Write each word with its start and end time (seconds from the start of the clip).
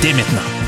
dès 0.00 0.12
maintenant. 0.12 0.67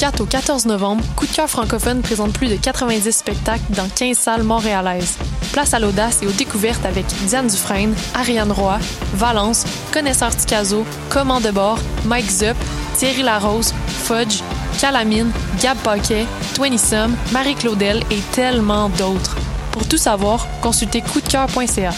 4 0.00 0.22
au 0.22 0.24
14 0.24 0.64
novembre, 0.64 1.04
Coup 1.14 1.26
de 1.26 1.32
cœur 1.32 1.50
francophone 1.50 2.00
présente 2.00 2.32
plus 2.32 2.48
de 2.48 2.56
90 2.56 3.12
spectacles 3.12 3.60
dans 3.76 3.86
15 3.86 4.16
salles 4.16 4.42
montréalaises. 4.44 5.18
Place 5.52 5.74
à 5.74 5.78
l'audace 5.78 6.22
et 6.22 6.26
aux 6.26 6.32
découvertes 6.32 6.86
avec 6.86 7.04
Diane 7.26 7.48
Dufresne, 7.48 7.94
Ariane 8.14 8.50
Roy, 8.50 8.78
Valence, 9.12 9.66
Connaisseur 9.92 10.34
Ticazo, 10.34 10.86
Command 11.10 11.42
de 11.42 11.50
bord, 11.50 11.78
Mike 12.06 12.30
Zup, 12.30 12.56
Thierry 12.96 13.22
Larose, 13.22 13.74
Fudge, 13.88 14.40
Calamine, 14.80 15.32
Gab 15.60 15.76
Paquet, 15.76 16.24
Twenty 16.54 16.78
Sum, 16.78 17.14
Marie 17.30 17.54
Claudel 17.54 18.02
et 18.10 18.20
tellement 18.32 18.88
d'autres. 18.88 19.36
Pour 19.70 19.86
tout 19.86 19.98
savoir, 19.98 20.46
consultez 20.62 21.02
coupdecoeur.ca. 21.02 21.90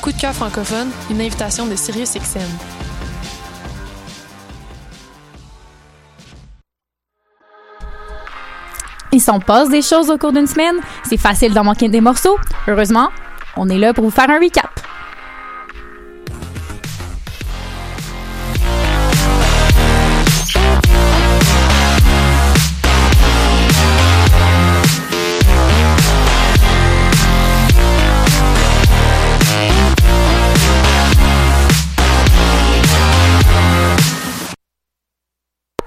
Coup 0.00 0.12
de 0.12 0.18
cœur 0.18 0.32
francophone, 0.32 0.90
une 1.10 1.20
invitation 1.20 1.66
de 1.66 1.76
Sirius 1.76 2.14
XM. 2.14 2.40
Il 9.12 9.20
s'en 9.20 9.40
passe 9.40 9.68
des 9.68 9.82
choses 9.82 10.10
au 10.10 10.16
cours 10.16 10.32
d'une 10.32 10.46
semaine. 10.46 10.76
C'est 11.04 11.18
facile 11.18 11.52
d'en 11.52 11.64
manquer 11.64 11.88
des 11.88 12.00
morceaux. 12.00 12.38
Heureusement, 12.66 13.10
on 13.56 13.68
est 13.68 13.78
là 13.78 13.92
pour 13.92 14.04
vous 14.04 14.10
faire 14.10 14.30
un 14.30 14.38
recap. 14.38 14.70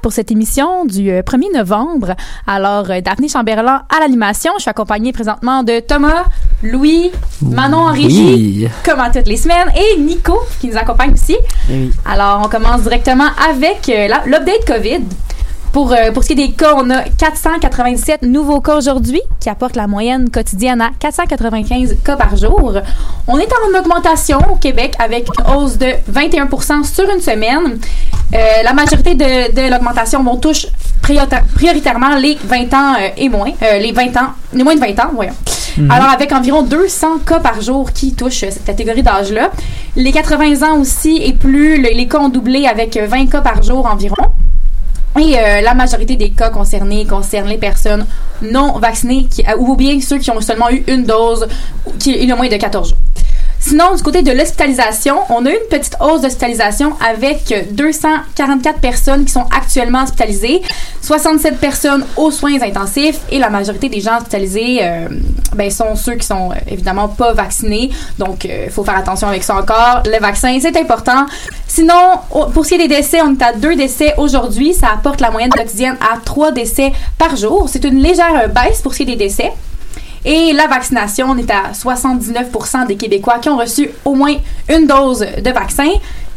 Pour 0.06 0.14
cette 0.14 0.30
émission 0.30 0.86
du 0.86 1.10
euh, 1.10 1.24
1er 1.24 1.52
novembre. 1.58 2.14
Alors, 2.46 2.92
euh, 2.92 3.02
Daphné 3.02 3.28
Chamberlain 3.28 3.82
à 3.90 4.00
l'animation. 4.02 4.52
Je 4.58 4.62
suis 4.62 4.70
accompagnée 4.70 5.12
présentement 5.12 5.64
de 5.64 5.80
Thomas, 5.80 6.26
Louis, 6.62 7.10
Manon 7.42 7.78
en 7.88 7.92
régie, 7.92 8.34
Oui. 8.36 8.68
comme 8.86 9.00
à 9.00 9.10
toutes 9.10 9.26
les 9.26 9.36
semaines, 9.36 9.68
et 9.76 10.00
Nico, 10.00 10.38
qui 10.62 10.68
nous 10.68 10.78
accompagne 10.78 11.14
aussi. 11.14 11.36
Oui. 11.72 11.92
Alors, 12.06 12.44
on 12.46 12.50
commence 12.50 12.84
directement 12.84 13.30
avec 13.50 13.90
euh, 13.90 14.08
l'update 14.28 14.64
COVID. 14.68 15.02
Pour, 15.76 15.92
euh, 15.92 16.10
pour 16.14 16.24
ce 16.24 16.28
qui 16.30 16.34
est 16.40 16.48
des 16.48 16.52
cas, 16.54 16.74
on 16.78 16.90
a 16.90 17.02
487 17.04 18.22
nouveaux 18.22 18.62
cas 18.62 18.78
aujourd'hui, 18.78 19.20
qui 19.42 19.50
apportent 19.50 19.76
la 19.76 19.88
moyenne 19.88 20.30
quotidienne 20.30 20.80
à 20.80 20.92
495 20.98 21.98
cas 22.02 22.16
par 22.16 22.38
jour. 22.38 22.76
On 23.28 23.38
est 23.38 23.50
en 23.52 23.78
augmentation 23.78 24.40
au 24.50 24.56
Québec 24.56 24.94
avec 25.00 25.28
une 25.38 25.54
hausse 25.54 25.78
de 25.78 25.88
21% 26.10 26.86
sur 26.86 27.10
une 27.14 27.20
semaine. 27.20 27.78
Euh, 28.34 28.38
la 28.64 28.72
majorité 28.72 29.16
de, 29.16 29.54
de 29.54 29.70
l'augmentation 29.70 30.24
vont 30.24 30.38
touche 30.38 30.66
priorita- 31.04 31.44
prioritairement 31.56 32.16
les 32.16 32.38
20 32.42 32.74
ans 32.74 32.94
euh, 32.98 33.10
et 33.18 33.28
moins. 33.28 33.52
Les 33.62 33.92
20 33.92 34.16
ans, 34.16 34.30
les 34.54 34.64
moins 34.64 34.76
de 34.76 34.80
20 34.80 34.98
ans, 35.04 35.10
voyons. 35.14 35.34
Alors, 35.90 36.08
avec 36.08 36.32
environ 36.32 36.62
200 36.62 37.18
cas 37.28 37.42
par 37.42 37.60
jour 37.60 37.92
qui 37.92 38.14
touchent 38.16 38.46
cette 38.50 38.64
catégorie 38.64 39.04
d'âge-là. 39.04 39.52
Les 39.98 40.14
80 40.14 40.66
ans 40.66 40.80
aussi 40.80 41.18
et 41.22 41.34
plus, 41.34 41.82
le- 41.82 41.90
les 41.94 42.08
cas 42.08 42.20
ont 42.20 42.30
doublé 42.30 42.66
avec 42.66 42.96
euh, 42.96 43.08
20 43.08 43.26
cas 43.30 43.42
par 43.42 43.62
jour 43.62 43.86
environ. 43.86 44.16
Et 45.18 45.38
euh, 45.38 45.62
la 45.62 45.74
majorité 45.74 46.18
des 46.18 46.32
cas 46.32 46.50
concernés 46.50 47.06
concernent 47.06 47.48
les 47.48 47.58
personnes 47.58 48.06
non 48.42 48.78
vaccinées 48.80 49.26
qui, 49.26 49.46
ou 49.58 49.76
bien 49.76 50.02
ceux 50.02 50.18
qui 50.18 50.30
ont 50.30 50.42
seulement 50.42 50.70
eu 50.70 50.84
une 50.88 51.06
dose 51.06 51.48
qui 52.00 52.12
est 52.22 52.26
le 52.26 52.36
moins 52.36 52.50
de 52.50 52.58
14 52.58 52.90
jours. 52.90 52.98
Sinon, 53.68 53.96
du 53.96 54.04
côté 54.04 54.22
de 54.22 54.32
l'hospitalisation, 54.32 55.22
on 55.30 55.44
a 55.44 55.50
eu 55.50 55.54
une 55.54 55.70
petite 55.72 55.96
hausse 56.00 56.22
d'hospitalisation 56.22 56.94
avec 57.04 57.52
euh, 57.52 57.64
244 57.72 58.80
personnes 58.80 59.26
qui 59.26 59.32
sont 59.32 59.48
actuellement 59.52 60.04
hospitalisées, 60.04 60.62
67 61.02 61.58
personnes 61.58 62.06
aux 62.16 62.30
soins 62.30 62.62
intensifs 62.62 63.22
et 63.32 63.40
la 63.40 63.50
majorité 63.50 63.90
des 63.90 64.02
gens 64.02 64.18
hospitalisés 64.18 64.82
euh, 64.84 65.08
ben, 65.56 65.72
sont 65.72 65.96
ceux 65.96 66.14
qui 66.14 66.28
sont 66.28 66.52
euh, 66.52 66.56
évidemment 66.68 67.08
pas 67.08 67.34
vaccinés. 67.34 67.90
Donc, 68.20 68.46
il 68.46 68.70
faut 68.70 68.84
faire 68.84 68.98
attention 68.98 69.30
avec 69.30 69.44
ça 69.44 69.56
encore. 69.56 70.04
Le 70.06 70.20
vaccin, 70.20 70.56
c'est 70.62 70.78
important. 70.78 71.26
Sinon, 71.68 72.20
pour 72.54 72.66
ce 72.66 72.70
qui 72.70 72.76
est 72.76 72.88
des 72.88 72.96
décès, 72.96 73.22
on 73.24 73.34
est 73.34 73.42
à 73.42 73.52
deux 73.52 73.76
décès 73.76 74.14
aujourd'hui. 74.18 74.76
Ça 74.76 74.90
apporte 74.94 75.22
la 75.22 75.32
moyenne 75.32 75.50
quotidienne 75.50 75.98
à 76.00 76.20
trois 76.24 76.52
décès 76.52 76.94
par 77.18 77.36
jour. 77.36 77.68
C'est 77.68 77.84
une 77.84 77.98
légère 77.98 78.44
euh, 78.44 78.48
baisse 78.48 78.82
pour 78.84 78.94
ce 78.94 78.98
qui 78.98 79.04
est 79.04 79.08
des 79.08 79.16
décès. 79.16 79.52
Et 80.26 80.54
la 80.54 80.68
vaccination, 80.68 81.28
on 81.30 81.38
est 81.38 81.52
à 81.52 81.72
79% 81.74 82.88
des 82.88 82.96
Québécois 82.96 83.38
qui 83.40 83.50
ont 83.50 83.58
reçu 83.58 83.90
au 84.04 84.16
moins 84.16 84.36
une 84.70 84.88
dose 84.88 85.20
de 85.20 85.52
vaccin. 85.52 85.88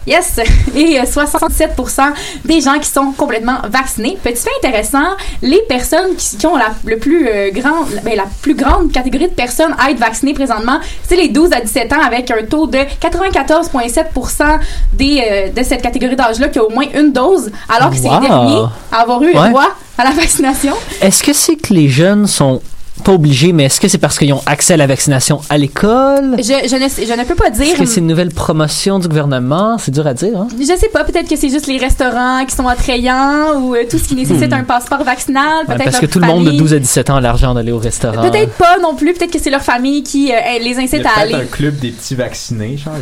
Yes! 0.07 0.41
Et 0.75 0.99
euh, 0.99 1.03
67% 1.05 2.01
des 2.45 2.61
gens 2.63 2.79
qui 2.79 2.89
sont 2.89 3.13
complètement 3.13 3.59
vaccinés. 3.71 4.17
Petit 4.23 4.43
fait 4.43 4.51
intéressant, 4.67 5.05
les 5.43 5.61
personnes 5.69 6.15
qui, 6.17 6.37
qui 6.39 6.47
ont 6.47 6.57
la, 6.57 6.71
le 6.87 6.97
plus, 6.99 7.29
euh, 7.29 7.51
grand, 7.51 7.85
ben, 8.05 8.17
la 8.17 8.25
plus 8.41 8.55
grande 8.55 8.91
catégorie 8.91 9.29
de 9.29 9.35
personnes 9.35 9.75
à 9.79 9.91
être 9.91 9.99
vaccinées 9.99 10.33
présentement, 10.33 10.79
c'est 11.07 11.17
les 11.17 11.29
12 11.29 11.53
à 11.53 11.61
17 11.61 11.93
ans 11.93 12.01
avec 12.07 12.31
un 12.31 12.43
taux 12.45 12.67
de 12.67 12.79
94,7 12.79 14.61
des, 14.95 15.23
euh, 15.31 15.49
de 15.51 15.63
cette 15.63 15.83
catégorie 15.83 16.17
d'âge-là 16.17 16.49
qui 16.49 16.59
a 16.59 16.65
au 16.65 16.71
moins 16.71 16.87
une 16.95 17.13
dose, 17.13 17.51
alors 17.69 17.91
que 17.91 17.97
c'est 17.97 18.09
les 18.09 18.21
derniers 18.29 18.63
à 18.93 19.01
avoir 19.01 19.23
eu 19.23 19.27
Ouais. 19.37 19.51
droit 19.51 19.69
à 19.99 20.05
la 20.05 20.11
vaccination. 20.13 20.73
Est-ce 21.03 21.23
que 21.23 21.33
c'est 21.35 21.57
que 21.57 21.75
les 21.75 21.89
jeunes 21.89 22.27
sont 22.27 22.63
pas 23.03 23.13
obligés, 23.13 23.53
mais 23.53 23.65
est-ce 23.65 23.81
que 23.81 23.89
c'est 23.89 23.99
parce 23.99 24.19
qu'ils 24.19 24.33
ont 24.33 24.43
accès 24.47 24.75
à 24.75 24.77
la 24.77 24.87
vaccination 24.87 25.41
à 25.51 25.59
l'école? 25.59 26.37
Je, 26.39 26.43
je, 26.69 26.77
ne, 26.83 26.89
sais- 26.89 27.07
je 27.07 27.13
ne 27.13 27.25
peux 27.25 27.35
pas 27.35 27.51
dire. 27.51 27.65
Est-ce 27.67 27.79
que 27.79 27.85
c'est 27.87 28.01
une 28.01 28.07
nouvelle 28.07 28.31
promotion 28.31 28.99
du 28.99 29.09
gouvernement? 29.09 29.79
C'est 29.79 29.91
dur 29.93 30.07
à 30.07 30.15
dire, 30.15 30.39
hein? 30.41 30.49
Je 30.59 30.65
sais 30.65 30.89
pas, 30.93 31.05
peut-être 31.05 31.29
que 31.29 31.37
c'est 31.37 31.49
juste 31.49 31.67
les 31.67 31.79
restaurants 31.79 32.45
qui 32.47 32.55
sont 32.55 32.67
attrayants 32.69 33.61
ou 33.61 33.75
euh, 33.75 33.85
tout 33.91 33.99
ce 33.99 34.09
qui 34.09 34.15
nécessite 34.15 34.51
Hmm. 34.51 34.53
un 34.55 34.65
passeport 34.65 35.03
vaccinal. 35.05 35.45
Ouais, 35.69 35.75
Peut-être 35.75 35.85
parce 35.85 35.99
que 36.01 36.07
tout 36.07 36.21
le 36.21 36.27
monde 36.27 36.41
de 36.45 36.47
famille. 36.47 36.59
12 36.61 36.75
à 36.75 36.79
17 36.79 37.11
ans 37.11 37.17
a 37.17 37.21
l'argent 37.21 37.55
d'aller 37.55 37.73
au 37.73 37.79
restaurant. 37.79 38.23
Peut-être 38.31 38.53
pas 38.55 38.79
non 38.81 38.95
plus, 38.95 39.13
peut-être 39.15 39.33
que 39.33 39.39
c'est 39.41 39.51
leur 39.51 39.63
famille 39.63 40.03
qui 40.03 40.33
euh, 40.33 40.37
les 40.61 40.79
incite 40.79 40.95
à 40.95 41.11
peut-être 41.11 41.19
aller. 41.19 41.35
un 41.35 41.45
club 41.47 41.77
des 41.79 41.91
petits 41.91 42.15
vaccinés, 42.15 42.77
genre. 42.77 42.95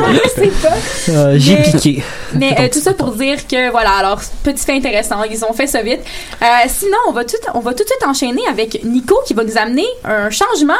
On 0.00 0.12
ne 0.12 0.18
sait 0.18 0.52
pas. 0.62 1.12
Euh, 1.12 1.34
J'ai 1.38 1.56
piqué. 1.56 2.02
Mais 2.34 2.54
euh, 2.58 2.68
tout 2.72 2.80
ça 2.80 2.92
pour 2.92 3.12
dire 3.12 3.46
que 3.46 3.70
voilà, 3.70 3.90
alors 3.92 4.20
petit 4.42 4.64
fait 4.64 4.76
intéressant, 4.76 5.22
ils 5.30 5.44
ont 5.44 5.52
fait 5.52 5.66
ça 5.66 5.82
vite. 5.82 6.00
Euh, 6.42 6.46
sinon, 6.68 6.96
on 7.08 7.12
va 7.12 7.24
tout 7.24 7.36
on 7.54 7.60
va 7.60 7.72
tout 7.72 7.84
de 7.84 7.88
suite 7.88 8.06
enchaîner 8.06 8.42
avec 8.50 8.57
Nico 8.84 9.14
qui 9.26 9.34
va 9.34 9.44
nous 9.44 9.56
amener 9.56 9.86
un 10.04 10.30
changement 10.30 10.74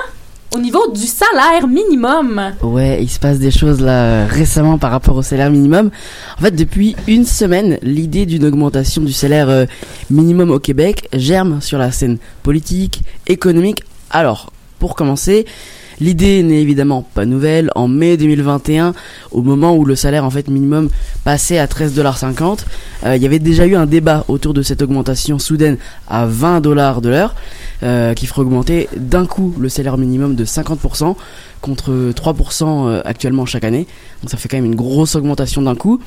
au 0.55 0.59
niveau 0.59 0.91
du 0.91 1.07
salaire 1.07 1.69
minimum. 1.69 2.55
Ouais, 2.63 2.99
il 3.03 3.09
se 3.09 3.19
passe 3.19 3.39
des 3.39 3.51
choses 3.51 3.81
là 3.81 4.27
récemment 4.27 4.79
par 4.79 4.91
rapport 4.91 5.17
au 5.17 5.23
salaire 5.23 5.51
minimum. 5.51 5.91
En 6.39 6.43
fait, 6.43 6.53
depuis 6.53 6.97
une 7.07 7.25
semaine, 7.25 7.79
l'idée 7.83 8.27
d'une 8.27 8.45
augmentation 8.45 9.03
du 9.03 9.13
salaire 9.13 9.49
euh, 9.49 9.67
minimum 10.11 10.51
au 10.51 10.59
Québec 10.59 11.09
germe 11.13 11.61
sur 11.61 11.79
la 11.79 11.93
scène 11.93 12.19
politique, 12.43 13.03
économique. 13.27 13.83
Alors, 14.11 14.51
pour 14.79 14.95
commencer, 14.95 15.47
l'idée 16.01 16.43
n'est 16.43 16.61
évidemment 16.61 17.03
pas 17.15 17.25
nouvelle. 17.25 17.71
En 17.75 17.89
mai 17.89 18.17
2021, 18.17 18.95
au 19.31 19.43
moment 19.43 19.77
où 19.77 19.85
le 19.85 19.97
salaire 19.97 20.25
en 20.25 20.31
fait 20.31 20.49
minimum 20.49 20.89
passait 21.25 21.59
à 21.59 21.67
13,50$, 21.67 22.61
euh, 23.05 23.17
il 23.17 23.23
y 23.23 23.27
avait 23.27 23.39
déjà 23.39 23.67
eu 23.67 23.77
un 23.77 23.87
débat 23.87 24.25
autour 24.29 24.55
de 24.55 24.63
cette 24.63 24.83
augmentation 24.83 25.39
soudaine 25.39 25.79
à 26.09 26.27
20 26.27 26.61
dollars 26.61 27.01
de 27.01 27.09
l'heure, 27.09 27.35
euh, 27.83 28.15
qui 28.15 28.27
ferait 28.27 28.43
augmenter 28.43 28.89
d'un 28.97 29.27
coup 29.27 29.55
le 29.59 29.69
salaire 29.69 29.99
minimum 29.99 30.35
de 30.35 30.45
50% 30.45 31.17
contre 31.61 32.13
3% 32.13 32.89
euh, 32.89 33.03
actuellement 33.05 33.47
chaque 33.47 33.65
année. 33.65 33.87
Donc 34.23 34.31
ça 34.31 34.37
fait 34.37 34.49
quand 34.49 34.57
même 34.57 34.67
une 34.67 34.77
grosse 34.77 35.15
augmentation 35.15 35.63
d'un 35.63 35.75
coup. 35.75 36.01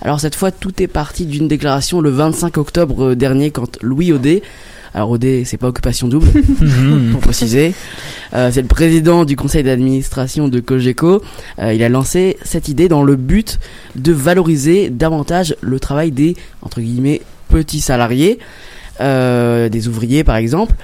Alors 0.00 0.20
cette 0.20 0.36
fois, 0.36 0.50
tout 0.52 0.82
est 0.82 0.86
parti 0.86 1.26
d'une 1.26 1.48
déclaration 1.48 2.00
le 2.00 2.10
25 2.10 2.56
octobre 2.56 3.14
dernier 3.14 3.50
quand 3.50 3.78
Louis 3.82 4.12
Audet, 4.12 4.42
alors 4.94 5.10
Audet, 5.10 5.42
c'est 5.44 5.56
pas 5.56 5.68
occupation 5.68 6.08
double, 6.08 6.28
pour 7.12 7.20
préciser, 7.20 7.74
euh, 8.34 8.50
c'est 8.52 8.62
le 8.62 8.68
président 8.68 9.24
du 9.24 9.36
conseil 9.36 9.62
d'administration 9.62 10.48
de 10.48 10.60
Cogeco. 10.60 11.22
Euh, 11.58 11.72
il 11.74 11.82
a 11.82 11.88
lancé 11.88 12.36
cette 12.42 12.68
idée 12.68 12.88
dans 12.88 13.02
le 13.02 13.16
but 13.16 13.58
de 13.96 14.12
valoriser 14.12 14.90
davantage 14.90 15.54
le 15.60 15.78
travail 15.80 16.10
des 16.10 16.36
entre 16.62 16.80
guillemets 16.80 17.20
petits 17.48 17.80
salariés, 17.80 18.38
euh, 19.00 19.68
des 19.68 19.88
ouvriers 19.88 20.24
par 20.24 20.36
exemple. 20.36 20.74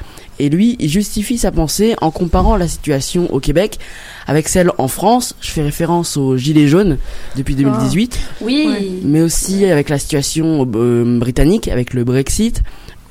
Et 0.40 0.48
lui, 0.48 0.74
il 0.80 0.88
justifie 0.88 1.38
sa 1.38 1.52
pensée 1.52 1.94
en 2.00 2.10
comparant 2.10 2.56
la 2.56 2.66
situation 2.66 3.32
au 3.32 3.38
Québec 3.38 3.78
avec 4.26 4.48
celle 4.48 4.72
en 4.78 4.88
France. 4.88 5.36
Je 5.40 5.50
fais 5.50 5.62
référence 5.62 6.16
aux 6.16 6.36
Gilets 6.36 6.66
jaunes 6.66 6.98
depuis 7.36 7.54
2018, 7.54 8.18
Oui. 8.40 8.98
mais 9.04 9.22
aussi 9.22 9.64
avec 9.66 9.88
la 9.88 9.98
situation 9.98 10.68
euh, 10.74 11.18
britannique, 11.20 11.68
avec 11.68 11.94
le 11.94 12.02
Brexit, 12.02 12.62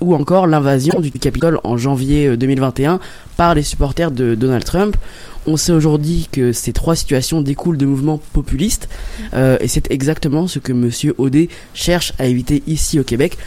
ou 0.03 0.13
encore 0.15 0.47
l'invasion 0.47 0.99
du 0.99 1.11
Capitole 1.11 1.59
en 1.63 1.77
janvier 1.77 2.27
euh, 2.27 2.37
2021 2.37 2.99
par 3.37 3.55
les 3.55 3.63
supporters 3.63 4.11
de 4.11 4.35
Donald 4.35 4.63
Trump. 4.63 4.95
On 5.45 5.57
sait 5.57 5.71
aujourd'hui 5.71 6.27
que 6.31 6.51
ces 6.51 6.71
trois 6.73 6.95
situations 6.95 7.41
découlent 7.41 7.77
de 7.77 7.85
mouvements 7.85 8.19
populistes, 8.31 8.87
euh, 9.33 9.57
et 9.59 9.67
c'est 9.67 9.91
exactement 9.91 10.47
ce 10.47 10.59
que 10.59 10.71
Monsieur 10.71 11.15
Audet 11.17 11.49
cherche 11.73 12.13
à 12.19 12.27
éviter 12.27 12.63
ici 12.67 12.99
au 12.99 13.03
Québec. 13.03 13.37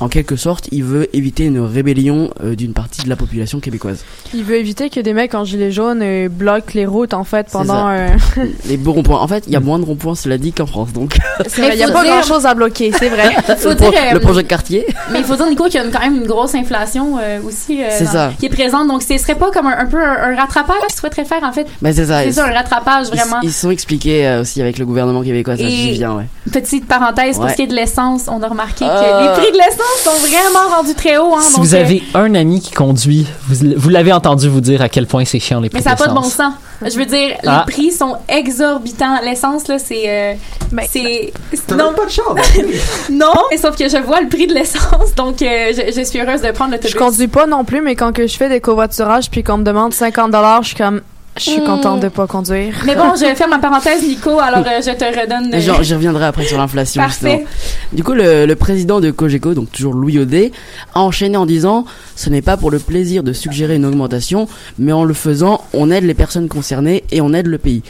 En 0.00 0.08
quelque 0.08 0.34
sorte, 0.36 0.68
il 0.72 0.82
veut 0.82 1.14
éviter 1.14 1.44
une 1.44 1.60
rébellion 1.60 2.30
euh, 2.42 2.54
d'une 2.54 2.72
partie 2.72 3.02
de 3.02 3.08
la 3.10 3.16
population 3.16 3.60
québécoise. 3.60 4.02
Il 4.32 4.44
veut 4.44 4.56
éviter 4.56 4.88
que 4.88 4.98
des 5.00 5.12
mecs 5.12 5.34
en 5.34 5.44
gilet 5.44 5.70
jaune 5.70 6.00
euh, 6.02 6.28
bloquent 6.30 6.72
les 6.74 6.86
routes 6.86 7.12
en 7.12 7.24
fait 7.24 7.48
pendant. 7.52 7.88
euh, 7.90 8.08
Les 8.66 8.76
beaux 8.78 8.92
ronds-points. 8.92 9.20
En 9.20 9.28
fait, 9.28 9.44
il 9.46 9.52
y 9.52 9.56
a 9.56 9.60
moins 9.60 9.78
de 9.78 9.84
ronds-points, 9.84 10.14
cela 10.14 10.38
dit, 10.38 10.52
qu'en 10.52 10.64
France. 10.66 10.92
Donc, 10.94 11.16
Il 11.58 11.64
y 11.76 11.82
a 11.82 11.88
pas 11.90 12.02
dire- 12.02 12.12
grand 12.14 12.22
chose 12.22 12.46
à 12.46 12.54
bloquer, 12.54 12.92
c'est 12.98 13.10
vrai. 13.10 13.30
Faut 13.58 13.68
le, 13.70 13.74
dire, 13.74 13.90
pro- 13.90 13.96
euh, 13.98 14.12
le 14.14 14.20
projet 14.20 14.42
de 14.42 14.48
quartier. 14.48 14.86
Mais 15.12 15.18
il 15.18 15.24
faut 15.24 15.36
dire, 15.36 15.46
Nico, 15.48 15.64
qu'il 15.64 15.74
y 15.74 15.78
a 15.78 15.84
une- 15.84 15.90
quand 15.90 16.00
même 16.00 16.16
une 16.16 16.26
grosse 16.26 16.54
inflation 16.54 17.18
euh, 17.20 17.40
aussi 17.46 17.82
euh, 17.82 17.88
C'est 17.90 18.04
dans- 18.04 18.10
ça. 18.12 18.32
qui 18.38 18.46
est 18.46 18.50
présente. 18.50 18.88
Donc, 18.88 19.02
ce 19.02 19.18
serait 19.18 19.34
pas 19.34 19.50
comme 19.50 19.66
un, 19.66 19.76
un 19.78 19.86
peu 19.86 19.98
un, 20.02 20.32
un 20.32 20.36
rattrapage 20.36 20.76
qu'il 20.88 20.96
souhaiterait 20.98 21.24
faire, 21.26 21.42
en 21.42 21.52
fait. 21.52 21.66
Mais 21.82 21.92
c'est 21.92 22.06
ça. 22.06 22.20
C'est 22.22 22.28
ils- 22.28 22.34
ça, 22.34 22.46
un 22.46 22.52
rattrapage, 22.52 23.08
ils- 23.12 23.16
vraiment. 23.18 23.40
Ils, 23.42 23.52
sont 23.52 23.70
expliqués 23.70 24.26
euh, 24.26 24.40
aussi 24.40 24.62
avec 24.62 24.78
le 24.78 24.86
gouvernement 24.86 25.22
québécois. 25.22 25.56
Ça, 25.58 25.64
Et- 25.64 25.68
j'y 25.70 25.92
viens, 25.92 26.14
ouais. 26.16 26.24
Petite 26.50 26.86
parenthèse, 26.88 27.36
pour 27.36 27.50
ce 27.50 27.54
qui 27.56 27.62
est 27.62 27.66
de 27.66 27.74
l'essence, 27.74 28.24
on 28.28 28.42
a 28.42 28.48
remarqué 28.48 28.84
Euh. 28.86 28.88
que 28.88 29.22
les 29.24 29.42
prix 29.42 29.52
de 29.52 29.56
l'essence 29.58 29.86
sont 29.98 30.18
vraiment 30.26 30.76
rendus 30.76 30.94
très 30.94 31.16
hauts. 31.18 31.34
Hein, 31.36 31.40
Si 31.42 31.54
donc, 31.56 31.64
vous 31.64 31.74
euh, 31.74 31.80
avez 31.80 32.02
un 32.14 32.34
ami 32.34 32.60
qui 32.60 32.72
conduit, 32.72 33.26
vous, 33.48 33.66
vous 33.76 33.88
l'avez 33.88 34.12
entendu 34.12 34.48
vous 34.48 34.60
dire 34.60 34.82
à 34.82 34.88
quel 34.88 35.06
point 35.06 35.24
c'est 35.24 35.38
chiant 35.40 35.60
les 35.60 35.68
prix 35.68 35.78
Mais 35.78 35.84
ça 35.84 35.90
n'a 35.90 35.96
pas 35.96 36.08
de 36.08 36.14
bon 36.14 36.22
sens. 36.22 36.54
Je 36.82 36.96
veux 36.96 37.04
dire, 37.06 37.36
Ah. 37.46 37.64
les 37.66 37.72
prix 37.72 37.92
sont 37.92 38.16
exorbitants. 38.28 39.20
L'essence, 39.22 39.68
là, 39.68 39.78
c'est. 39.78 40.04
euh, 40.06 40.34
Ben, 40.72 40.86
c'est. 40.90 41.32
Non, 41.76 41.92
pas 41.94 42.06
de 42.06 42.10
char. 42.10 42.34
non. 43.10 43.32
Mais 43.50 43.58
sauf 43.58 43.76
que 43.76 43.88
je 43.88 43.96
vois 43.98 44.20
le 44.20 44.28
prix 44.28 44.46
de 44.46 44.54
l'essence, 44.54 45.14
donc 45.16 45.42
euh, 45.42 45.72
je, 45.76 45.92
je 45.94 46.04
suis 46.04 46.20
heureuse 46.20 46.40
de 46.42 46.50
prendre 46.52 46.70
l'autobus. 46.72 46.92
Je 46.92 46.96
conduis 46.96 47.28
pas 47.28 47.46
non 47.46 47.64
plus, 47.64 47.80
mais 47.82 47.96
quand 47.96 48.12
que 48.12 48.26
je 48.26 48.36
fais 48.36 48.48
des 48.48 48.60
covoiturages 48.60 49.30
puis 49.30 49.42
qu'on 49.42 49.58
me 49.58 49.64
demande 49.64 49.92
50 49.92 50.32
je 50.62 50.66
suis 50.68 50.76
comme, 50.76 51.00
je 51.44 51.50
suis 51.50 51.64
contente 51.64 52.00
de 52.00 52.08
pas 52.08 52.26
conduire. 52.26 52.74
Mais 52.86 52.94
bon, 52.94 53.14
je 53.16 53.20
vais 53.24 53.34
faire 53.34 53.48
ma 53.48 53.58
parenthèse, 53.58 54.02
Nico, 54.02 54.38
alors 54.38 54.64
euh, 54.66 54.80
je 54.80 54.90
te 54.92 55.04
redonne. 55.04 55.52
euh, 55.54 55.60
Genre, 55.60 55.82
j'y 55.82 55.94
reviendrai 55.94 56.26
après 56.26 56.44
sur 56.44 56.58
l'inflation. 56.58 57.02
Parfait. 57.02 57.44
Du 57.92 58.04
coup, 58.04 58.12
le, 58.12 58.46
le 58.46 58.56
président 58.56 59.00
de 59.00 59.10
Cogeco, 59.10 59.54
donc 59.54 59.72
toujours 59.72 59.94
Louis 59.94 60.18
Audet, 60.18 60.52
a 60.94 61.00
enchaîné 61.00 61.36
en 61.36 61.46
disant 61.46 61.84
Ce 62.16 62.28
n'est 62.30 62.42
pas 62.42 62.56
pour 62.56 62.70
le 62.70 62.78
plaisir 62.78 63.22
de 63.22 63.32
suggérer 63.32 63.76
une 63.76 63.86
augmentation, 63.86 64.48
mais 64.78 64.92
en 64.92 65.04
le 65.04 65.14
faisant, 65.14 65.64
on 65.72 65.90
aide 65.90 66.04
les 66.04 66.14
personnes 66.14 66.48
concernées 66.48 67.04
et 67.10 67.20
on 67.20 67.32
aide 67.32 67.46
le 67.46 67.58
pays. 67.58 67.82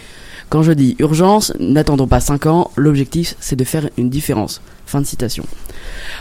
Quand 0.50 0.64
je 0.64 0.72
dis 0.72 0.96
urgence, 0.98 1.52
n'attendons 1.60 2.08
pas 2.08 2.18
5 2.18 2.46
ans, 2.46 2.72
l'objectif 2.74 3.36
c'est 3.38 3.54
de 3.54 3.62
faire 3.62 3.88
une 3.96 4.10
différence. 4.10 4.60
Fin 4.84 5.00
de 5.00 5.06
citation. 5.06 5.44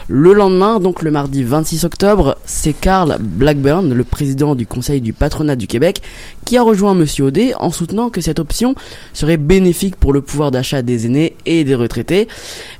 Le 0.07 0.33
lendemain, 0.33 0.79
donc 0.79 1.01
le 1.01 1.09
mardi 1.09 1.43
26 1.43 1.83
octobre, 1.83 2.37
c'est 2.45 2.73
Carl 2.73 3.17
Blackburn, 3.19 3.91
le 3.91 4.03
président 4.03 4.53
du 4.53 4.67
conseil 4.67 5.01
du 5.01 5.13
patronat 5.13 5.55
du 5.55 5.65
Québec, 5.65 6.03
qui 6.45 6.57
a 6.57 6.61
rejoint 6.61 6.93
Monsieur 6.93 7.23
Audet 7.25 7.55
en 7.55 7.71
soutenant 7.71 8.11
que 8.11 8.21
cette 8.21 8.37
option 8.37 8.75
serait 9.13 9.37
bénéfique 9.37 9.95
pour 9.95 10.13
le 10.13 10.21
pouvoir 10.21 10.51
d'achat 10.51 10.83
des 10.83 11.07
aînés 11.07 11.35
et 11.47 11.63
des 11.63 11.73
retraités, 11.73 12.27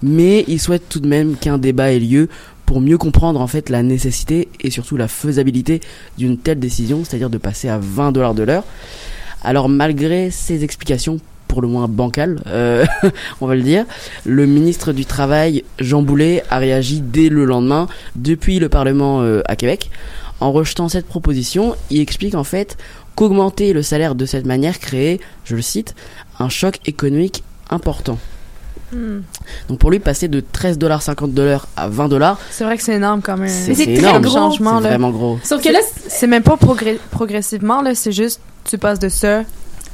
mais 0.04 0.46
il 0.48 0.60
souhaite 0.60 0.88
tout 0.88 1.00
de 1.00 1.08
même 1.08 1.36
qu'un 1.36 1.58
débat 1.58 1.92
ait 1.92 2.00
lieu 2.00 2.30
pour 2.68 2.80
mieux 2.80 3.00
comprendre 3.00 3.42
en 3.42 3.48
fait 3.48 3.72
la 3.72 3.82
nécessité 3.82 4.50
et 4.62 4.70
surtout 4.70 4.98
la 4.98 5.08
faisabilité 5.08 5.82
d'une 6.20 6.38
telle 6.38 6.60
décision, 6.60 7.04
c'est-à-dire 7.04 7.32
de 7.32 7.40
passer 7.40 7.70
à 7.70 7.80
20 7.80 8.12
dollars 8.12 8.36
de 8.36 8.44
l'heure. 8.44 8.66
Alors 9.42 9.68
malgré 9.68 10.30
ces 10.30 10.64
explications 10.64 11.20
pour 11.50 11.62
le 11.62 11.68
moins 11.68 11.88
bancales, 11.90 12.40
euh, 12.48 12.86
on 13.42 13.48
va 13.48 13.56
le 13.56 13.62
dire, 13.64 13.84
le 14.26 14.46
ministre 14.46 14.94
du 14.94 15.06
Travail, 15.06 15.66
Jean 15.80 16.02
Boulet, 16.02 16.44
a 16.50 16.60
réagi 16.60 17.02
dès 17.02 17.28
le 17.28 17.44
lendemain 17.44 17.88
depuis 18.16 18.60
le 18.60 18.70
Parlement 18.70 19.22
euh, 19.22 19.42
à 19.48 19.58
Québec. 19.58 19.92
En 20.40 20.54
rejetant 20.54 20.88
cette 20.88 21.08
proposition, 21.08 21.76
il 21.90 22.00
explique 22.00 22.36
en 22.36 22.46
fait 22.46 22.78
qu'augmenter 23.16 23.74
le 23.74 23.82
salaire 23.84 24.16
de 24.16 24.26
cette 24.26 24.46
manière 24.46 24.80
créait, 24.80 25.20
je 25.44 25.56
le 25.58 25.62
cite, 25.62 25.96
un 26.40 26.48
choc 26.48 26.80
économique 26.86 27.44
important. 27.70 28.18
Hmm. 28.94 29.20
Donc 29.68 29.80
pour 29.80 29.92
lui, 29.92 30.00
passer 30.00 30.28
de 30.28 30.40
13,50$ 30.42 31.34
de 31.34 31.42
l'heure 31.44 31.68
à 31.76 31.90
20 31.90 32.08
dollars, 32.08 32.40
C'est 32.52 32.64
vrai 32.64 32.78
que 32.78 32.84
c'est 32.84 32.96
énorme 32.96 33.22
comme 33.22 33.42
un, 33.44 33.48
c'est 33.48 33.78
énorme. 33.88 34.22
gros. 34.24 34.34
changement. 34.34 34.80
C'est 34.82 34.88
vraiment 34.88 35.12
gros. 35.12 35.40
Sauf 35.44 35.62
que 35.62 35.70
là, 35.70 35.80
C'est 36.08 36.26
même 36.28 36.42
pas 36.44 36.56
progr- 36.56 36.98
progressivement, 37.12 37.82
là, 37.82 37.94
c'est 37.96 38.12
juste 38.14 38.40
tu 38.64 38.78
passes 38.78 39.00
de 39.00 39.10
ça 39.10 39.44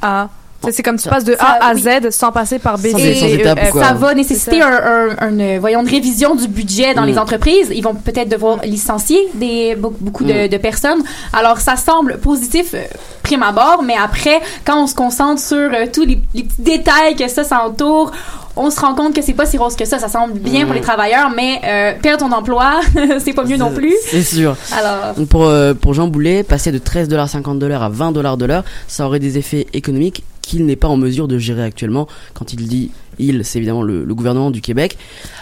à. 0.02 0.28
C'est 0.70 0.82
comme 0.82 0.96
tu 0.96 1.02
Ça- 1.04 1.10
passes 1.10 1.24
de 1.24 1.34
ça- 1.36 1.44
A 1.60 1.70
à 1.70 1.74
oui. 1.74 1.82
Z 1.82 2.10
sans 2.10 2.32
passer 2.32 2.58
par 2.58 2.76
B, 2.78 2.88
Sans- 2.90 2.98
C, 2.98 3.14
sans 3.14 3.26
E, 3.26 3.30
étape 3.30 3.58
ou 3.62 3.66
F. 3.66 3.70
quoi. 3.70 3.84
ça 3.84 3.92
va 3.94 4.14
nécessiter 4.14 4.60
un, 4.62 4.68
un- 4.68 5.16
un, 5.20 5.38
euh, 5.40 5.58
voyons, 5.60 5.82
une 5.82 5.88
révision 5.88 6.34
du 6.34 6.48
budget 6.48 6.92
dans 6.94 7.02
Mm. 7.02 7.06
les 7.06 7.18
entreprises. 7.18 7.68
Ils 7.72 7.82
vont 7.82 7.94
peut-être 7.94 8.28
devoir 8.28 8.58
licencier 8.64 9.18
des, 9.34 9.76
beaucoup, 9.76 10.24
de, 10.24 10.46
Mm. 10.46 10.48
de 10.48 10.56
personnes. 10.56 11.02
Alors, 11.32 11.58
ça 11.60 11.76
semble 11.76 12.18
positif 12.18 12.74
euh, 12.74 12.82
prime 13.22 13.42
abord, 13.44 13.82
mais 13.84 13.94
après, 14.02 14.40
quand 14.64 14.82
on 14.82 14.86
se 14.86 14.94
concentre 14.94 15.40
sur 15.40 15.56
euh, 15.56 15.86
tous 15.92 16.04
les, 16.04 16.18
les 16.34 16.42
petits 16.42 16.62
détails 16.62 17.14
que 17.16 17.28
ça 17.28 17.44
s'entoure, 17.44 18.10
on 18.56 18.70
se 18.70 18.80
rend 18.80 18.94
compte 18.94 19.14
que 19.14 19.20
c'est 19.22 19.34
pas 19.34 19.44
si 19.46 19.58
rose 19.58 19.76
que 19.76 19.84
ça. 19.84 19.98
Ça 19.98 20.08
semble 20.08 20.32
bien 20.38 20.62
Mm. 20.62 20.66
pour 20.66 20.74
les 20.74 20.80
travailleurs, 20.80 21.30
mais 21.36 21.60
euh, 21.64 21.92
perdre 22.02 22.26
ton 22.26 22.32
emploi, 22.32 22.80
c'est 23.24 23.34
pas 23.34 23.44
mieux 23.44 23.58
non 23.58 23.70
plus. 23.70 23.94
C'est 24.10 24.22
sûr. 24.22 24.56
Alors, 24.76 25.14
pour, 25.28 25.44
euh, 25.44 25.74
pour 25.74 25.92
Jean 25.94 26.08
Boulet, 26.08 26.42
passer 26.42 26.72
de 26.72 26.78
13,50$ 26.78 27.58
de 27.58 27.66
l'heure 27.66 27.82
à 27.82 27.90
20$ 27.90 28.36
de 28.38 28.46
l'heure, 28.46 28.64
ça 28.88 29.06
aurait 29.06 29.20
des 29.20 29.38
effets 29.38 29.66
économiques 29.74 30.24
qu'il 30.46 30.64
n'est 30.64 30.76
pas 30.76 30.88
en 30.88 30.96
mesure 30.96 31.26
de 31.26 31.38
gérer 31.38 31.64
actuellement. 31.64 32.06
Quand 32.34 32.52
il 32.52 32.68
dit 32.68 32.90
il, 33.18 33.44
c'est 33.44 33.58
évidemment 33.58 33.82
le, 33.82 34.04
le 34.04 34.14
gouvernement 34.14 34.50
du 34.50 34.60
Québec. 34.60 34.96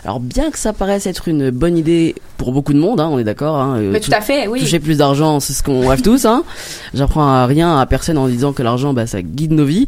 Alors 0.04 0.20
bien 0.20 0.50
que 0.50 0.58
ça 0.58 0.72
paraisse 0.72 1.06
être 1.06 1.28
une 1.28 1.50
bonne 1.50 1.76
idée 1.76 2.14
pour 2.38 2.52
beaucoup 2.52 2.72
de 2.72 2.78
monde, 2.78 3.00
hein, 3.00 3.08
on 3.10 3.18
est 3.18 3.24
d'accord. 3.24 3.56
Hein, 3.56 3.76
euh, 3.78 3.90
mais 3.92 4.00
tout 4.00 4.12
à 4.14 4.20
fait, 4.20 4.46
oui. 4.46 4.60
Toucher 4.60 4.78
plus 4.78 4.98
d'argent, 4.98 5.40
c'est 5.40 5.52
ce 5.52 5.62
qu'on 5.62 5.86
rêve 5.88 6.00
tous. 6.00 6.24
Hein. 6.24 6.44
J'apprends 6.94 7.26
à 7.26 7.46
rien 7.46 7.78
à 7.78 7.84
personne 7.86 8.16
en 8.16 8.28
disant 8.28 8.52
que 8.52 8.62
l'argent, 8.62 8.94
bah, 8.94 9.06
ça 9.06 9.22
guide 9.22 9.52
nos 9.52 9.64
vies. 9.64 9.86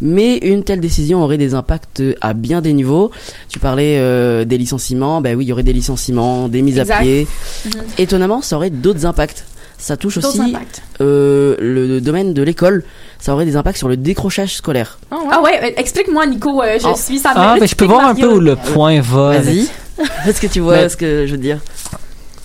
Mais 0.00 0.36
une 0.38 0.62
telle 0.62 0.80
décision 0.80 1.22
aurait 1.24 1.38
des 1.38 1.54
impacts 1.54 2.02
à 2.20 2.34
bien 2.34 2.60
des 2.60 2.72
niveaux. 2.72 3.10
Tu 3.48 3.58
parlais 3.58 3.96
euh, 3.98 4.44
des 4.44 4.58
licenciements, 4.58 5.20
bah 5.20 5.30
oui, 5.34 5.44
il 5.44 5.48
y 5.48 5.52
aurait 5.52 5.62
des 5.62 5.72
licenciements, 5.72 6.48
des 6.48 6.62
mises 6.62 6.78
Exact. 6.78 6.98
à 6.98 7.00
pied. 7.00 7.26
Mhm. 7.64 7.72
Étonnamment, 7.98 8.42
ça 8.42 8.56
aurait 8.56 8.70
d'autres 8.70 9.06
impacts. 9.06 9.44
Ça 9.78 9.96
touche 9.96 10.18
aussi 10.18 10.54
euh, 11.00 11.56
le 11.58 12.00
domaine 12.00 12.34
de 12.34 12.42
l'école. 12.42 12.84
Ça 13.22 13.32
aurait 13.34 13.44
des 13.44 13.54
impacts 13.54 13.78
sur 13.78 13.86
le 13.86 13.96
décrochage 13.96 14.56
scolaire. 14.56 14.98
Ah 15.12 15.40
ouais, 15.40 15.60
euh, 15.62 15.70
explique-moi, 15.76 16.26
Nico. 16.26 16.60
euh, 16.60 16.76
je 16.80 16.88
Oh. 16.88 16.94
suis 16.96 17.20
ça. 17.20 17.30
Ah, 17.36 17.54
ben, 17.56 17.68
je 17.68 17.74
peux 17.76 17.84
voir 17.84 18.04
un 18.04 18.16
peu 18.16 18.26
où 18.26 18.40
le 18.40 18.56
point 18.56 19.00
va. 19.00 19.38
Vas-y. 19.38 19.68
Est-ce 20.26 20.40
que 20.40 20.48
tu 20.48 20.58
vois 20.58 20.74
Mais- 20.78 20.88
ce 20.88 20.96
que 20.96 21.24
je 21.24 21.30
veux 21.30 21.38
dire? 21.38 21.60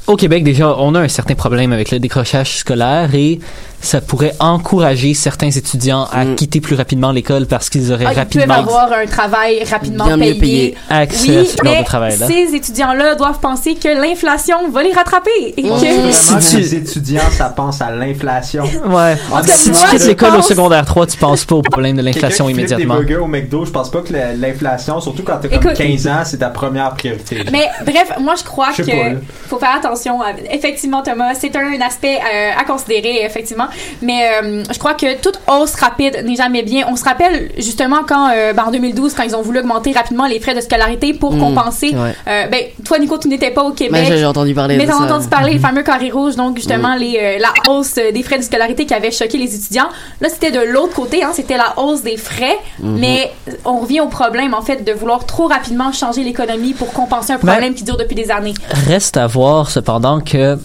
Au 0.06 0.16
Québec, 0.16 0.44
déjà, 0.44 0.76
on 0.78 0.94
a 0.94 1.00
un 1.00 1.08
certain 1.08 1.34
problème 1.34 1.74
avec 1.74 1.90
le 1.90 1.98
décrochage 2.00 2.58
scolaire 2.60 3.10
et 3.16 3.40
ça 3.80 4.02
pourrait 4.02 4.34
encourager 4.40 5.14
certains 5.14 5.50
étudiants 5.50 6.08
à 6.12 6.26
Mm. 6.26 6.36
quitter 6.36 6.60
plus 6.62 6.76
rapidement 6.76 7.12
l'école 7.12 7.46
parce 7.46 7.70
qu'ils 7.70 7.92
auraient 7.94 8.06
Ah, 8.06 8.10
ils 8.12 8.16
peuvent 8.16 8.18
rapidement 8.24 8.54
avoir 8.56 8.92
un 8.92 9.06
travail 9.06 9.64
rapidement 9.64 10.06
Bien 10.06 10.18
mieux 10.18 10.34
payé. 10.34 10.40
payé. 10.40 10.78
accès 10.90 11.38
à 11.38 11.42
Oui, 11.42 11.46
ce 11.48 11.52
genre 11.64 11.74
mais 11.74 11.80
de 11.82 11.86
travail-là. 11.86 12.28
ces 12.28 12.56
étudiants-là 12.56 13.16
doivent 13.16 13.40
penser 13.40 13.76
que 13.76 13.88
l'inflation 13.88 14.70
va 14.72 14.84
les 14.84 14.92
rattraper 14.92 15.54
et 15.56 15.62
que 15.62 15.68
Mmh. 15.68 16.12
Si 16.12 16.50
tu- 16.50 16.58
les 16.58 16.76
étudiants, 16.76 17.22
ça 17.32 17.50
pense 17.50 17.82
à 17.82 17.92
l'inflation. 17.92 18.64
Ouais. 18.64 19.16
En 19.32 19.40
tout 19.42 19.46
cas, 19.48 19.54
Si 19.54 19.72
tu 19.72 19.78
quittes 19.90 20.06
l'école 20.06 20.36
au 20.36 20.42
secondaire 20.42 20.86
3, 20.86 21.06
tu 21.08 21.18
penses 21.18 21.46
pas 21.46 21.56
au 21.56 21.62
problème 21.62 21.96
de 21.98 22.02
l'inflation 22.02 22.50
immédiatement. 22.50 22.96
des 22.96 23.06
burgers 23.06 23.18
au 23.24 23.28
McDo, 23.28 23.64
je 23.66 23.72
pense 23.72 23.92
pas 23.92 24.02
que 24.02 24.12
la- 24.12 24.34
l'inflation, 24.34 25.00
surtout 25.00 25.24
quand 25.24 25.38
t'as 25.42 25.50
comme 25.50 25.58
Écoute- 25.60 25.78
15 25.78 26.08
ans, 26.08 26.22
c'est 26.26 26.38
ta 26.38 26.50
première 26.50 26.90
priorité. 26.96 27.44
Mais 27.52 27.68
bref, 27.86 28.12
moi 28.20 28.34
je 28.38 28.44
crois 28.44 28.70
Je 28.76 28.82
que 28.84 28.88
pas, 28.92 29.20
faut 29.48 29.60
faire 29.60 29.76
attention. 29.78 30.22
à- 30.22 30.32
Effectivement, 30.52 31.04
Thomas, 31.04 31.34
c'est 31.40 31.56
un 31.56 31.80
aspect 31.86 32.18
euh, 32.18 32.52
à 32.60 32.64
considérer, 32.66 33.24
effectivement. 33.24 33.67
Mais 34.02 34.30
euh, 34.42 34.64
je 34.72 34.80
crois 34.80 34.94
que 34.94 35.20
toute 35.22 35.40
hausse 35.48 35.76
rapide 35.76 36.24
n'est 36.26 36.36
jamais 36.36 36.64
bien. 36.64 36.86
On 36.90 36.96
se 36.96 37.04
rappelle 37.04 37.52
justement 37.58 38.00
quand, 38.08 38.30
euh, 38.30 38.54
ben, 38.54 38.64
en 38.68 38.72
2012, 38.72 39.14
quand 39.14 39.24
ils 39.24 39.36
ont 39.36 39.42
voulu 39.42 39.60
augmenter 39.60 39.92
rapidement 39.92 40.26
les 40.26 40.40
frais 40.40 40.56
de 40.56 40.62
scolarité 40.62 41.14
pour 41.14 41.34
Mmh, 41.34 41.40
compenser. 41.40 41.90
ouais. 41.96 42.16
euh, 42.28 42.48
ben, 42.48 42.62
toi, 42.86 43.00
Nico, 43.00 43.18
tu 43.18 43.28
n'étais 43.28 43.52
pas 43.52 43.64
au 43.64 43.70
Mais 43.70 43.76
Québec. 43.76 44.04
j'ai 44.08 44.18
j'ai 44.18 44.26
entendu 44.26 44.54
parler 44.54 44.78
Mais 44.78 44.86
de 44.86 44.92
t'as 44.92 44.98
ça. 44.98 45.04
entendu 45.04 45.28
parler 45.28 45.54
les 45.54 45.60
fameux 45.60 45.84
carrés 45.84 46.10
rouges, 46.12 46.36
donc 46.36 46.56
justement 46.58 46.96
les, 46.96 47.18
euh, 47.22 47.38
la 47.40 47.72
hausse 47.72 47.96
des 47.96 48.24
frais 48.24 48.38
de 48.38 48.44
scolarité 48.44 48.86
qui 48.86 48.94
avait 48.94 49.12
choqué 49.12 49.38
les 49.38 49.54
étudiants. 49.56 49.90
Là, 50.22 50.30
c'était 50.30 50.52
de 50.52 50.60
l'autre 50.62 50.94
côté, 50.96 51.24
hein, 51.24 51.32
c'était 51.34 51.58
la 51.58 51.74
hausse 51.78 52.02
des 52.04 52.18
frais, 52.18 52.58
Mhm. 52.80 52.98
mais 53.00 53.32
on 53.66 53.80
revient 53.80 54.02
au 54.02 54.08
problème 54.08 54.54
en 54.54 54.62
fait 54.62 54.84
de 54.84 54.92
vouloir 54.92 55.26
trop 55.26 55.48
rapidement 55.48 55.92
changer 55.92 56.24
l'économie 56.24 56.74
pour 56.74 56.92
compenser 56.94 57.34
un 57.34 57.38
problème 57.38 57.74
qui 57.74 57.84
dure 57.84 57.98
depuis 57.98 58.16
des 58.16 58.32
années. 58.32 58.54
Reste 58.88 59.18
à 59.18 59.28
voir 59.28 59.70
cependant 59.70 60.20
que 60.20 60.58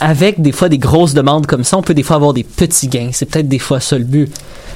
avec 0.00 0.40
des 0.40 0.52
fois 0.52 0.68
des 0.68 0.78
grosses 0.78 1.14
demandes 1.14 1.46
comme 1.46 1.64
ça, 1.64 1.76
on 1.78 1.82
peut 1.82 1.94
des 1.94 2.02
fois 2.02 2.16
avoir 2.16 2.32
des 2.32 2.44
petits 2.44 2.88
gains. 2.88 3.10
C'est 3.12 3.26
peut-être 3.26 3.48
des 3.48 3.58
fois 3.58 3.80
ça 3.80 3.98
le 3.98 4.04
but. 4.04 4.32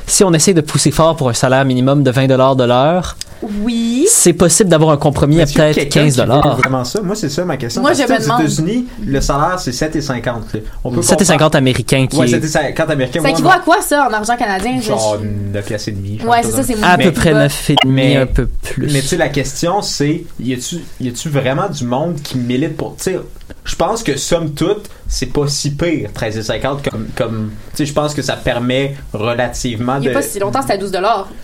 Si 0.07 0.25
on 0.25 0.33
essaie 0.33 0.53
de 0.55 0.61
pousser 0.61 0.91
fort 0.91 1.15
pour 1.17 1.29
un 1.29 1.33
salaire 1.33 1.65
minimum 1.65 2.03
de 2.03 2.11
20 2.11 2.27
dollars 2.27 2.57
de 2.57 2.65
l'heure, 2.65 3.17
Oui. 3.63 4.05
c'est 4.09 4.33
possible 4.33 4.69
d'avoir 4.69 4.91
un 4.91 4.97
compromis 4.97 5.41
à 5.41 5.47
peut-être 5.47 5.77
quelqu'un 5.77 6.01
15 6.05 6.15
qui 6.15 6.21
veut 6.21 6.27
dollars. 6.27 6.57
vraiment 6.57 6.83
ça? 6.85 7.01
Moi, 7.03 7.15
c'est 7.15 7.29
ça 7.29 7.45
ma 7.45 7.57
question. 7.57 7.83
Moi, 7.83 7.91
Parce 7.91 8.01
je 8.03 8.07
que 8.07 8.13
me 8.13 8.19
aux 8.19 8.23
demande. 8.23 8.41
États-Unis, 8.41 8.87
le 9.07 9.21
salaire, 9.21 9.61
c'est 9.61 9.71
7,50. 9.71 10.55
là. 10.55 10.61
On 10.83 10.91
peut 10.91 11.03
7,50 11.03 11.55
américains 11.55 12.07
qui 12.09 12.17
Ouais, 12.17 12.29
est 12.29 12.35
7,50 12.41 12.91
américains. 12.91 13.23
Ça 13.23 13.31
équivaut 13.31 13.49
à 13.51 13.61
quoi 13.61 13.81
ça 13.81 14.09
en 14.11 14.13
argent 14.13 14.37
canadien? 14.37 14.81
Je- 14.81 14.89
Genre 14.89 15.19
9 15.53 15.65
piastres 15.65 15.89
et 15.91 15.93
demi. 15.93 16.19
je 16.21 16.27
Ouais, 16.27 16.39
c'est 16.43 16.51
ça, 16.51 16.63
c'est 16.65 16.83
à 16.83 16.99
peu 16.99 17.13
près 17.13 17.33
bas. 17.33 17.47
9,5, 17.47 17.77
Mais- 17.87 18.17
un 18.17 18.27
peu 18.27 18.47
plus. 18.47 18.93
Mais 18.93 19.01
tu 19.03 19.07
sais, 19.07 19.17
la 19.17 19.29
question, 19.29 19.83
c'est 19.83 20.25
y 20.41 20.53
a-tu 20.53 20.81
y 21.01 21.09
a-tu 21.09 21.29
vraiment 21.29 21.69
du 21.69 21.85
monde 21.85 22.17
qui 22.23 22.39
milite 22.39 22.77
pour. 22.77 22.97
Tu 22.97 23.05
sais, 23.05 23.21
je 23.65 23.77
pense 23.77 24.03
que 24.03 24.17
somme 24.17 24.51
toute, 24.53 24.89
c'est 25.15 25.27
pas 25.27 25.47
si 25.47 25.73
pire, 25.73 26.09
13,50 26.19 26.91
comme. 26.91 27.07
comme 27.15 27.51
tu 27.73 27.77
sais, 27.77 27.87
je 27.87 27.93
pense 27.93 28.15
que 28.15 28.23
ça 28.23 28.35
permet 28.35 28.97
relativement 29.13 29.97
Il 29.97 30.01
n'y 30.01 30.07
de. 30.07 30.11
a 30.13 30.15
pas 30.15 30.23
si 30.23 30.39
longtemps, 30.39 30.63
c'était 30.63 30.73
à 30.73 30.79
12 30.79 30.91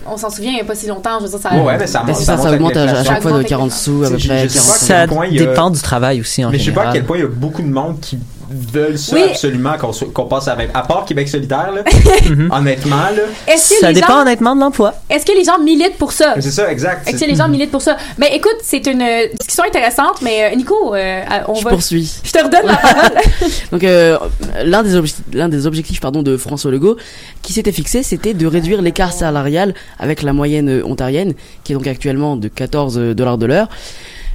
On 0.07 0.17
s'en 0.17 0.31
souvient, 0.31 0.53
il 0.53 0.55
n'y 0.55 0.61
a 0.63 0.65
pas 0.65 0.75
si 0.75 0.87
longtemps. 0.87 1.19
Je 1.21 1.25
veux 1.25 1.31
dire, 1.31 1.39
ça. 1.39 1.55
Ouais, 1.55 1.77
mais 1.77 1.87
ça 1.87 2.03
Mais 2.07 2.13
monte. 2.13 2.23
ça, 2.23 2.37
augmente 2.51 2.77
à, 2.79 3.05
chaque 3.05 3.21
fois 3.21 3.31
de 3.33 3.37
augmente 3.37 3.49
40 3.49 3.71
sous, 3.71 4.05
à 4.05 4.09
peu 4.09 4.17
Je- 4.17 4.23
je 4.23 4.29
près 4.29 4.49
sais 4.49 4.59
pas 4.59 4.65
45. 4.65 5.09
quel 5.31 5.39
ça 5.39 5.47
dépend 5.47 5.71
du 5.71 5.81
travail 5.83 6.21
aussi 6.23 6.43
en 6.45 6.51
Mais 6.51 6.59
je 6.59 6.65
sais 6.65 6.73
pas 6.73 6.89
à 6.89 6.93
quel 6.95 7.05
point 7.05 7.19
il 7.19 7.21
y 7.21 7.27
a 7.27 7.29
beaucoup 7.29 7.61
de 7.63 7.69
monde 7.69 8.01
qui 8.01 8.19
veulent 8.51 8.99
ça 8.99 9.15
Oui. 9.17 9.23
absolument 9.31 9.77
qu'on 9.79 9.91
qu'on 10.13 10.25
passe 10.27 10.49
à 10.49 10.55
20. 10.55 10.67
À 10.75 10.83
part 10.83 11.05
Québec 11.05 11.29
solidaire, 11.29 11.73
là, 11.73 11.83
Mhm. 12.29 12.51
honnêtement, 12.53 12.97
là. 12.97 13.23
Est-ce 13.47 13.71
que, 13.71 13.81
Ça 13.81 13.89
les 13.89 13.95
dépend 13.95 14.09
gens, 14.15 14.21
honnêtement 14.23 14.55
de 14.57 14.61
l'emploi. 14.61 14.95
est-ce 15.11 15.25
que 15.27 15.33
les 15.33 15.45
gens 15.45 15.59
militent 15.59 15.97
pour 15.99 16.13
ça? 16.13 16.35
C'est 16.41 16.51
ça, 16.51 16.71
exact. 16.71 17.09
Est-ce 17.09 17.23
que 17.25 17.29
les 17.31 17.35
gens 17.37 17.49
militent 17.49 17.71
pour 17.71 17.83
ça? 17.83 17.97
Mais 18.19 18.35
écoute, 18.37 18.57
c'est 18.63 18.87
une 18.87 19.03
euh, 19.03 19.27
discussion 19.39 19.65
intéressante, 19.65 20.21
mais 20.23 20.51
euh, 20.53 20.57
Nico, 20.57 20.95
euh, 20.95 21.23
on 21.49 21.55
Je 21.55 21.65
va. 21.65 21.71
poursuis. 21.71 22.11
Je 22.25 22.33
te 22.33 22.39
redonne 22.39 22.67
la 22.67 22.77
parole. 22.77 23.11
Donc 23.73 23.85
euh, 23.85 24.19
l'un 24.65 24.83
des 24.83 25.01
l'un 25.33 25.49
des 25.49 25.67
objectifs 25.67 26.01
pardon 26.01 26.23
de 26.23 26.37
François 26.37 26.71
Legault 26.71 26.97
qui 27.43 27.53
s'était 27.53 27.73
fixé, 27.73 28.03
c'était 28.03 28.35
de 28.35 28.47
réduire 28.47 28.83
l'écart 28.83 29.13
salarial 29.13 29.75
avec 29.99 30.23
la 30.23 30.33
moyenne 30.33 30.69
euh, 30.69 30.85
ontarienne, 30.87 31.35
qui 31.65 31.73
est 31.73 31.77
donc 31.77 31.87
actuellement 31.87 32.37
de 32.37 32.49
14 32.49 32.99
dollars 33.15 33.39
de 33.39 33.47
l'heure. 33.47 33.69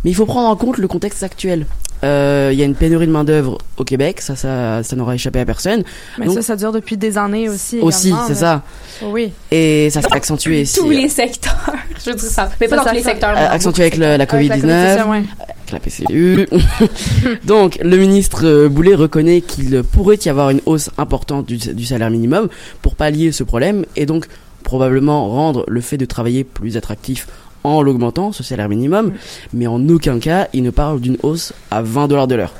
Mais 0.03 0.11
il 0.11 0.15
faut 0.15 0.25
prendre 0.25 0.49
en 0.49 0.55
compte 0.57 0.77
le 0.79 0.87
contexte 0.89 1.23
actuel. 1.23 1.65
Euh, 2.03 2.49
Il 2.53 2.59
y 2.59 2.61
a 2.61 2.65
une 2.65 2.75
pénurie 2.75 3.07
de 3.07 3.11
main 3.11 3.23
d'œuvre 3.23 3.57
au 3.77 3.83
Québec, 3.83 4.21
ça, 4.21 4.35
ça, 4.35 4.83
ça 4.83 4.95
n'aura 4.95 5.15
échappé 5.15 5.39
à 5.39 5.45
personne. 5.45 5.83
Mais 6.19 6.25
Donc- 6.25 6.35
ça, 6.35 6.41
ça 6.41 6.55
dure 6.55 6.71
depuis 6.71 6.97
des 6.97 7.17
années 7.17 7.49
aussi. 7.49 7.79
Aussi, 7.79 8.13
c'est 8.27 8.35
ça. 8.35 8.61
Oui. 9.01 9.31
Et 9.51 9.89
ça 9.89 10.01
s'est 10.01 10.11
accentué. 10.13 10.65
si- 10.65 10.79
tous 10.79 10.89
les 10.89 11.09
secteurs. 11.09 11.73
Je 12.05 12.11
veux 12.11 12.15
dire 12.17 12.29
ça. 12.29 12.49
Mais 12.59 12.67
pas 12.67 12.77
Ça, 12.77 12.83
dans 12.83 12.89
tous 12.89 12.95
les 12.97 13.03
secteurs. 13.03 13.35
euh, 13.37 13.47
accentué 13.49 13.83
avec 13.83 13.97
le- 13.97 14.17
la 14.17 14.19
secteurs. 14.19 14.39
Avec 14.39 14.51
Covid-19. 14.51 14.61
c'est 14.67 14.97
ça, 14.97 15.07
ouais. 15.07 15.23
avec 15.39 15.71
la 15.71 15.79
PCU. 15.79 16.47
Donc, 17.45 17.79
le 17.81 17.97
ministre 17.97 18.45
euh, 18.45 18.69
Boulet 18.69 18.95
reconnaît 18.95 19.41
qu'il 19.41 19.81
pourrait 19.83 20.19
y 20.25 20.29
avoir 20.29 20.49
une 20.49 20.61
hausse 20.65 20.89
importante 20.97 21.45
du, 21.45 21.57
du 21.57 21.85
salaire 21.85 22.09
minimum 22.09 22.49
pour 22.81 22.95
pallier 22.95 23.31
ce 23.31 23.43
problème 23.43 23.85
et 23.95 24.05
donc 24.05 24.27
probablement 24.63 25.27
rendre 25.29 25.65
le 25.67 25.81
fait 25.81 25.97
de 25.97 26.05
travailler 26.05 26.43
plus 26.43 26.77
attractif 26.77 27.27
en 27.63 27.81
l'augmentant, 27.81 28.31
ce 28.31 28.43
salaire 28.43 28.69
minimum, 28.69 29.13
mais 29.53 29.67
en 29.67 29.87
aucun 29.89 30.19
cas 30.19 30.47
il 30.53 30.63
ne 30.63 30.69
parle 30.69 30.99
d'une 30.99 31.17
hausse 31.23 31.53
à 31.71 31.81
20 31.81 32.07
dollars 32.07 32.27
de 32.27 32.35
l'heure. 32.35 32.53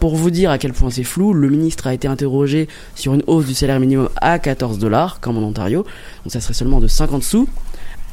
Pour 0.00 0.16
vous 0.16 0.30
dire 0.30 0.50
à 0.50 0.58
quel 0.58 0.72
point 0.72 0.90
c'est 0.90 1.04
flou, 1.04 1.32
le 1.32 1.48
ministre 1.48 1.86
a 1.86 1.94
été 1.94 2.06
interrogé 2.08 2.68
sur 2.94 3.14
une 3.14 3.22
hausse 3.26 3.46
du 3.46 3.54
salaire 3.54 3.80
minimum 3.80 4.08
à 4.20 4.38
14 4.38 4.78
dollars, 4.78 5.20
comme 5.20 5.38
en 5.38 5.46
Ontario, 5.46 5.84
donc 6.24 6.32
ça 6.32 6.40
serait 6.40 6.54
seulement 6.54 6.80
de 6.80 6.86
50 6.86 7.22
sous, 7.22 7.48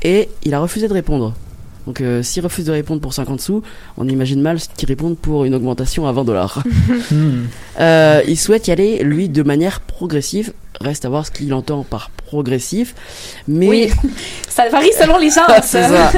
et 0.01 0.29
il 0.43 0.53
a 0.53 0.59
refusé 0.59 0.87
de 0.87 0.93
répondre. 0.93 1.33
Donc 1.85 1.99
euh, 2.01 2.23
s'il 2.23 2.43
refuse 2.43 2.65
de 2.65 2.71
répondre 2.71 3.01
pour 3.01 3.13
50 3.13 3.41
sous, 3.41 3.61
on 3.97 4.07
imagine 4.07 4.41
mal 4.41 4.57
qu'il 4.77 4.87
répond 4.87 5.15
pour 5.15 5.43
une 5.45 5.53
augmentation 5.55 6.07
à 6.07 6.11
20 6.11 6.23
dollars. 6.23 6.63
Hmm. 7.11 7.45
Euh, 7.79 8.21
il 8.27 8.37
souhaite 8.37 8.67
y 8.67 8.71
aller, 8.71 9.03
lui, 9.03 9.27
de 9.29 9.43
manière 9.43 9.81
progressive. 9.81 10.53
Reste 10.81 11.05
à 11.05 11.09
voir 11.09 11.25
ce 11.25 11.31
qu'il 11.31 11.53
entend 11.53 11.83
par 11.83 12.09
progressif. 12.25 12.95
Mais 13.47 13.67
Oui. 13.67 13.91
Ça 14.49 14.69
varie 14.69 14.91
selon 14.99 15.17
les 15.17 15.29
gens, 15.29 15.41
c'est 15.63 15.83
ça. 15.83 16.11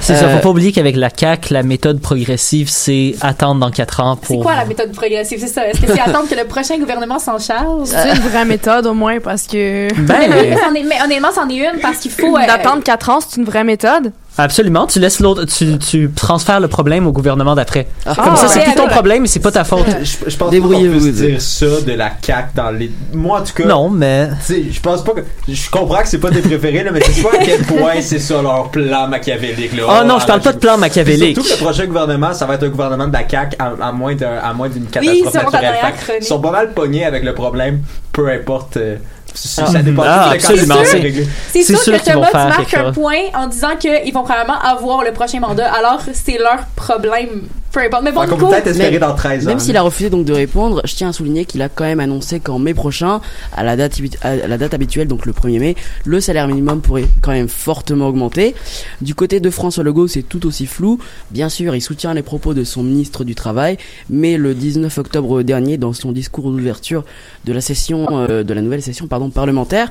C'est 0.00 0.16
ça, 0.16 0.26
Euh, 0.26 0.36
faut 0.36 0.42
pas 0.42 0.48
oublier 0.50 0.72
qu'avec 0.72 0.96
la 0.96 1.08
CAQ, 1.14 1.52
la 1.54 1.62
méthode 1.62 2.00
progressive, 2.00 2.68
c'est 2.68 3.14
attendre 3.20 3.60
dans 3.60 3.70
4 3.70 4.00
ans 4.00 4.18
C'est 4.20 4.34
pour... 4.34 4.42
quoi 4.42 4.54
la 4.54 4.64
méthode 4.66 4.92
progressive? 4.92 5.38
C'est 5.40 5.46
ça. 5.48 5.66
Est-ce 5.68 5.80
que 5.80 5.86
c'est 5.86 6.00
attendre 6.00 6.28
que 6.28 6.34
le 6.34 6.44
prochain 6.44 6.78
gouvernement 6.78 7.18
s'en 7.18 7.38
charge? 7.38 7.86
C'est 7.88 8.10
une 8.16 8.20
vraie 8.28 8.44
méthode 8.44 8.86
au 8.86 8.94
moins 8.94 9.18
parce 9.20 9.46
que. 9.46 9.88
Ben, 10.02 10.30
mais, 10.72 11.02
honnêtement, 11.04 11.30
c'en 11.34 11.48
est 11.48 11.56
une 11.56 11.80
parce 11.80 11.98
qu'il 11.98 12.10
faut. 12.10 12.36
euh, 12.36 12.46
D'attendre 12.46 12.82
4 12.82 13.10
ans, 13.10 13.18
c'est 13.20 13.38
une 13.40 13.46
vraie 13.46 13.64
méthode. 13.64 14.12
Absolument, 14.38 14.86
tu 14.86 14.98
laisses 15.00 15.20
l'autre, 15.20 15.44
tu, 15.44 15.78
tu 15.78 16.10
transfères 16.14 16.60
le 16.60 16.68
problème 16.68 17.06
au 17.06 17.12
gouvernement 17.12 17.54
d'après. 17.54 17.86
Ah, 18.06 18.14
Comme 18.14 18.36
ça, 18.36 18.46
ouais. 18.46 18.52
c'est 18.54 18.60
plus 18.64 18.74
ton 18.74 18.84
Ouais. 18.84 18.90
problème, 18.90 19.22
mais 19.22 19.28
c'est 19.28 19.40
pas 19.40 19.52
ta 19.52 19.64
faute. 19.64 19.84
Je, 20.02 20.30
je 20.30 20.36
pense 20.36 20.50
Débrouillez-vous, 20.50 20.94
pas 20.94 20.98
qu'on 20.98 21.04
puisse 21.12 21.20
vous. 21.20 21.26
dire 21.26 21.40
ça 21.42 21.80
de 21.86 21.92
la 21.92 22.10
CAQ 22.22 22.48
dans 22.54 22.70
les. 22.70 22.90
Moi, 23.12 23.40
en 23.40 23.42
tout 23.42 23.52
cas. 23.54 23.64
Non, 23.66 23.90
mais... 23.90 24.28
Tu 24.46 24.54
sais, 24.54 24.64
je 24.70 24.80
pense 24.80 25.04
pas 25.04 25.12
que. 25.12 25.20
Je 25.48 25.70
comprends 25.70 26.00
que 26.02 26.08
c'est 26.08 26.18
pas 26.18 26.30
tes 26.30 26.40
préférés, 26.40 26.82
là, 26.84 26.90
mais 26.92 27.00
c'est 27.02 27.22
pas 27.22 27.34
à 27.34 27.38
quel 27.44 27.60
point 27.62 28.00
c'est 28.00 28.18
ça 28.18 28.40
leur 28.42 28.70
plan 28.70 29.06
machiavélique, 29.08 29.76
là. 29.76 29.82
Oh 29.88 30.06
non, 30.06 30.18
je 30.18 30.26
parle 30.26 30.40
pas 30.40 30.52
de 30.52 30.58
plan 30.58 30.78
machiavélique. 30.78 31.34
Surtout 31.36 31.48
que 31.50 31.54
le 31.60 31.64
prochain 31.64 31.86
gouvernement, 31.86 32.32
ça 32.32 32.46
va 32.46 32.54
être 32.54 32.64
un 32.64 32.68
gouvernement 32.70 33.06
de 33.08 33.12
la 33.12 33.28
CAQ 33.28 33.56
à, 33.58 33.72
à 33.88 33.92
moins 33.92 34.14
d'un- 34.14 34.38
à 34.42 34.52
moins 34.54 34.68
d'une 34.68 34.82
Oui, 34.84 34.88
catastrophe 34.90 35.32
selon 35.32 35.50
ta 35.50 35.60
naturelle. 35.62 36.18
Ils 36.20 36.24
sont 36.26 36.40
pas 36.40 36.50
mal 36.50 36.72
pognés 36.72 37.04
avec 37.04 37.22
le 37.24 37.34
problème, 37.34 37.80
peu 38.12 38.28
importe. 38.28 38.76
euh, 38.78 38.96
si 39.34 39.60
Ah. 39.60 39.66
ça 39.66 39.82
dépend 39.82 40.02
Ah, 40.06 40.30
absolument, 40.32 40.74
c'est 40.84 41.62
sûr, 41.62 41.78
sûr 41.78 41.92
que 42.02 42.10
Thomas, 42.12 42.26
tu 42.30 42.36
marques 42.36 42.74
un 42.74 42.84
chose. 42.86 42.94
point 42.94 43.22
en 43.34 43.46
disant 43.46 43.76
qu'ils 43.78 44.12
vont 44.12 44.22
probablement 44.24 44.58
avoir 44.60 45.02
le 45.04 45.12
prochain 45.12 45.40
mandat, 45.40 45.72
alors 45.72 46.00
c'est 46.12 46.38
leur 46.38 46.66
problème. 46.76 47.48
Peu 47.72 47.80
importe. 47.80 48.02
Mais 48.04 48.12
bon, 48.12 48.22
Fait 48.22 48.26
qu'on 48.28 48.36
peut 48.36 48.44
Nico, 48.44 48.52
peut-être 48.54 48.66
espérer 48.68 48.90
mais- 48.92 48.98
dans 48.98 49.14
13 49.14 49.46
ans. 49.46 49.50
Même 49.50 49.60
s'il 49.60 49.76
a 49.76 49.82
refusé 49.82 50.10
donc 50.10 50.24
de 50.24 50.32
répondre, 50.32 50.80
je 50.84 50.94
tiens 50.94 51.10
à 51.10 51.12
souligner 51.12 51.44
qu'il 51.44 51.62
a 51.62 51.68
quand 51.68 51.84
même 51.84 52.00
annoncé 52.00 52.40
qu'en 52.40 52.58
mai 52.58 52.74
prochain, 52.74 53.20
à 53.56 53.62
la 53.62 53.76
date 53.76 53.98
habitu- 53.98 54.18
à 54.22 54.46
la 54.48 54.58
date 54.58 54.74
habituelle, 54.74 55.06
donc 55.08 55.24
le 55.26 55.32
1er 55.32 55.58
mai, 55.58 55.76
le 56.04 56.20
salaire 56.20 56.48
minimum 56.48 56.80
pourrait 56.80 57.06
quand 57.22 57.30
même 57.32 57.48
fortement 57.48 58.08
augmenter. 58.08 58.54
Du 59.00 59.14
côté 59.14 59.38
de 59.40 59.50
François 59.50 59.84
Legault, 59.84 60.08
c'est 60.08 60.22
tout 60.22 60.46
aussi 60.46 60.66
flou. 60.66 60.98
Bien 61.30 61.48
sûr, 61.48 61.74
il 61.76 61.80
soutient 61.80 62.12
les 62.14 62.22
propos 62.22 62.54
de 62.54 62.64
son 62.64 62.82
ministre 62.82 63.24
du 63.24 63.34
Travail, 63.34 63.78
mais 64.08 64.36
le 64.36 64.54
19 64.54 64.98
octobre 64.98 65.42
dernier, 65.42 65.76
dans 65.78 65.92
son 65.92 66.12
discours 66.12 66.50
d'ouverture 66.50 67.04
de 67.44 67.52
la 67.52 67.60
session, 67.60 68.06
euh, 68.28 68.42
de 68.42 68.52
la 68.54 68.62
nouvelle 68.62 68.82
session 68.82 69.06
pardon 69.06 69.30
parlementaire, 69.30 69.90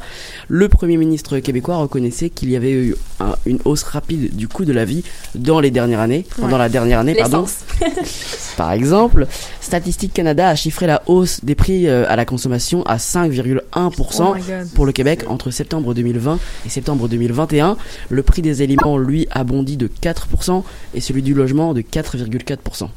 le 0.50 0.67
Premier 0.67 0.98
ministre 0.98 1.39
québécois 1.39 1.77
reconnaissait 1.77 2.29
qu'il 2.29 2.50
y 2.51 2.55
avait 2.55 2.71
eu 2.71 2.95
un- 3.19 3.36
une 3.45 3.59
hausse 3.65 3.83
rapide 3.83 4.36
du 4.36 4.48
coût 4.48 4.65
de 4.65 4.74
la 4.74 4.86
vie 4.86 5.03
dans 5.36 5.59
les 5.59 5.71
dernières 5.71 6.00
années, 6.01 6.25
Ouais. 6.41 6.50
dans 6.50 6.57
la 6.57 6.69
dernière 6.69 7.00
année, 7.00 7.15
pardon. 7.15 7.45
Par 8.57 8.71
exemple, 8.71 9.27
Statistique 9.61 10.13
Canada 10.13 10.49
a 10.49 10.55
chiffré 10.55 10.88
la 10.88 11.01
hausse 11.07 11.43
des 11.43 11.55
prix 11.55 11.88
euh, 11.88 12.05
à 12.09 12.15
la 12.15 12.25
consommation 12.25 12.83
à 12.83 12.97
5,1% 12.97 13.61
Oh 13.75 14.35
my 14.35 14.41
God. 14.41 14.69
pour 14.73 14.85
le 14.85 14.91
Québec 14.91 15.23
entre 15.27 15.51
septembre 15.51 15.93
2020 15.93 16.39
et 16.65 16.69
septembre 16.69 17.07
2021. 17.07 17.77
Le 18.09 18.23
prix 18.23 18.41
des 18.41 18.61
aliments, 18.61 18.97
lui, 18.97 19.27
a 19.31 19.43
bondi 19.43 19.77
de 19.77 19.88
4% 19.88 20.63
et 20.93 21.01
celui 21.01 21.21
du 21.21 21.33
logement 21.33 21.73
de 21.73 21.81
4,4%. 21.81 22.89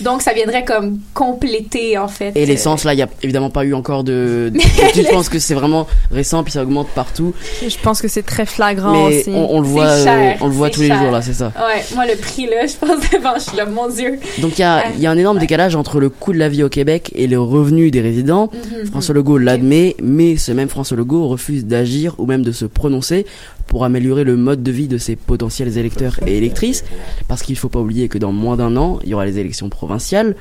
Donc, 0.00 0.22
ça 0.22 0.32
viendrait 0.32 0.64
comme 0.64 0.98
compléter, 1.14 1.98
en 1.98 2.08
fait. 2.08 2.32
Et 2.34 2.42
euh, 2.42 2.46
l'essence, 2.46 2.84
là, 2.84 2.94
il 2.94 2.96
n'y 2.96 3.02
a 3.02 3.08
évidemment 3.22 3.50
pas 3.50 3.64
eu 3.64 3.74
encore 3.74 4.04
de. 4.04 4.52
je 4.94 5.10
pense 5.10 5.28
que 5.28 5.38
c'est 5.38 5.54
vraiment 5.54 5.86
récent, 6.10 6.42
puis 6.44 6.52
ça 6.52 6.62
augmente 6.62 6.88
partout. 6.88 7.34
Je 7.62 7.76
pense 7.82 8.00
que 8.00 8.08
c'est 8.08 8.22
très 8.22 8.46
flagrant 8.46 8.92
Mais 8.92 9.20
aussi. 9.20 9.30
on, 9.30 9.56
on 9.56 9.60
le 9.60 9.66
voit, 9.66 9.86
euh, 9.86 10.04
cher, 10.04 10.38
on 10.40 10.46
le 10.46 10.52
voit 10.52 10.70
tous 10.70 10.82
les 10.82 10.88
jours, 10.88 11.10
là, 11.10 11.22
c'est 11.22 11.34
ça. 11.34 11.52
Ouais, 11.56 11.84
moi, 11.94 12.06
le 12.06 12.16
prix, 12.16 12.46
là, 12.46 12.66
je 12.66 12.76
pense 12.76 13.10
devant, 13.10 13.34
je 13.36 13.42
suis 13.42 13.56
là, 13.56 13.66
mon 13.66 13.88
Dieu. 13.88 14.18
Donc 14.38 14.58
il 14.58 14.62
y 14.62 14.64
a, 14.64 14.84
il 14.94 15.00
y 15.00 15.06
a 15.06 15.10
un 15.10 15.18
énorme 15.18 15.38
décalage 15.38 15.74
entre 15.76 16.00
le 16.00 16.08
coût 16.08 16.32
de 16.32 16.38
la 16.38 16.48
vie 16.48 16.62
au 16.62 16.68
Québec 16.68 17.12
et 17.14 17.26
le 17.26 17.40
revenu 17.40 17.90
des 17.90 18.00
résidents. 18.00 18.50
Mhm. 18.52 18.86
François 18.86 19.14
Legault 19.14 19.38
l'admet, 19.38 19.96
mais 20.02 20.36
ce 20.36 20.52
même 20.52 20.68
François 20.68 20.96
Legault 20.96 21.28
refuse 21.28 21.64
d'agir 21.64 22.14
ou 22.18 22.26
même 22.26 22.42
de 22.42 22.52
se 22.52 22.64
prononcer 22.64 23.26
pour 23.68 23.84
améliorer 23.84 24.24
le 24.24 24.36
mode 24.36 24.64
de 24.64 24.72
vie 24.72 24.88
de 24.88 24.98
ses 24.98 25.14
potentiels 25.14 25.78
électeurs 25.78 26.18
et 26.26 26.36
électrices, 26.36 26.84
parce 27.28 27.42
qu'il 27.42 27.56
faut 27.56 27.68
pas 27.68 27.78
oublier 27.78 28.08
que 28.08 28.18
dans 28.18 28.32
moins 28.32 28.56
d'un 28.56 28.76
an, 28.76 28.98
il 29.04 29.10
y 29.10 29.14
aura 29.14 29.26
les 29.26 29.38
élections 29.38 29.68
provinciales. 29.68 30.34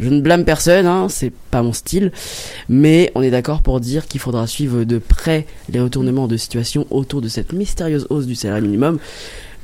Je 0.00 0.10
ne 0.10 0.20
blâme 0.20 0.44
personne, 0.44 0.86
hein, 0.86 1.06
c'est 1.08 1.32
pas 1.50 1.62
mon 1.62 1.72
style, 1.72 2.12
mais 2.68 3.12
on 3.14 3.22
est 3.22 3.30
d'accord 3.30 3.62
pour 3.62 3.80
dire 3.80 4.06
qu'il 4.06 4.20
faudra 4.20 4.46
suivre 4.46 4.84
de 4.84 4.98
près 4.98 5.46
les 5.70 5.80
retournements 5.80 6.26
de 6.26 6.36
situation 6.36 6.86
autour 6.90 7.22
de 7.22 7.28
cette 7.28 7.52
mystérieuse 7.52 8.06
hausse 8.10 8.26
du 8.26 8.34
salaire 8.34 8.60
minimum. 8.60 8.98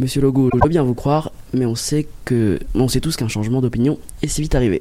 Monsieur 0.00 0.22
Legault, 0.22 0.48
je 0.54 0.60
veux 0.62 0.70
bien 0.70 0.82
vous 0.82 0.94
croire, 0.94 1.30
mais 1.52 1.66
on 1.66 1.74
sait 1.74 2.06
que, 2.24 2.58
on 2.74 2.88
sait 2.88 3.00
tous 3.00 3.16
qu'un 3.16 3.28
changement 3.28 3.60
d'opinion 3.60 3.98
est 4.22 4.28
si 4.28 4.40
vite 4.40 4.54
arrivé. 4.54 4.80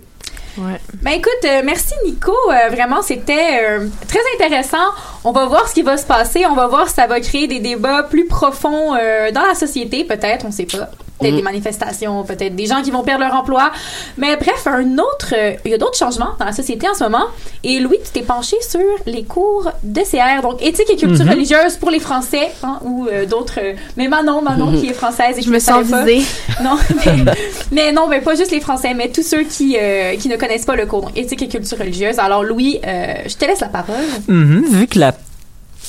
Ouais. 0.57 0.79
Ben 1.01 1.11
écoute, 1.11 1.43
euh, 1.43 1.61
merci 1.65 1.93
Nico. 2.05 2.31
Euh, 2.31 2.69
vraiment, 2.69 3.01
c'était 3.01 3.59
euh, 3.63 3.87
très 4.07 4.21
intéressant. 4.35 4.77
On 5.25 5.33
va 5.33 5.45
voir 5.45 5.67
ce 5.67 5.73
qui 5.73 5.81
va 5.81 5.97
se 5.97 6.05
passer. 6.05 6.45
On 6.45 6.55
va 6.55 6.67
voir 6.67 6.87
si 6.87 6.95
ça 6.95 7.05
va 7.05 7.19
créer 7.19 7.47
des 7.47 7.59
débats 7.59 8.03
plus 8.03 8.27
profonds 8.27 8.95
euh, 8.95 9.31
dans 9.31 9.45
la 9.45 9.55
société, 9.55 10.05
peut-être. 10.05 10.45
On 10.45 10.51
sait 10.51 10.65
pas. 10.65 10.89
Peut-être 11.19 11.33
Mm. 11.33 11.37
des 11.37 11.41
manifestations, 11.43 12.23
peut-être 12.23 12.55
des 12.55 12.65
gens 12.65 12.81
qui 12.81 12.91
vont 12.91 13.03
perdre 13.03 13.25
leur 13.25 13.33
emploi. 13.35 13.71
Mais 14.17 14.37
bref, 14.37 14.65
un 14.67 14.97
autre, 14.97 15.33
euh, 15.37 15.53
il 15.65 15.71
y 15.71 15.73
a 15.73 15.77
d'autres 15.77 15.97
changements 15.97 16.31
dans 16.39 16.45
la 16.45 16.53
société 16.53 16.87
en 16.87 16.93
ce 16.93 17.03
moment. 17.03 17.25
Et 17.63 17.79
Louis, 17.79 17.97
tu 18.03 18.11
t'es 18.11 18.21
penché 18.21 18.55
sur 18.61 18.79
les 19.05 19.23
cours 19.23 19.69
d'ECR, 19.83 20.41
donc 20.41 20.61
éthique 20.61 20.89
et 20.89 20.95
culture 20.95 21.25
Mhm. 21.25 21.31
religieuse 21.31 21.75
pour 21.77 21.89
les 21.91 21.99
Français, 21.99 22.51
hein, 22.63 22.79
ou 22.83 23.07
euh, 23.11 23.25
d'autres. 23.25 23.59
euh, 23.61 23.73
mais 23.97 24.07
Manon, 24.07 24.41
Manon 24.41 24.79
qui 24.79 24.87
est 24.89 24.93
française 24.93 25.37
et 25.37 25.41
qui 25.41 25.47
Je 25.47 25.51
me 25.51 25.59
sens 25.59 25.83
visée. 25.83 26.21
Non, 26.63 26.77
mais, 27.05 27.33
mais 27.71 27.91
non, 27.91 28.07
mais 28.07 28.21
pas 28.21 28.35
juste 28.35 28.51
les 28.51 28.61
Français, 28.61 28.93
mais 28.93 29.09
tous 29.09 29.23
ceux 29.23 29.43
qui, 29.43 29.77
euh, 29.79 30.15
qui 30.15 30.29
ne 30.29 30.37
connaissent 30.37 30.65
pas 30.65 30.75
le 30.75 30.85
cours 30.85 31.01
donc 31.01 31.17
éthique 31.17 31.41
et 31.41 31.47
culture 31.47 31.77
religieuse. 31.77 32.17
Alors 32.19 32.43
Louis, 32.43 32.79
euh, 32.85 33.13
je 33.27 33.35
te 33.35 33.45
laisse 33.45 33.59
la 33.59 33.67
parole. 33.69 33.95
Mhm, 34.27 34.63
vu 34.69 34.87
que 34.87 34.99
la 34.99 35.13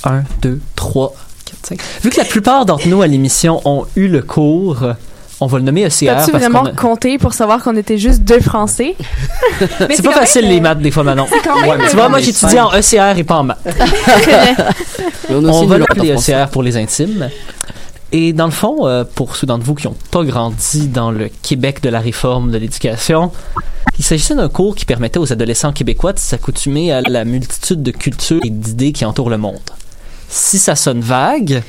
1, 0.05 0.23
2, 0.43 0.61
3, 0.77 1.13
4, 1.45 1.67
5. 1.67 1.81
Vu 2.03 2.11
que 2.11 2.17
la 2.19 2.25
plupart 2.25 2.67
d'entre 2.67 2.89
nous 2.89 3.03
à 3.03 3.07
l'émission 3.07 3.61
ont 3.65 3.87
eu 3.97 4.09
le 4.09 4.23
cours, 4.23 4.79
on 5.41 5.47
va 5.47 5.59
le 5.59 5.65
nommer 5.65 5.83
ECR. 5.85 6.07
T'as-tu 6.07 6.33
parce 6.33 6.45
vraiment 6.45 6.61
qu'on 6.63 6.67
a- 6.69 6.73
compté 6.73 7.19
pour 7.19 7.33
savoir 7.35 7.63
qu'on 7.63 7.77
était 7.77 7.99
juste 7.99 8.23
deux 8.23 8.41
Français? 8.41 8.95
Mais 9.81 9.95
C'est 9.97 10.03
pas 10.03 10.13
facile 10.13 10.43
même, 10.43 10.51
les 10.53 10.61
maths 10.61 10.81
des 10.81 10.91
fois, 10.91 11.03
Manon. 11.03 11.27
C'est 11.29 11.41
quand 11.41 11.61
même. 11.61 11.71
Ouais, 11.71 11.79
mais 11.79 11.89
Tu 11.89 11.97
vois, 11.97 12.09
moi 12.09 12.21
j'étudie 12.21 12.59
en 12.61 12.71
ECR 12.71 13.19
et 13.19 13.25
pas 13.25 13.39
en 13.39 13.45
maths. 13.45 13.59
On, 15.31 15.45
a 15.45 15.49
On 15.49 15.67
va 15.67 15.79
l'appeler. 15.79 16.11
ECR 16.13 16.49
pour 16.51 16.63
les 16.63 16.77
intimes. 16.77 17.29
Et 18.13 18.33
dans 18.33 18.47
le 18.47 18.51
fond, 18.51 18.87
euh, 18.89 19.05
pour 19.05 19.37
ceux 19.37 19.47
d'entre 19.47 19.65
vous 19.65 19.75
qui 19.77 19.87
n'ont 19.87 19.95
pas 20.11 20.25
grandi 20.25 20.89
dans 20.89 21.11
le 21.13 21.29
Québec 21.43 21.81
de 21.81 21.89
la 21.89 22.01
réforme 22.01 22.51
de 22.51 22.59
l'éducation, 22.59 23.31
il 23.99 24.05
s'agissait 24.05 24.35
d'un 24.35 24.49
cours 24.49 24.75
qui 24.75 24.85
permettait 24.85 25.21
aux 25.21 25.33
adolescents 25.33 25.73
québécois 25.73 26.13
de 26.13 26.19
s'accoutumer 26.19 26.93
à 26.93 27.03
la 27.03 27.25
multitude 27.25 27.83
de 27.85 27.93
cultures 27.93 28.41
et 28.45 28.51
d'idées 28.51 28.91
qui 28.93 29.05
entourent 29.05 29.31
le 29.31 29.39
monde. 29.39 29.61
Si 30.29 30.59
ça 30.59 30.75
sonne 30.75 31.01
vague, 31.01 31.63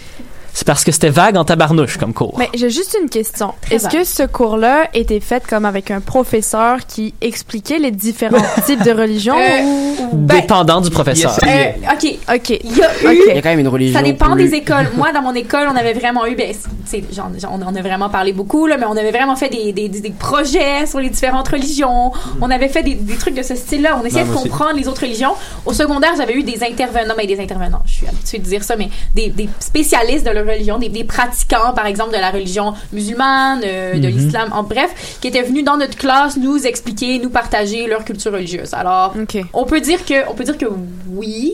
c'est 0.53 0.65
parce 0.67 0.83
que 0.83 0.91
c'était 0.91 1.09
vague 1.09 1.37
en 1.37 1.45
tabarnouche 1.45 1.97
comme 1.97 2.13
cours. 2.13 2.35
Mais 2.37 2.49
j'ai 2.53 2.69
juste 2.69 2.97
une 3.01 3.09
question. 3.09 3.53
Est-ce 3.69 3.87
que 3.89 4.03
ce 4.03 4.23
cours-là 4.23 4.87
était 4.93 5.19
fait 5.19 5.45
comme 5.47 5.65
avec 5.65 5.91
un 5.91 6.01
professeur 6.01 6.77
qui 6.87 7.13
expliquait 7.21 7.79
les 7.79 7.91
différents 7.91 8.37
types 8.65 8.83
de 8.83 8.91
religions 8.91 9.35
Euh, 9.37 9.61
ou... 9.63 10.09
ben, 10.17 10.41
Dépendant 10.41 10.81
du 10.81 10.89
professeur. 10.89 11.37
Yes. 11.43 11.75
euh, 11.87 11.93
ok. 11.93 12.35
OK. 12.35 12.59
Il 12.63 12.77
y 12.77 12.81
a 12.83 13.13
eu. 13.13 13.21
Il 13.29 13.35
y 13.35 13.37
a 13.37 13.41
quand 13.41 13.49
même 13.49 13.59
une 13.59 13.67
religion. 13.67 13.97
Ça 13.99 14.03
dépend 14.03 14.33
plus- 14.33 14.49
des 14.49 14.55
écoles. 14.57 14.89
Moi, 14.95 15.11
dans 15.13 15.21
mon 15.21 15.33
école, 15.33 15.67
on 15.71 15.75
avait 15.75 15.93
vraiment 15.93 16.25
eu, 16.25 16.35
ben, 16.35 16.53
c'est, 16.85 17.03
on 17.49 17.61
en 17.61 17.75
a 17.75 17.81
vraiment 17.81 18.09
parlé 18.09 18.33
beaucoup, 18.33 18.67
là, 18.67 18.77
mais 18.77 18.85
on 18.85 18.97
avait 18.97 19.11
vraiment 19.11 19.35
fait 19.35 19.49
des, 19.49 19.71
des, 19.71 19.87
des 19.89 20.09
projets 20.11 20.85
sur 20.85 20.99
les 20.99 21.09
différentes 21.09 21.47
religions. 21.47 22.11
On 22.41 22.49
avait 22.51 22.67
fait 22.69 22.83
des, 22.83 22.95
des 22.95 23.15
trucs 23.15 23.35
de 23.35 23.43
ce 23.43 23.55
style-là. 23.55 23.97
On 24.01 24.05
essayait 24.05 24.25
de 24.25 24.29
aussi. 24.29 24.43
comprendre 24.49 24.75
les 24.77 24.87
autres 24.87 25.01
religions. 25.01 25.33
Au 25.65 25.73
secondaire, 25.73 26.11
j'avais 26.17 26.33
eu 26.33 26.43
des 26.43 26.63
intervenants, 26.63 27.13
mais 27.17 27.27
des 27.27 27.39
intervenants, 27.39 27.81
je 27.85 27.91
suis 27.93 28.07
habituée 28.07 28.39
de 28.39 28.43
dire 28.43 28.63
ça, 28.63 28.75
mais 28.75 28.89
des, 29.15 29.29
des 29.29 29.47
spécialistes 29.59 30.25
de 30.25 30.31
leur 30.31 30.40
religion, 30.47 30.77
des, 30.79 30.89
des 30.89 31.03
pratiquants, 31.03 31.73
par 31.75 31.85
exemple, 31.85 32.11
de 32.13 32.19
la 32.19 32.31
religion 32.31 32.73
musulmane, 32.93 33.61
euh, 33.65 33.93
de 33.99 34.07
Mhm. 34.07 34.17
l'islam, 34.17 34.49
en 34.53 34.63
bref, 34.63 35.17
qui 35.21 35.27
étaient 35.27 35.41
venus 35.43 35.63
dans 35.63 35.77
notre 35.77 35.97
classe 35.97 36.37
nous 36.37 36.65
expliquer, 36.65 37.19
nous 37.19 37.29
partager 37.29 37.87
leur 37.87 38.03
culture 38.05 38.31
religieuse. 38.31 38.73
Alors, 38.73 39.13
on 39.53 39.65
peut 39.65 39.81
dire 39.81 40.05
que 40.05 40.29
on 40.29 40.33
peut 40.33 40.43
dire 40.43 40.57
que 40.57 40.65
oui 41.09 41.53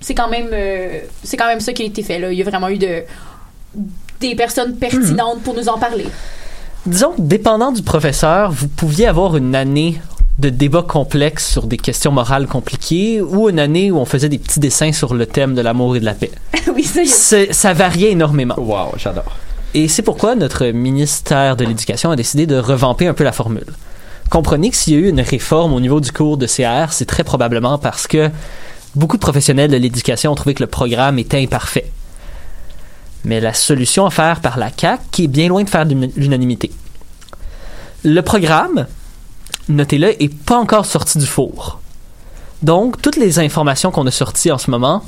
c'est 0.00 0.14
quand 0.14 0.28
même 0.28 0.48
euh, 0.52 0.98
c'est 1.22 1.36
quand 1.36 1.46
même 1.46 1.60
ça 1.60 1.72
qui 1.72 1.82
a 1.82 1.84
été 1.86 2.02
fait 2.02 2.18
là 2.18 2.32
il 2.32 2.38
y 2.38 2.42
a 2.42 2.44
vraiment 2.44 2.68
eu 2.68 2.78
de 2.78 3.02
des 4.20 4.34
personnes 4.34 4.76
pertinentes 4.76 5.42
pour 5.42 5.54
nous 5.54 5.68
en 5.68 5.78
parler 5.78 6.06
Disons, 6.84 7.12
que 7.12 7.20
dépendant 7.20 7.70
du 7.70 7.82
professeur, 7.82 8.50
vous 8.50 8.66
pouviez 8.66 9.06
avoir 9.06 9.36
une 9.36 9.54
année 9.54 10.00
de 10.38 10.48
débat 10.48 10.82
complexe 10.82 11.50
sur 11.50 11.66
des 11.66 11.76
questions 11.76 12.10
morales 12.10 12.46
compliquées 12.46 13.20
ou 13.20 13.48
une 13.48 13.58
année 13.58 13.90
où 13.90 13.98
on 13.98 14.04
faisait 14.04 14.28
des 14.28 14.38
petits 14.38 14.60
dessins 14.60 14.92
sur 14.92 15.14
le 15.14 15.26
thème 15.26 15.54
de 15.54 15.60
l'amour 15.60 15.96
et 15.96 16.00
de 16.00 16.04
la 16.04 16.14
paix. 16.14 16.30
oui 16.74 16.84
ça 16.84 17.72
y 17.72 17.74
variait 17.74 18.12
énormément. 18.12 18.54
Wow, 18.58 18.92
j'adore. 18.96 19.36
Et 19.74 19.88
c'est 19.88 20.02
pourquoi 20.02 20.34
notre 20.34 20.66
ministère 20.66 21.56
de 21.56 21.64
l'Éducation 21.64 22.10
a 22.10 22.16
décidé 22.16 22.46
de 22.46 22.56
revamper 22.56 23.06
un 23.06 23.14
peu 23.14 23.24
la 23.24 23.32
formule. 23.32 23.66
Comprenez 24.28 24.70
que 24.70 24.76
s'il 24.76 24.94
y 24.94 24.96
a 24.96 25.00
eu 25.00 25.08
une 25.08 25.20
réforme 25.20 25.74
au 25.74 25.80
niveau 25.80 26.00
du 26.00 26.12
cours 26.12 26.36
de 26.36 26.46
CR, 26.46 26.92
c'est 26.92 27.06
très 27.06 27.24
probablement 27.24 27.78
parce 27.78 28.06
que 28.06 28.30
beaucoup 28.94 29.16
de 29.16 29.22
professionnels 29.22 29.70
de 29.70 29.76
l'éducation 29.76 30.32
ont 30.32 30.34
trouvé 30.34 30.54
que 30.54 30.62
le 30.62 30.66
programme 30.66 31.18
était 31.18 31.42
imparfait. 31.42 31.90
Mais 33.24 33.40
la 33.40 33.54
solution 33.54 34.06
à 34.06 34.10
faire 34.10 34.40
par 34.40 34.58
la 34.58 34.70
CAQ 34.74 35.02
qui 35.10 35.24
est 35.24 35.28
bien 35.28 35.48
loin 35.48 35.62
de 35.62 35.70
faire 35.70 35.84
l'unanimité. 35.84 36.70
Le 38.04 38.20
programme, 38.20 38.86
notez-le, 39.68 40.22
est 40.22 40.34
pas 40.34 40.58
encore 40.58 40.86
sorti 40.86 41.18
du 41.18 41.26
four. 41.26 41.80
Donc, 42.62 43.00
toutes 43.02 43.16
les 43.16 43.38
informations 43.38 43.90
qu'on 43.90 44.06
a 44.06 44.10
sorties 44.10 44.50
en 44.52 44.58
ce 44.58 44.70
moment, 44.70 45.02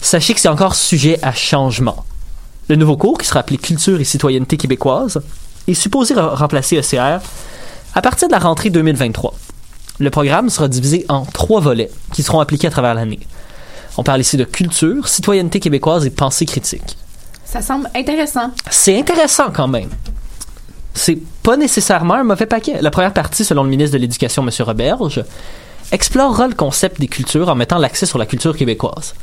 sachez 0.00 0.34
que 0.34 0.40
c'est 0.40 0.48
encore 0.48 0.74
sujet 0.74 1.18
à 1.22 1.32
changement. 1.32 2.04
Le 2.68 2.76
nouveau 2.76 2.96
cours, 2.96 3.18
qui 3.18 3.26
sera 3.26 3.40
appelé 3.40 3.58
Culture 3.58 4.00
et 4.00 4.04
citoyenneté 4.04 4.56
québécoise, 4.56 5.20
est 5.68 5.74
supposé 5.74 6.14
re- 6.14 6.34
remplacer 6.34 6.76
ECR 6.78 7.20
à 7.94 8.02
partir 8.02 8.28
de 8.28 8.32
la 8.32 8.38
rentrée 8.38 8.70
2023. 8.70 9.34
Le 9.98 10.10
programme 10.10 10.48
sera 10.48 10.68
divisé 10.68 11.04
en 11.08 11.24
trois 11.26 11.60
volets 11.60 11.90
qui 12.12 12.22
seront 12.22 12.40
appliqués 12.40 12.68
à 12.68 12.70
travers 12.70 12.94
l'année. 12.94 13.20
On 13.98 14.02
parle 14.02 14.20
ici 14.20 14.36
de 14.36 14.44
culture, 14.44 15.08
citoyenneté 15.08 15.60
québécoise 15.60 16.06
et 16.06 16.10
pensée 16.10 16.46
critique. 16.46 16.96
ça 17.44 17.60
semble 17.60 17.90
intéressant 17.94 18.50
C'est 18.70 18.98
intéressant 18.98 19.50
quand 19.52 19.68
même. 19.68 19.90
C'est 20.94 21.18
pas 21.42 21.56
nécessairement 21.56 22.14
un 22.14 22.24
mauvais 22.24 22.46
paquet. 22.46 22.78
La 22.80 22.90
première 22.90 23.12
partie, 23.12 23.44
selon 23.44 23.62
le 23.62 23.70
ministre 23.70 23.96
de 23.96 24.00
l'Éducation, 24.00 24.46
M. 24.46 24.50
Roberge, 24.60 25.24
explorera 25.92 26.48
le 26.48 26.54
concept 26.54 27.00
des 27.00 27.08
cultures 27.08 27.48
en 27.48 27.54
mettant 27.54 27.78
l'accès 27.78 28.06
sur 28.06 28.18
la 28.18 28.26
culture 28.26 28.56
québécoise. 28.56 29.14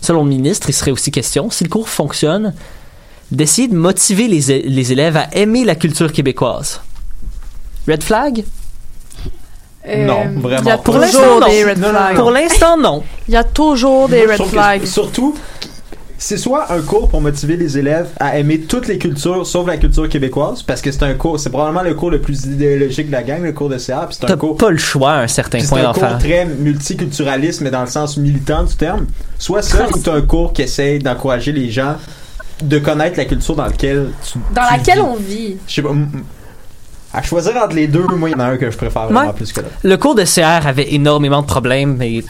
Selon 0.00 0.24
le 0.24 0.28
ministre, 0.28 0.68
il 0.68 0.74
serait 0.74 0.90
aussi 0.90 1.10
question, 1.10 1.50
si 1.50 1.64
le 1.64 1.70
cours 1.70 1.88
fonctionne, 1.88 2.54
d'essayer 3.30 3.68
de 3.68 3.74
motiver 3.74 4.28
les, 4.28 4.92
élèves 4.92 5.16
à 5.16 5.28
aimer 5.34 5.64
la 5.64 5.74
culture 5.74 6.12
québécoise. 6.12 6.80
Red 7.88 8.02
flag? 8.02 8.44
Euh, 9.86 10.06
non, 10.06 10.24
Il 10.30 10.38
y 10.38 10.42
vraiment 10.42 10.70
a 10.70 10.76
pas. 10.76 10.82
Pour 10.82 10.98
l'instant, 10.98 11.18
toujours 11.20 11.40
non. 11.40 11.48
des 11.48 11.64
red 11.64 11.78
flags. 11.78 12.16
Pour 12.16 12.30
l'instant, 12.30 12.76
non. 12.78 13.02
Il 13.28 13.34
y 13.34 13.36
a 13.36 13.44
toujours 13.44 14.08
des 14.08 14.26
red 14.26 14.42
flags. 14.42 14.84
Surtout, 14.86 15.34
c'est 16.26 16.38
soit 16.38 16.72
un 16.72 16.80
cours 16.80 17.08
pour 17.10 17.20
motiver 17.20 17.56
les 17.58 17.76
élèves 17.76 18.08
à 18.18 18.38
aimer 18.38 18.60
toutes 18.60 18.88
les 18.88 18.96
cultures 18.96 19.46
sauf 19.46 19.66
la 19.66 19.76
culture 19.76 20.08
québécoise, 20.08 20.62
parce 20.62 20.80
que 20.80 20.90
c'est 20.90 21.02
un 21.02 21.12
cours, 21.14 21.38
c'est 21.38 21.50
probablement 21.50 21.82
le 21.82 21.92
cours 21.94 22.10
le 22.10 22.20
plus 22.20 22.46
idéologique 22.46 23.08
de 23.08 23.12
la 23.12 23.22
gang, 23.22 23.42
le 23.42 23.52
cours 23.52 23.68
de 23.68 23.76
CA, 23.76 24.06
puis 24.08 24.16
c'est 24.18 24.26
T'as 24.26 24.32
un 24.32 24.36
cours. 24.38 24.56
pas 24.56 24.70
le 24.70 24.78
choix 24.78 25.12
à 25.12 25.20
un 25.22 25.26
certain 25.28 25.58
point 25.58 25.66
c'est 25.66 25.80
un 25.80 25.82
d'en 25.82 25.92
cours 25.92 26.02
faire. 26.08 26.18
très 26.18 26.44
multiculturaliste, 26.46 27.60
mais 27.60 27.70
dans 27.70 27.82
le 27.82 27.86
sens 27.88 28.16
militant 28.16 28.62
du 28.64 28.74
terme. 28.74 29.06
Soit 29.38 29.60
ça, 29.62 29.86
ou 29.86 29.98
t'as 29.98 30.14
un 30.14 30.22
cours 30.22 30.52
qui 30.54 30.62
essaye 30.62 30.98
d'encourager 30.98 31.52
les 31.52 31.70
gens 31.70 31.96
de 32.62 32.78
connaître 32.78 33.18
la 33.18 33.26
culture 33.26 33.54
dans 33.56 33.66
laquelle 33.66 34.08
tu. 34.26 34.38
dans 34.54 34.62
tu 34.62 34.72
laquelle 34.78 34.98
vis. 34.98 35.04
on 35.04 35.14
vit 35.16 35.56
Je 35.66 35.74
sais 35.74 35.82
pas. 35.82 35.90
À 37.12 37.22
choisir 37.22 37.56
entre 37.62 37.76
les 37.76 37.86
deux, 37.86 38.06
moi, 38.16 38.28
il 38.30 38.32
y 38.32 38.34
en 38.34 38.40
a 38.40 38.44
un 38.46 38.56
que 38.56 38.70
je 38.70 38.76
préfère 38.76 39.04
vraiment 39.04 39.26
Ouais. 39.28 39.32
plus 39.34 39.52
que 39.52 39.60
l'autre. 39.60 39.74
Le 39.82 39.96
cours 39.96 40.14
de 40.14 40.24
CR 40.24 40.66
avait 40.66 40.94
énormément 40.94 41.42
de 41.42 41.46
problèmes, 41.46 41.96
mais 41.96 42.24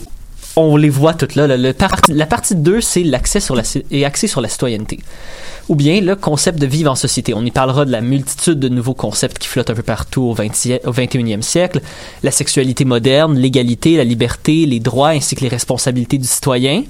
on 0.56 0.76
les 0.76 0.90
voit 0.90 1.14
toutes 1.14 1.34
là. 1.34 1.46
la 1.46 2.26
partie 2.26 2.54
2, 2.54 2.80
c'est 2.80 3.02
l'accès 3.02 3.40
sur 3.40 3.54
la, 3.54 3.62
est 3.90 4.04
axée 4.04 4.28
sur 4.28 4.40
la 4.40 4.48
citoyenneté. 4.48 5.00
Ou 5.68 5.74
bien 5.74 6.00
le 6.00 6.14
concept 6.14 6.58
de 6.60 6.66
vivre 6.66 6.90
en 6.90 6.94
société. 6.94 7.34
On 7.34 7.44
y 7.44 7.50
parlera 7.50 7.84
de 7.84 7.90
la 7.90 8.00
multitude 8.00 8.60
de 8.60 8.68
nouveaux 8.68 8.94
concepts 8.94 9.38
qui 9.38 9.48
flottent 9.48 9.70
un 9.70 9.74
peu 9.74 9.82
partout 9.82 10.22
au, 10.22 10.34
20e 10.34 10.86
au 10.86 10.92
21e 10.92 11.42
siècle. 11.42 11.80
La 12.22 12.30
sexualité 12.30 12.84
moderne, 12.84 13.36
l'égalité, 13.36 13.96
la 13.96 14.04
liberté, 14.04 14.66
les 14.66 14.80
droits 14.80 15.10
ainsi 15.10 15.34
que 15.34 15.40
les 15.40 15.48
responsabilités 15.48 16.18
du 16.18 16.28
citoyen. 16.28 16.84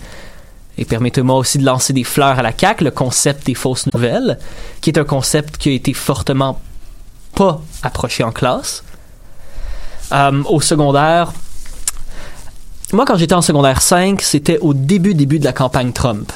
Et 0.77 0.85
permettez-moi 0.85 1.37
aussi 1.37 1.59
de 1.59 1.65
lancer 1.65 1.93
des 1.93 2.03
fleurs 2.03 2.39
à 2.39 2.43
la 2.43 2.53
CAQ, 2.57 2.85
le 2.85 2.91
concept 2.91 3.47
des 3.47 3.55
fausses 3.55 3.87
nouvelles, 3.93 4.39
qui 4.81 4.91
est 4.91 4.99
un 4.99 5.05
concept 5.05 5.57
qui 5.57 5.69
a 5.69 5.73
été 5.73 5.95
fortement 5.95 6.61
pas 7.37 7.63
approché 7.83 8.25
en 8.25 8.33
classe. 8.33 8.83
Euh, 10.13 10.43
au 10.49 10.61
secondaire, 10.61 11.33
moi, 12.95 13.05
quand 13.05 13.17
j'étais 13.17 13.35
en 13.35 13.43
secondaire 13.43 13.83
5, 13.83 14.23
c'était 14.23 14.59
au 14.59 14.75
début, 14.75 15.15
début 15.15 15.39
de 15.39 15.45
la 15.45 15.53
campagne 15.53 15.93
Trump. 15.93 16.33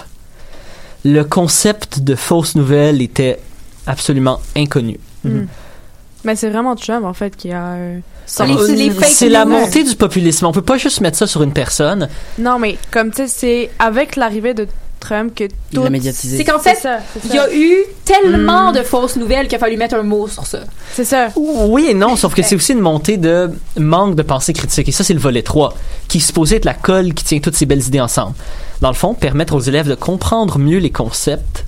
Le 1.04 1.22
concept 1.22 2.00
de 2.00 2.14
fausses 2.14 2.54
nouvelles 2.54 3.00
était 3.00 3.38
absolument 3.86 4.40
inconnu. 4.56 4.98
Hmm. 5.24 5.44
Mais 6.24 6.36
c'est 6.36 6.50
vraiment 6.50 6.74
Trump, 6.74 7.04
en 7.04 7.14
fait, 7.14 7.36
qui 7.36 7.52
a 7.52 7.74
euh, 7.74 7.98
C'est 8.26 9.28
la 9.28 9.44
montée 9.44 9.84
du 9.84 9.94
populisme. 9.94 10.46
On 10.46 10.52
peut 10.52 10.62
pas 10.62 10.76
juste 10.76 11.00
mettre 11.00 11.16
ça 11.16 11.26
sur 11.26 11.42
une 11.42 11.52
personne. 11.52 12.08
Non, 12.38 12.58
mais 12.58 12.76
comme 12.90 13.10
tu 13.10 13.18
sais, 13.18 13.28
c'est 13.28 13.70
avec 13.78 14.16
l'arrivée 14.16 14.54
de 14.54 14.66
Trump 15.00 15.34
que 15.34 15.44
Il 15.44 15.78
tout. 15.78 15.84
C'est 16.12 16.44
qu'en 16.44 16.58
fait, 16.58 16.86
il 17.24 17.34
y 17.34 17.38
a 17.38 17.52
eu 17.54 17.76
tellement 18.04 18.70
Mm. 18.72 18.76
de 18.76 18.82
fausses 18.82 19.16
nouvelles 19.16 19.46
qu'il 19.48 19.56
a 19.56 19.58
fallu 19.58 19.76
mettre 19.76 19.94
un 19.94 20.02
mot 20.02 20.28
sur 20.28 20.46
ça. 20.46 20.60
C'est 20.94 21.04
ça. 21.04 21.28
Oui 21.36 21.86
et 21.90 21.94
non, 21.94 22.16
sauf 22.16 22.34
que 22.34 22.42
c'est 22.42 22.54
aussi 22.56 22.72
une 22.72 22.80
montée 22.80 23.16
de 23.16 23.50
manque 23.78 24.14
de 24.14 24.22
pensée 24.22 24.52
critique. 24.52 24.88
Et 24.88 24.92
ça, 24.92 25.04
c'est 25.04 25.14
le 25.14 25.20
volet 25.20 25.42
3, 25.42 25.74
qui 26.08 26.18
est 26.18 26.20
supposé 26.20 26.56
être 26.56 26.64
la 26.64 26.74
colle 26.74 27.14
qui 27.14 27.24
tient 27.24 27.40
toutes 27.40 27.56
ces 27.56 27.66
belles 27.66 27.86
idées 27.86 28.00
ensemble. 28.00 28.34
Dans 28.80 28.88
le 28.88 28.94
fond, 28.94 29.14
permettre 29.14 29.54
aux 29.54 29.60
élèves 29.60 29.88
de 29.88 29.94
comprendre 29.94 30.58
mieux 30.58 30.78
les 30.78 30.90
concepts 30.90 31.64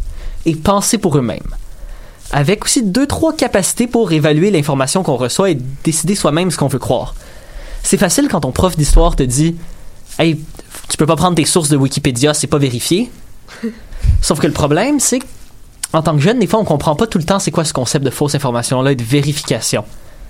et 0.46 0.54
penser 0.54 0.98
pour 0.98 1.16
eux-mêmes. 1.18 1.54
Avec 2.32 2.64
aussi 2.64 2.82
deux, 2.82 3.06
trois 3.06 3.32
capacités 3.34 3.86
pour 3.86 4.12
évaluer 4.12 4.50
l'information 4.50 5.02
qu'on 5.02 5.16
reçoit 5.16 5.50
et 5.50 5.58
décider 5.84 6.14
soi-même 6.14 6.50
ce 6.50 6.56
qu'on 6.56 6.68
veut 6.68 6.78
croire. 6.78 7.14
C'est 7.82 7.96
facile 7.96 8.28
quand 8.28 8.40
ton 8.40 8.52
prof 8.52 8.76
d'histoire 8.76 9.16
te 9.16 9.22
dit 9.22 9.56
Hey, 10.18 10.38
tu 10.90 10.96
peux 10.96 11.06
pas 11.06 11.16
prendre 11.16 11.36
tes 11.36 11.44
sources 11.44 11.68
de 11.68 11.76
Wikipédia, 11.76 12.34
c'est 12.34 12.46
pas 12.46 12.58
vérifié. 12.58 13.10
Sauf 14.22 14.38
que 14.40 14.46
le 14.46 14.52
problème, 14.52 15.00
c'est 15.00 15.20
qu'en 15.92 16.02
tant 16.02 16.14
que 16.14 16.20
jeune, 16.20 16.38
des 16.38 16.46
fois, 16.46 16.60
on 16.60 16.64
comprend 16.64 16.94
pas 16.96 17.06
tout 17.06 17.18
le 17.18 17.24
temps 17.24 17.38
c'est 17.38 17.50
quoi 17.50 17.64
ce 17.64 17.72
concept 17.72 18.04
de 18.04 18.10
fausse 18.10 18.34
information-là 18.34 18.92
et 18.92 18.96
de 18.96 19.02
vérification. 19.04 19.84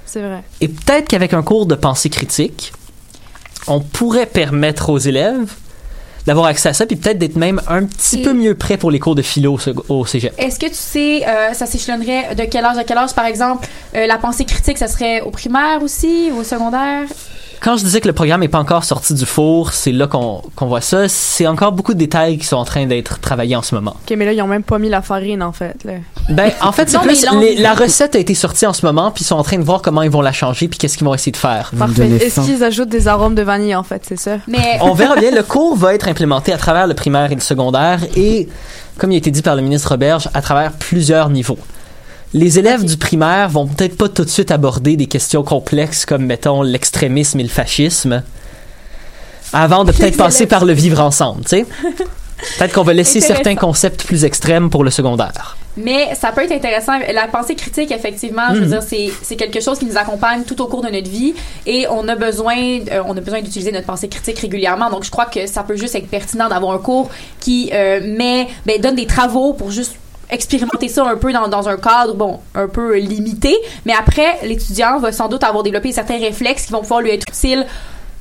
C'est 0.07 0.20
vrai. 0.23 0.42
Et 0.61 0.68
peut-être 0.68 1.09
qu'avec 1.09 1.35
un 1.35 1.42
cours 1.42 1.66
de 1.66 1.75
pensée 1.75 2.11
critique, 2.11 2.73
on 3.66 3.81
pourrait 3.81 4.27
permettre 4.27 4.90
aux 4.90 4.99
élèves 4.99 5.53
d'avoir 6.27 6.46
accès 6.46 6.68
à 6.68 6.75
ça, 6.75 6.85
puis 6.85 6.96
peut-être 6.96 7.18
d'être 7.18 7.37
même 7.37 7.61
un 7.68 7.85
petit 7.85 8.18
Et- 8.20 8.23
peu 8.23 8.33
mieux 8.35 8.55
prêt 8.55 8.77
pour 8.77 8.90
les 8.90 8.99
cours 8.99 9.14
de 9.14 9.23
philo 9.23 9.59
au 9.88 10.05
cégep. 10.05 10.35
Est-ce 10.38 10.59
que 10.59 10.66
tu 10.66 10.75
sais, 10.75 11.27
euh, 11.27 11.55
ça 11.55 11.64
s'échelonnerait 11.66 12.35
de 12.35 12.44
quel 12.44 12.64
âge 12.64 12.77
à 12.77 12.85
quel 12.85 12.99
âge, 12.99 13.14
par 13.14 13.25
exemple, 13.25 13.66
euh, 13.94 14.07
la 14.07 14.18
pensée 14.18 14.44
critique, 14.44 14.77
ça 14.79 14.87
serait 14.88 15.23
au 15.23 15.31
primaire 15.31 15.83
aussi, 15.83 16.31
ou 16.33 16.40
au 16.40 16.44
secondaire? 16.44 17.05
Quand 17.62 17.77
je 17.77 17.85
disais 17.85 18.01
que 18.01 18.09
le 18.09 18.14
programme 18.14 18.40
n'est 18.40 18.49
pas 18.49 18.59
encore 18.59 18.85
sorti 18.85 19.12
du 19.12 19.27
four, 19.27 19.75
c'est 19.75 19.92
là 19.92 20.07
qu'on 20.07 20.42
voit 20.61 20.81
ça. 20.81 21.09
C'est 21.09 21.46
encore 21.46 21.73
beaucoup 21.73 21.92
de 21.92 21.99
détails 21.99 22.38
qui 22.38 22.46
sont 22.46 22.57
en 22.57 22.64
train 22.64 22.87
d'être 22.87 23.20
travaillés 23.20 23.55
en 23.55 23.61
ce 23.62 23.75
moment. 23.75 23.96
Ok, 24.09 24.16
mais 24.16 24.25
là, 24.25 24.33
ils 24.33 24.40
ont 24.40 24.46
même 24.46 24.62
pas 24.62 24.79
mis 24.79 24.88
la 24.88 25.03
farine, 25.03 25.42
en 25.42 25.53
fait. 25.53 25.77
Là. 25.85 25.92
Ben, 26.31 26.53
en 26.62 26.73
fait, 26.73 26.88
c'est 26.90 26.99
plus 27.01 27.27
les- 27.38 27.57
la 27.57 27.75
recette 27.75 28.14
a 28.14 28.18
été 28.18 28.35
sortie 28.35 28.64
en 28.64 28.73
ce 28.73 28.87
moment, 28.87 29.11
puis 29.11 29.25
ils 29.25 29.27
sont 29.27 29.37
en 29.37 29.42
train 29.42 29.59
de 29.59 29.62
voir 29.62 29.83
comment 29.83 30.01
ils 30.03 30.11
vont 30.11 30.23
la 30.23 30.33
changer, 30.33 30.68
puis 30.68 30.79
qu'est-ce 30.79 30.96
qu'ils 30.96 31.07
vont 31.07 31.14
essayer 31.14 31.33
de 31.33 31.37
faire. 31.37 31.70
Parfait. 31.79 32.09
Est-ce 32.09 32.40
qu'ils 32.40 32.64
ajoutent 32.64 32.88
des 32.88 33.09
arômes 33.09 33.35
de 33.35 33.42
vanille, 33.42 33.75
en 33.75 33.83
fait, 33.83 34.03
c'est 34.09 34.18
ça? 34.18 34.38
Mais 34.49 34.79
On 34.81 34.94
verra 34.94 35.16
bien. 35.16 35.31
Le 35.31 35.42
cours 35.42 35.77
va 35.77 35.94
être 35.94 36.09
implémenté 36.09 36.55
à 36.55 36.57
travers 36.57 36.87
le 36.87 36.94
primaire 36.94 37.31
et 37.31 37.35
le 37.35 37.40
secondaire 37.42 38.01
et, 38.16 38.49
comme 38.96 39.12
il 39.12 39.16
a 39.16 39.18
été 39.18 39.31
dit 39.31 39.42
par 39.42 39.55
le 39.55 39.61
ministre 39.61 39.90
Roberge, 39.90 40.31
à 40.33 40.40
travers 40.40 40.73
plusieurs 40.73 41.29
niveaux. 41.29 41.59
Les 42.32 42.58
élèves 42.58 42.84
du 42.84 42.96
primaire 42.96 43.48
vont 43.48 43.66
peut-être 43.66 43.96
pas 43.96 44.08
tout 44.08 44.24
de 44.24 44.30
suite 44.30 44.50
aborder 44.52 44.96
des 44.96 45.06
questions 45.06 45.42
complexes 45.42 46.06
comme, 46.06 46.24
mettons, 46.26 46.62
l'extrémisme 46.62 47.40
et 47.40 47.42
le 47.42 47.48
fascisme, 47.48 48.22
avant 49.52 49.84
de 49.84 49.90
peut-être 49.92 50.16
passer 50.16 50.46
par 50.46 50.64
le 50.64 50.72
vivre 50.72 51.00
ensemble, 51.00 51.42
tu 51.42 51.48
sais. 51.48 51.66
Peut-être 52.58 52.72
qu'on 52.72 52.84
va 52.84 52.94
laisser 52.94 53.20
certains 53.20 53.54
concepts 53.54 54.04
plus 54.04 54.24
extrêmes 54.24 54.70
pour 54.70 54.82
le 54.82 54.90
secondaire. 54.90 55.58
Mais 55.76 56.14
ça 56.14 56.32
peut 56.32 56.42
être 56.42 56.52
intéressant. 56.52 56.92
La 57.12 57.26
pensée 57.28 57.54
critique, 57.54 57.90
effectivement, 57.92 58.54
je 58.54 58.60
veux 58.60 58.64
Mhm. 58.64 58.70
dire, 58.70 58.82
c'est, 58.82 59.10
c'est 59.22 59.36
quelque 59.36 59.60
chose 59.60 59.78
qui 59.78 59.84
nous 59.84 59.98
accompagne 59.98 60.44
tout 60.44 60.60
au 60.62 60.66
cours 60.66 60.82
de 60.82 60.88
notre 60.88 61.08
vie 61.10 61.34
et 61.66 61.86
on 61.90 62.08
a 62.08 62.16
besoin, 62.16 62.56
euh, 62.90 63.02
on 63.06 63.14
a 63.16 63.20
besoin 63.20 63.42
d'utiliser 63.42 63.72
notre 63.72 63.86
pensée 63.86 64.08
critique 64.08 64.38
régulièrement. 64.38 64.88
Donc, 64.90 65.04
je 65.04 65.10
crois 65.10 65.26
que 65.26 65.46
ça 65.46 65.62
peut 65.64 65.76
juste 65.76 65.94
être 65.96 66.08
pertinent 66.08 66.48
d'avoir 66.48 66.72
un 66.74 66.78
cours 66.78 67.10
qui 67.40 67.70
euh, 67.74 68.00
met, 68.04 68.48
ben, 68.64 68.80
donne 68.80 68.96
des 68.96 69.06
travaux 69.06 69.52
pour 69.52 69.70
juste 69.70 69.96
expérimenter 70.30 70.88
ça 70.88 71.04
un 71.06 71.16
peu 71.16 71.32
dans, 71.32 71.48
dans 71.48 71.68
un 71.68 71.76
cadre, 71.76 72.14
bon, 72.14 72.40
un 72.54 72.68
peu 72.68 72.96
limité. 72.96 73.56
Mais 73.84 73.92
après, 73.92 74.38
l'étudiant 74.42 74.98
va 74.98 75.12
sans 75.12 75.28
doute 75.28 75.44
avoir 75.44 75.62
développé 75.62 75.92
certains 75.92 76.18
réflexes 76.18 76.66
qui 76.66 76.72
vont 76.72 76.80
pouvoir 76.80 77.00
lui 77.00 77.10
être 77.10 77.26
utiles 77.28 77.66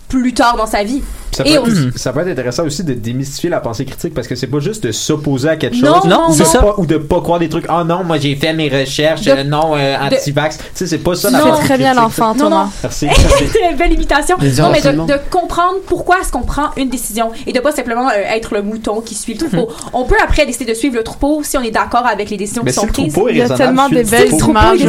plus 0.09 0.33
tard 0.33 0.57
dans 0.57 0.65
sa 0.65 0.83
vie. 0.83 1.01
Ça 1.31 1.43
peut, 1.43 1.57
aussi- 1.59 1.87
être, 1.89 1.97
ça 1.97 2.11
peut 2.11 2.21
être 2.21 2.27
intéressant 2.31 2.65
aussi 2.65 2.83
de 2.83 2.93
démystifier 2.95 3.51
la 3.51 3.59
pensée 3.61 3.85
critique 3.85 4.13
parce 4.15 4.27
que 4.27 4.33
c'est 4.35 4.47
pas 4.47 4.59
juste 4.59 4.83
de 4.83 4.91
s'opposer 4.91 5.47
à 5.49 5.55
quelque 5.57 5.75
chose 5.77 5.83
Non, 5.87 6.01
non, 6.05 6.29
ou, 6.29 6.33
c'est 6.33 6.39
de 6.43 6.47
ça. 6.47 6.59
Pas, 6.59 6.73
ou 6.79 6.85
de 6.87 6.97
pas 6.97 7.21
croire 7.21 7.37
des 7.39 7.47
trucs 7.47 7.65
ah 7.69 7.83
non 7.83 8.03
moi 8.03 8.17
j'ai 8.17 8.35
fait 8.35 8.51
mes 8.51 8.67
recherches 8.67 9.21
De- 9.21 9.31
euh, 9.31 9.43
non 9.43 9.73
euh, 9.77 9.95
anti-vax 10.01 10.57
tu 10.57 10.63
sais 10.73 10.87
c'est 10.87 10.97
pas 10.97 11.13
ça 11.15 11.29
la 11.29 11.39
pensée 11.39 11.63
très 11.63 11.77
bien 11.77 11.93
l'enfant, 11.93 12.33
Non, 12.33 12.45
Thomas. 12.45 12.63
non. 12.65 12.69
merci. 12.83 13.07
C'est 13.53 13.69
une 13.71 13.77
belle 13.77 13.93
imitation. 13.93 14.37
Non, 14.39 14.71
mais 14.71 14.81
de, 14.81 14.89
de 14.91 15.19
comprendre 15.29 15.75
pourquoi 15.85 16.17
est-ce 16.19 16.31
qu'on 16.31 16.41
prend 16.41 16.71
une 16.77 16.89
décision 16.89 17.29
et 17.45 17.53
de 17.53 17.59
pas 17.59 17.71
simplement 17.71 18.09
euh, 18.09 18.13
être 18.35 18.55
le 18.55 18.63
mouton 18.63 18.99
qui 18.99 19.13
suit 19.13 19.33
le 19.35 19.39
troupeau. 19.47 19.69
Mhm. 19.71 19.89
On 19.93 20.05
peut 20.05 20.17
après 20.21 20.47
décider 20.47 20.71
de 20.73 20.75
suivre 20.75 20.95
le 20.95 21.03
troupeau 21.03 21.41
si 21.43 21.57
on 21.59 21.61
est 21.61 21.71
d'accord 21.71 22.07
avec 22.07 22.31
les 22.31 22.37
décisions 22.37 22.63
mais 22.65 22.71
qui 22.71 22.73
si 22.73 22.79
sont 22.81 22.87
le 22.87 22.91
prises. 22.91 23.13
troupeau 23.13 23.29
est 23.29 23.33
Il 23.33 23.37
y 23.37 23.41
a 23.43 23.49
tellement 23.49 23.87
des 23.87 24.03
le 24.03 24.09
belles 24.09 24.33
images 24.33 24.79
de. 24.79 24.83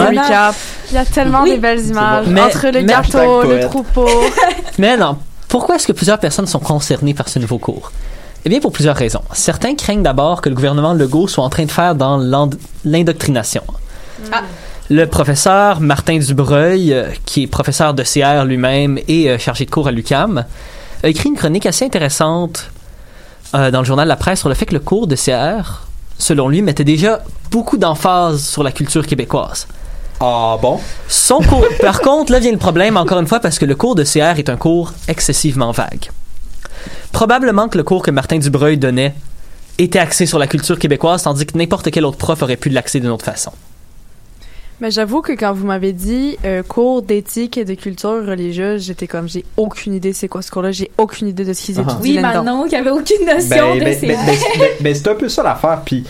Il 0.91 0.95
y 0.95 0.99
a 0.99 1.05
tellement 1.05 1.45
des 1.45 1.59
belles 1.59 1.87
images. 1.87 2.27
Entre 2.29 2.69
le 2.73 2.81
gâteau, 2.81 3.43
le 3.43 3.61
troupeau. 3.61 4.09
Mais 4.79 4.97
non, 4.97 5.10
pourquoi 5.51 5.75
est-ce 5.75 5.87
que 5.89 5.93
plusieurs 5.93 6.21
personnes 6.21 6.47
sont 6.47 6.61
concernées 6.61 7.13
par 7.13 7.29
ce 7.29 7.41
nouveau 7.41 7.59
cours? 7.59 7.91
Eh 8.45 8.49
bien, 8.49 8.61
pour 8.61 8.71
plusieurs 8.71 8.95
raisons. 8.95 9.23
Certains 9.33 9.75
craignent 9.75 10.03
d'abord 10.03 10.41
que 10.41 10.49
le 10.49 10.55
gouvernement 10.55 10.95
Legault 10.95 11.27
soit 11.27 11.45
en 11.45 11.51
train 11.51 11.65
de 11.65 11.71
faire 11.71 11.97
dans 11.97 12.17
l'indoctrination. 12.85 13.63
Ah. 14.33 14.43
Le 14.89 15.07
professeur 15.07 15.81
Martin 15.81 16.19
Dubreuil, 16.19 16.93
euh, 16.93 17.09
qui 17.27 17.43
est 17.43 17.47
professeur 17.49 17.95
de 17.95 18.05
CR 18.05 18.45
lui-même 18.45 18.99
et 19.09 19.29
euh, 19.29 19.39
chargé 19.39 19.65
de 19.65 19.71
cours 19.71 19.89
à 19.89 19.93
l'UCAM, 19.93 20.45
a 21.03 21.09
écrit 21.09 21.29
une 21.29 21.37
chronique 21.37 21.67
assez 21.67 21.85
intéressante 21.85 22.71
euh, 23.57 23.73
dans 23.73 23.81
le 23.81 23.85
journal 23.85 24.07
La 24.07 24.17
Presse 24.17 24.41
sur 24.41 24.49
le 24.49 24.55
fait 24.55 24.67
que 24.67 24.75
le 24.75 24.81
cours 24.81 25.09
de 25.09 25.17
CR, 25.17 25.83
selon 26.17 26.49
lui, 26.49 26.63
mettait 26.63 26.85
déjà 26.85 27.23
beaucoup 27.51 27.77
d'emphase 27.77 28.43
sur 28.43 28.63
la 28.63 28.71
culture 28.71 29.05
québécoise. 29.05 29.67
Ah 30.21 30.59
bon? 30.61 30.79
Son 31.09 31.39
cours, 31.41 31.67
par 31.81 32.01
contre, 32.01 32.33
là 32.33 32.39
vient 32.41 32.53
le 32.53 32.59
problème, 32.59 32.97
encore 32.97 33.19
une 33.21 33.27
fois, 33.27 33.41
parce 33.41 33.59
que 33.59 33.65
le 33.65 33.75
cours 33.75 33.95
de 33.95 34.05
CR 34.05 34.39
est 34.39 34.49
un 34.51 34.57
cours 34.57 34.93
excessivement 35.09 35.73
vague. 35.73 36.11
Probablement 37.13 37.69
que 37.69 37.79
le 37.79 37.85
cours 37.85 38.03
que 38.03 38.11
Martin 38.11 38.39
Dubreuil 38.39 38.79
donnait 38.79 39.15
était 39.79 39.99
axé 39.99 40.27
sur 40.27 40.39
la 40.39 40.47
culture 40.47 40.79
québécoise, 40.79 41.23
tandis 41.23 41.47
que 41.47 41.57
n'importe 41.57 41.91
quel 41.91 42.05
autre 42.05 42.19
prof 42.19 42.43
aurait 42.43 42.57
pu 42.57 42.69
l'axer 42.69 43.01
d'une 43.01 43.11
autre 43.11 43.25
façon. 43.25 43.53
Mais 44.81 44.91
j'avoue 44.91 45.21
que 45.21 45.33
quand 45.33 45.53
vous 45.53 45.67
m'avez 45.67 45.93
dit 45.93 46.39
euh, 46.45 46.63
cours 46.63 47.03
d'éthique 47.03 47.59
et 47.59 47.67
de 47.67 47.75
culture 47.75 48.25
religieuse, 48.27 48.85
j'étais 48.85 49.07
comme 49.07 49.29
j'ai 49.29 49.45
aucune 49.59 49.93
idée 49.95 50.15
c'est 50.15 50.29
quoi 50.29 50.41
ce 50.41 50.51
cours-là, 50.51 50.73
j'ai 50.73 50.91
aucune 50.97 51.29
idée 51.29 51.45
de 51.45 51.53
ce 51.53 51.63
qu'ils 51.63 51.79
Ah. 51.79 51.83
étudient 51.83 52.17
Oui. 52.17 52.19
Manon, 52.23 52.67
qui 52.67 52.77
avait 52.77 52.91
aucune 52.91 53.27
notion 53.27 53.75
ben, 53.75 53.79
de 53.79 53.85
ben, 53.85 53.99
ces... 53.99 54.07
ben, 54.07 54.17
ben, 54.25 54.37
ben, 54.59 54.69
ben, 54.81 54.95
c'est 54.95 55.09
un 55.09 55.15
peu 55.15 55.29
ça 55.29 55.43
l'affaire 55.43 55.83
puis 55.85 56.05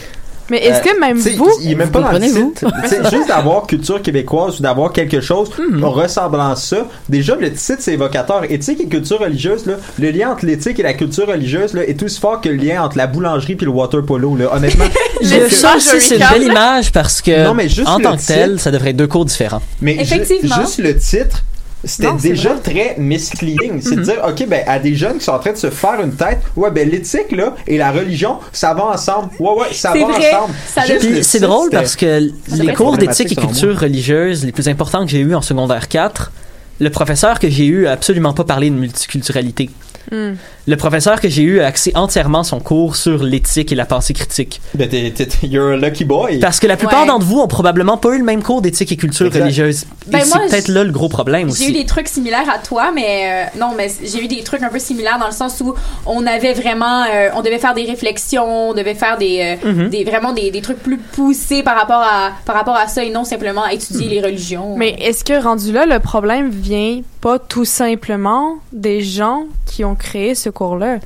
Mais 0.50 0.58
est-ce 0.58 0.82
que 0.82 0.98
même 1.00 1.18
sais, 1.20 1.30
vous, 1.36 1.48
il 1.62 1.72
est 1.72 1.74
même 1.74 1.86
vous 1.86 1.92
pas 1.92 2.00
dans 2.00 2.12
le 2.12 2.18
titre. 2.20 3.10
Juste 3.10 3.28
d'avoir 3.28 3.66
culture 3.66 4.02
québécoise 4.02 4.58
ou 4.58 4.62
d'avoir 4.62 4.92
quelque 4.92 5.20
chose 5.20 5.50
ressemblant 5.80 6.50
à 6.50 6.56
ça. 6.56 6.86
Déjà, 7.08 7.36
le 7.36 7.52
titre, 7.52 7.78
c'est 7.80 7.94
évocateur. 7.94 8.42
Éthique 8.50 8.80
et 8.80 8.86
culture 8.88 9.20
religieuse, 9.20 9.66
là, 9.66 9.74
le 9.98 10.10
lien 10.10 10.30
entre 10.32 10.44
l'éthique 10.46 10.78
et 10.78 10.82
la 10.82 10.94
culture 10.94 11.26
religieuse 11.28 11.72
là, 11.74 11.84
est 11.86 12.02
aussi 12.02 12.20
fort 12.20 12.40
que 12.40 12.48
le 12.48 12.56
lien 12.56 12.82
entre 12.82 12.96
la 12.98 13.06
boulangerie 13.06 13.54
puis 13.54 13.64
le 13.66 13.72
water 13.72 14.02
polo. 14.04 14.36
Là. 14.36 14.54
Honnêtement, 14.54 14.84
Le 15.22 15.26
Je- 15.28 15.34
de 15.36 15.76
aussi, 15.76 16.00
c'est 16.00 16.16
une 16.16 16.26
belle 16.32 16.42
image 16.44 16.92
parce 16.92 17.20
que, 17.22 17.44
Non, 17.44 17.54
mais 17.54 17.68
juste 17.68 17.86
en 17.88 17.98
le 17.98 18.04
tant 18.04 18.16
que 18.16 18.26
tel, 18.26 18.50
titre- 18.52 18.62
ça 18.62 18.70
devrait 18.70 18.90
être 18.90 18.96
deux 18.96 19.06
cours 19.06 19.24
différents. 19.24 19.62
mais 19.80 19.94
ju- 19.94 20.00
Effectivement. 20.00 20.56
juste 20.62 20.78
le 20.78 20.96
titre. 20.96 21.44
C'était 21.84 22.12
déjà 22.12 22.54
vrai. 22.54 22.60
très 22.60 22.96
misleading. 22.98 23.80
C'est 23.80 23.96
de 23.96 24.02
dire, 24.02 24.22
OK, 24.26 24.46
ben, 24.46 24.62
à 24.66 24.78
des 24.78 24.94
jeunes 24.94 25.18
qui 25.18 25.24
sont 25.24 25.32
en 25.32 25.38
train 25.38 25.52
de 25.52 25.56
se 25.56 25.70
faire 25.70 26.00
une 26.02 26.12
tête, 26.12 26.40
ouais, 26.56 26.70
ben, 26.70 26.88
l'éthique, 26.88 27.32
là, 27.32 27.54
et 27.66 27.78
la 27.78 27.90
religion, 27.90 28.38
ça 28.52 28.74
va 28.74 28.86
ensemble. 28.86 29.30
Ouais, 29.38 29.52
ouais, 29.60 29.72
ça 29.72 29.92
va 29.92 30.04
vrai. 30.04 30.34
ensemble. 30.34 31.22
C'est 31.22 31.40
drôle 31.40 31.70
parce 31.70 31.96
que 31.96 32.30
les 32.48 32.72
cours 32.74 32.98
d'éthique 32.98 33.32
et 33.32 33.36
culture 33.36 33.78
religieuse 33.78 34.44
les 34.44 34.52
plus 34.52 34.68
importants 34.68 35.04
que 35.04 35.10
j'ai 35.10 35.20
eus 35.20 35.34
en 35.34 35.42
secondaire 35.42 35.88
4, 35.88 36.32
le 36.80 36.90
professeur 36.90 37.38
que 37.38 37.48
j'ai 37.48 37.66
eu 37.66 37.86
a 37.86 37.92
absolument 37.92 38.32
pas 38.32 38.44
parlé 38.44 38.70
de 38.70 38.74
multiculturalité. 38.74 39.70
Hmm. 40.10 40.32
Le 40.66 40.76
professeur 40.76 41.20
que 41.20 41.28
j'ai 41.28 41.42
eu 41.42 41.60
a 41.60 41.66
axé 41.66 41.90
entièrement 41.94 42.44
son 42.44 42.60
cours 42.60 42.96
sur 42.96 43.22
l'éthique 43.22 43.72
et 43.72 43.74
la 43.74 43.86
pensée 43.86 44.12
critique. 44.12 44.60
Ben, 44.74 44.88
t'es, 44.88 45.10
t'es- 45.10 45.46
you're 45.46 45.72
a 45.72 45.76
lucky 45.76 46.04
boy. 46.04 46.38
Parce 46.38 46.60
que 46.60 46.66
la 46.66 46.76
plupart 46.76 47.00
Ouais. 47.02 47.06
d'entre 47.08 47.24
vous 47.24 47.40
ont 47.40 47.48
probablement 47.48 47.96
pas 47.96 48.10
eu 48.14 48.18
le 48.18 48.24
même 48.24 48.42
cours 48.42 48.60
d'éthique 48.62 48.92
et 48.92 48.96
culture 48.96 49.26
Exact. 49.26 49.40
religieuse. 49.42 49.84
Ben, 50.06 50.18
et 50.18 50.24
moi, 50.28 50.38
c'est 50.42 50.48
peut-être 50.50 50.68
là 50.68 50.84
le 50.84 50.92
gros 50.92 51.08
problème 51.08 51.48
J'ai 51.54 51.64
eu 51.64 51.68
aussi. 51.68 51.72
des 51.72 51.86
trucs 51.86 52.08
similaires 52.08 52.48
à 52.54 52.58
toi, 52.58 52.92
mais 52.94 53.48
euh, 53.54 53.58
non, 53.58 53.72
mais 53.76 53.90
j'ai 54.04 54.22
eu 54.22 54.28
des 54.28 54.42
trucs 54.42 54.62
un 54.62 54.68
peu 54.68 54.78
similaires 54.78 55.18
dans 55.18 55.26
le 55.26 55.32
sens 55.32 55.60
où 55.60 55.74
on 56.06 56.26
avait 56.26 56.52
vraiment, 56.52 57.04
euh, 57.04 57.30
on 57.34 57.40
devait 57.42 57.58
faire 57.58 57.74
des 57.74 57.84
réflexions, 57.84 58.70
on 58.70 58.74
devait 58.74 58.94
faire 58.94 59.16
des, 59.18 59.56
euh, 59.64 59.72
Mhm. 59.72 59.88
des 59.88 60.04
vraiment 60.04 60.32
des, 60.32 60.50
des 60.50 60.60
trucs 60.60 60.78
plus 60.82 60.98
poussés 60.98 61.62
par 61.62 61.76
rapport 61.76 62.02
à 62.02 62.32
par 62.44 62.54
rapport 62.54 62.76
à 62.76 62.86
ça 62.86 63.02
et 63.02 63.10
non 63.10 63.24
simplement 63.24 63.66
étudier 63.66 64.08
les 64.08 64.20
religions. 64.20 64.76
Mais 64.76 64.90
est-ce 65.00 65.24
que 65.24 65.42
rendu 65.42 65.72
là, 65.72 65.86
le 65.86 65.98
problème 66.00 66.50
vient 66.50 67.00
pas 67.22 67.38
tout 67.38 67.64
simplement 67.64 68.56
des 68.72 69.02
gens 69.02 69.44
qui 69.66 69.84
ont 69.84 69.94
créé 69.94 70.34
ce 70.34 70.49
cours-là? 70.50 70.98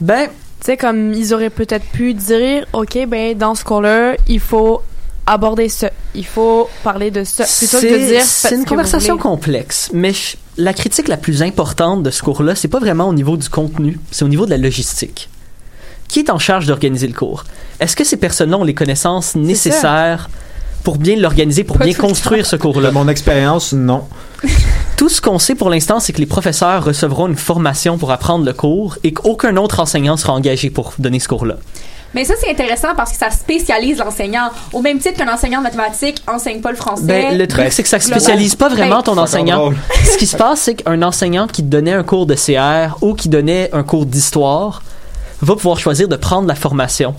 Ben, 0.00 0.28
Tu 0.60 0.66
sais, 0.66 0.76
comme 0.76 1.12
ils 1.12 1.32
auraient 1.34 1.50
peut-être 1.50 1.86
pu 1.86 2.14
dire, 2.14 2.66
OK, 2.72 2.98
ben, 3.06 3.36
dans 3.38 3.54
ce 3.54 3.62
cours-là, 3.64 4.14
il 4.26 4.40
faut 4.40 4.82
aborder 5.24 5.68
ça. 5.68 5.90
Il 6.14 6.26
faut 6.26 6.68
parler 6.82 7.10
de 7.12 7.22
ça 7.22 7.44
plutôt 7.44 7.78
que 7.80 7.84
de 7.84 7.88
C'est 7.90 8.06
dire. 8.06 8.22
c'est 8.24 8.48
faites 8.48 8.58
une 8.58 8.64
conversation 8.64 9.16
complexe, 9.18 9.90
mais 9.92 10.12
je- 10.12 10.36
la 10.56 10.72
critique 10.72 11.06
la 11.06 11.16
plus 11.16 11.42
importante 11.42 12.02
de 12.02 12.10
ce 12.10 12.22
cours-là, 12.22 12.54
c'est 12.56 12.66
pas 12.68 12.80
vraiment 12.80 13.06
au 13.08 13.12
niveau 13.12 13.36
du 13.36 13.48
contenu, 13.48 14.00
c'est 14.10 14.24
au 14.24 14.28
niveau 14.28 14.46
de 14.46 14.50
la 14.50 14.56
logistique. 14.56 15.28
Qui 16.08 16.20
est 16.20 16.30
en 16.30 16.38
charge 16.38 16.66
d'organiser 16.66 17.06
le 17.06 17.12
cours? 17.12 17.44
Est-ce 17.78 17.94
que 17.94 18.02
ces 18.04 18.16
personnes-là 18.16 18.56
ont 18.56 18.64
les 18.64 18.74
connaissances 18.74 19.36
nécessaires 19.36 20.28
pour 20.82 20.96
bien 20.96 21.16
l'organiser, 21.16 21.62
pour 21.62 21.76
Pas 21.78 21.84
bien 21.84 21.94
construire 21.94 22.46
ce 22.46 22.56
cours-là? 22.56 22.88
De 22.88 22.94
mon 22.94 23.06
expérience, 23.08 23.72
non. 23.74 24.04
Tout 24.96 25.08
ce 25.08 25.20
qu'on 25.20 25.38
sait 25.38 25.54
pour 25.54 25.70
l'instant, 25.70 26.00
c'est 26.00 26.12
que 26.12 26.18
les 26.18 26.26
professeurs 26.26 26.84
recevront 26.84 27.28
une 27.28 27.36
formation 27.36 27.98
pour 27.98 28.10
apprendre 28.10 28.44
le 28.44 28.52
cours 28.52 28.98
et 29.04 29.12
qu'aucun 29.12 29.56
autre 29.56 29.80
enseignant 29.80 30.16
sera 30.16 30.32
engagé 30.32 30.70
pour 30.70 30.94
donner 30.98 31.20
ce 31.20 31.28
cours-là. 31.28 31.56
Mais 32.14 32.24
ça, 32.24 32.34
c'est 32.40 32.50
intéressant 32.50 32.94
parce 32.96 33.12
que 33.12 33.18
ça 33.18 33.30
spécialise 33.30 33.98
l'enseignant. 33.98 34.50
Au 34.72 34.80
même 34.80 34.98
titre 34.98 35.18
qu'un 35.18 35.32
enseignant 35.32 35.58
de 35.58 35.64
mathématiques 35.64 36.22
enseigne 36.26 36.60
pas 36.60 36.70
le 36.70 36.76
français. 36.76 37.02
Ben, 37.04 37.36
le 37.36 37.46
truc, 37.46 37.64
Ben, 37.64 37.70
c'est 37.70 37.82
que 37.82 37.88
ça 37.88 38.00
spécialise 38.00 38.54
pas 38.54 38.68
vraiment 38.68 38.96
Ben, 38.96 39.02
ton 39.02 39.18
enseignant. 39.18 39.72
Ce 40.04 40.16
qui 40.16 40.26
se 40.26 40.36
passe, 40.36 40.60
c'est 40.60 40.74
qu'un 40.76 41.02
enseignant 41.02 41.46
qui 41.46 41.62
donnait 41.62 41.92
un 41.92 42.02
cours 42.02 42.26
de 42.26 42.34
CR 42.34 42.96
ou 43.02 43.14
qui 43.14 43.28
donnait 43.28 43.68
un 43.74 43.82
cours 43.82 44.06
d'histoire 44.06 44.82
va 45.42 45.54
pouvoir 45.54 45.78
choisir 45.78 46.08
de 46.08 46.16
prendre 46.16 46.48
la 46.48 46.54
formation. 46.54 47.14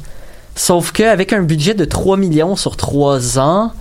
Sauf 0.56 0.92
qu'avec 0.92 1.34
un 1.34 1.44
budget 1.44 1.76
de 1.76 1.86
3 1.86 2.18
millions 2.18 2.56
sur 2.56 2.76
3 2.76 3.38
ans, 3.40 3.72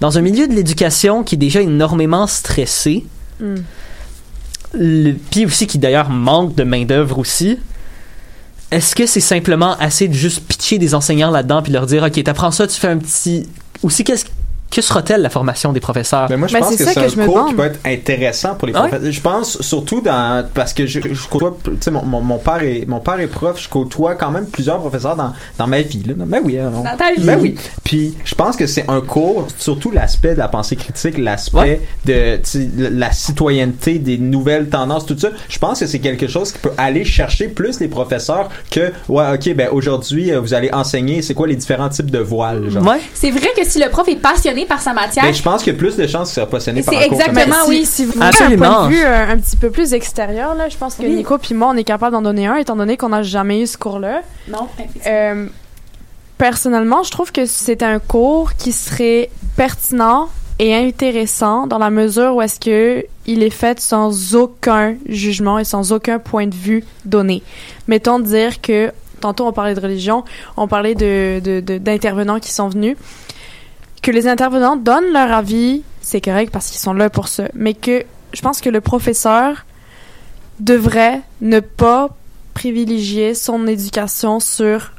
dans 0.00 0.18
un 0.18 0.20
milieu 0.20 0.46
de 0.46 0.54
l'éducation 0.54 1.24
qui 1.24 1.34
est 1.34 1.38
déjà 1.38 1.60
énormément 1.60 2.26
stressé, 2.26 3.04
le, 4.74 5.12
puis 5.30 5.46
aussi 5.46 5.66
qui 5.66 5.78
d'ailleurs 5.78 6.10
manque 6.10 6.54
de 6.54 6.64
main-d'œuvre 6.64 7.18
aussi, 7.18 7.58
est-ce 8.70 8.94
que 8.94 9.06
c'est 9.06 9.20
simplement 9.20 9.76
assez 9.78 10.08
de 10.08 10.12
juste 10.12 10.40
pitcher 10.46 10.78
des 10.78 10.94
enseignants 10.94 11.30
là-dedans 11.30 11.62
puis 11.62 11.72
leur 11.72 11.86
dire, 11.86 12.02
OK, 12.02 12.22
t'apprends 12.22 12.50
ça, 12.50 12.66
tu 12.66 12.78
fais 12.78 12.88
un 12.88 12.98
petit. 12.98 13.48
Aussi, 13.82 14.04
qu'est-ce 14.04 14.26
que 14.70 14.82
sera-t-elle 14.82 15.22
la 15.22 15.30
formation 15.30 15.72
des 15.72 15.80
professeurs? 15.80 16.28
Ben 16.28 16.36
moi, 16.36 16.46
je 16.48 16.52
Ben, 16.52 16.60
pense 16.60 16.76
que 16.76 16.84
c'est 16.84 16.98
un 16.98 17.08
cours 17.26 17.34
demande. 17.36 17.48
qui 17.48 17.54
peut 17.54 17.64
être 17.64 17.80
intéressant 17.86 18.54
pour 18.54 18.68
les 18.68 18.74
Ah 18.76 18.82
ouais? 18.82 18.88
professeurs. 18.88 19.12
Je 19.12 19.20
pense 19.20 19.62
surtout 19.62 20.00
dans 20.00 20.46
parce 20.52 20.72
que 20.74 20.86
je, 20.86 21.00
je 21.00 21.28
côtoie, 21.28 21.56
tu 21.64 21.70
sais, 21.80 21.90
mon, 21.90 22.04
mon, 22.04 22.20
mon 22.20 22.38
père 22.38 22.62
est 22.62 22.84
mon 22.86 23.00
père 23.00 23.18
est 23.20 23.26
prof. 23.28 23.60
Je 23.60 23.68
côtoie 23.68 24.14
quand 24.14 24.30
même 24.30 24.46
plusieurs 24.46 24.78
professeurs 24.78 25.16
dans, 25.16 25.32
dans 25.58 25.66
ma 25.66 25.80
vie. 25.80 26.02
Là. 26.06 26.14
Ben 26.16 26.40
oui, 26.44 26.58
hein, 26.58 26.70
non. 26.72 26.82
Dans 26.84 26.96
ta 26.96 27.12
vie. 27.12 27.24
Ben 27.24 27.38
oui. 27.40 27.54
Puis 27.84 28.14
je 28.24 28.34
pense 28.34 28.56
que 28.56 28.66
c'est 28.66 28.84
un 28.88 29.00
cours, 29.00 29.46
surtout 29.58 29.90
l'aspect 29.90 30.34
de 30.34 30.38
la 30.38 30.48
pensée 30.48 30.76
critique, 30.76 31.16
l'aspect 31.18 31.58
Ouais. 31.58 31.80
de 32.04 32.38
la 32.90 33.10
citoyenneté, 33.10 33.98
des 33.98 34.18
nouvelles 34.18 34.68
tendances, 34.68 35.06
tout 35.06 35.16
ça. 35.18 35.28
Je 35.48 35.58
pense 35.58 35.80
que 35.80 35.86
c'est 35.86 35.98
quelque 35.98 36.28
chose 36.28 36.52
qui 36.52 36.58
peut 36.58 36.72
aller 36.76 37.04
chercher 37.04 37.48
plus 37.48 37.80
les 37.80 37.88
professeurs 37.88 38.48
que 38.70 38.92
ouais, 39.08 39.24
ok, 39.34 39.54
ben 39.54 39.68
aujourd'hui 39.72 40.30
euh, 40.30 40.40
vous 40.40 40.54
allez 40.54 40.70
enseigner 40.72 41.22
c'est 41.22 41.34
quoi 41.34 41.46
les 41.46 41.56
différents 41.56 41.88
types 41.88 42.10
de 42.10 42.18
voiles. 42.18 42.68
Genre. 42.70 42.86
Ouais. 42.86 43.00
C'est 43.14 43.30
vrai 43.30 43.48
que 43.56 43.64
si 43.64 43.78
le 43.80 43.88
prof 43.88 44.06
est 44.08 44.16
passionné 44.16 44.57
par 44.66 44.80
sa 44.80 44.92
matière, 44.92 45.24
Ben, 45.24 45.32
je 45.34 45.42
pense 45.42 45.62
qu'il 45.62 45.72
y 45.72 45.76
a 45.76 45.78
plus 45.78 45.96
de 45.96 46.06
chances 46.06 46.28
qu'il 46.28 46.34
soit 46.34 46.50
passionné 46.50 46.82
par 46.82 46.94
un 46.94 47.00
exactement, 47.00 47.56
oui. 47.68 47.84
si 47.86 48.04
vous 48.04 48.12
voulez 48.12 48.24
un 48.24 48.28
Absolument. 48.28 48.74
point 48.74 48.88
de 48.88 48.92
vue 48.94 49.02
euh, 49.04 49.30
un 49.32 49.38
petit 49.38 49.56
peu 49.56 49.70
plus 49.70 49.92
extérieur, 49.94 50.54
là, 50.54 50.68
je 50.68 50.76
pense 50.76 50.94
que 50.94 51.02
Oui. 51.02 51.14
Nico 51.16 51.38
puis 51.38 51.54
moi, 51.54 51.68
on 51.72 51.76
est 51.76 51.84
capable 51.84 52.12
d'en 52.12 52.22
donner 52.22 52.46
un, 52.46 52.56
étant 52.56 52.76
donné 52.76 52.96
qu'on 52.96 53.10
n'a 53.10 53.22
jamais 53.22 53.60
eu 53.62 53.66
ce 53.66 53.76
cours-là. 53.78 54.22
non, 54.48 54.66
effectivement. 54.78 55.10
Euh, 55.12 55.46
personnellement, 56.36 57.02
je 57.02 57.10
trouve 57.10 57.32
que 57.32 57.46
c'est 57.46 57.82
un 57.82 57.98
cours 57.98 58.54
qui 58.54 58.72
serait 58.72 59.30
pertinent 59.56 60.28
et 60.60 60.74
intéressant 60.74 61.66
dans 61.66 61.78
la 61.78 61.90
mesure 61.90 62.34
où 62.34 62.42
est-ce 62.42 62.58
que 62.58 63.04
il 63.26 63.42
est 63.42 63.50
fait 63.50 63.78
sans 63.80 64.34
aucun 64.34 64.96
jugement 65.08 65.58
et 65.58 65.64
sans 65.64 65.92
aucun 65.92 66.18
point 66.18 66.46
de 66.46 66.54
vue 66.54 66.84
donné. 67.04 67.42
Mettons 67.86 68.18
de 68.18 68.24
dire 68.24 68.60
que 68.60 68.90
tantôt 69.20 69.46
on 69.46 69.52
parlait 69.52 69.74
de 69.74 69.80
religion, 69.80 70.24
on 70.56 70.66
parlait 70.66 70.94
de 70.94 71.40
de- 71.44 71.60
de- 71.60 71.78
d'intervenants 71.78 72.40
qui 72.40 72.50
sont 72.50 72.68
venus, 72.68 72.96
que 74.08 74.12
les 74.14 74.26
intervenants 74.26 74.76
donnent 74.76 75.12
leur 75.12 75.30
avis, 75.32 75.82
c'est 76.00 76.22
correct 76.22 76.50
parce 76.50 76.68
qu'ils 76.70 76.80
sont 76.80 76.94
là 76.94 77.10
pour 77.10 77.28
ça, 77.28 77.44
mais 77.52 77.74
que 77.74 78.04
je 78.32 78.40
pense 78.40 78.62
que 78.62 78.70
le 78.70 78.80
professeur 78.80 79.66
devrait 80.60 81.20
ne 81.42 81.60
pas 81.60 82.08
privilégier 82.54 83.34
son 83.34 83.66
éducation 83.66 84.40
sur 84.40 84.92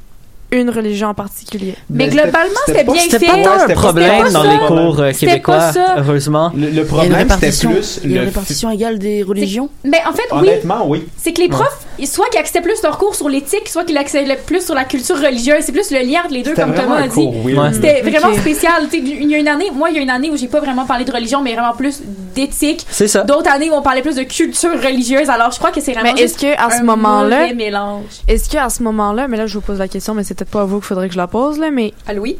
une 0.51 0.69
religion 0.69 1.07
en 1.07 1.13
particulier. 1.15 1.73
Mais 1.89 2.07
globalement, 2.09 2.59
c'était 2.67 2.83
pas- 2.83 2.93
bien 2.93 3.01
C'était 3.01 3.17
fait. 3.19 3.25
pas 3.25 3.33
Ouais, 3.37 3.43
tant 3.43 3.51
un 3.53 3.59
c'était 3.61 3.73
pas- 3.73 3.79
problème 3.81 4.11
c'était 4.11 4.21
pas 4.25 4.29
dans 4.31 4.43
ça. 4.43 4.51
les 4.51 4.67
cours 4.67 4.99
euh, 4.99 5.11
québécois, 5.11 5.57
pas 5.57 5.73
ça. 5.73 5.95
heureusement. 5.97 6.51
Le, 6.55 6.83
problème 6.83 7.27
c'était 7.29 7.67
plus 7.67 7.99
il 8.03 8.11
y 8.11 8.13
a 8.13 8.17
une 8.17 8.21
le 8.21 8.29
répartition 8.29 8.69
égale 8.69 8.99
des 8.99 9.23
religions. 9.23 9.69
Mais 9.83 10.01
en 10.07 10.13
fait, 10.13 10.23
oui, 10.33 10.37
Honnêtement, 10.39 10.87
oui. 10.87 11.07
c'est 11.17 11.33
que 11.33 11.41
les 11.41 11.49
profs, 11.49 11.79
soit 12.05 12.27
qu'ils 12.29 12.39
acceptent 12.39 12.65
plus 12.65 12.81
leur 12.83 12.97
cours 12.97 13.15
sur 13.15 13.29
l'éthique, 13.29 13.67
soit 13.69 13.83
qu'ils 13.83 13.97
acceptent 13.97 14.45
plus 14.45 14.65
sur 14.65 14.75
la 14.75 14.83
culture 14.85 15.17
religieuse. 15.17 15.63
C'est 15.65 15.71
plus 15.71 15.91
le 15.91 15.99
lien 15.99 16.21
entre 16.23 16.33
les 16.33 16.43
deux, 16.43 16.53
comme 16.53 16.73
Thomas 16.73 17.03
a 17.03 17.07
dit. 17.07 17.29
C'était 17.73 18.01
vraiment 18.01 18.33
spécial. 18.35 18.83
Tu 18.91 18.97
sais, 18.97 19.03
Il 19.03 19.29
y 19.29 19.35
a 19.35 19.37
une 19.37 19.47
année, 19.47 19.71
moi, 19.73 19.89
il 19.89 19.95
y 19.95 19.99
a 19.99 20.01
une 20.01 20.09
année 20.09 20.29
où 20.31 20.37
j'ai 20.37 20.47
pas 20.47 20.59
vraiment 20.59 20.85
parlé 20.85 21.05
de 21.05 21.11
religion, 21.11 21.41
mais 21.41 21.53
vraiment 21.53 21.73
plus 21.73 22.01
d'éthique. 22.35 22.85
C'est 22.89 23.07
ça. 23.07 23.23
D'autres 23.23 23.49
années 23.49 23.69
où 23.69 23.73
on 23.73 23.81
parlait 23.81 24.01
plus 24.01 24.15
de 24.15 24.23
culture 24.23 24.71
religieuse. 24.81 25.29
Alors, 25.29 25.51
je 25.51 25.57
crois 25.57 25.71
que 25.71 25.81
c'est 25.81 25.93
vraiment 25.93 26.13
Mais 26.13 26.21
est-ce 26.21 26.33
juste 26.33 26.41
que 26.41 26.61
à 26.61 26.69
ce 26.69 26.81
un 26.81 26.83
moment-là, 26.83 27.41
mauvais 27.41 27.53
mélange. 27.53 28.03
est-ce 28.27 28.49
que 28.49 28.57
à 28.57 28.69
ce 28.69 28.83
moment-là, 28.83 29.27
mais 29.27 29.37
là 29.37 29.45
je 29.47 29.53
vous 29.55 29.61
pose 29.61 29.79
la 29.79 29.87
question, 29.87 30.13
mais 30.13 30.23
c'est 30.23 30.33
peut-être 30.33 30.51
pas 30.51 30.61
à 30.61 30.65
vous 30.65 30.77
qu'il 30.79 30.85
faudrait 30.87 31.07
que 31.07 31.13
je 31.13 31.19
la 31.19 31.27
pose 31.27 31.59
là, 31.59 31.71
mais 31.71 31.93
Ah 32.07 32.11
oui? 32.19 32.37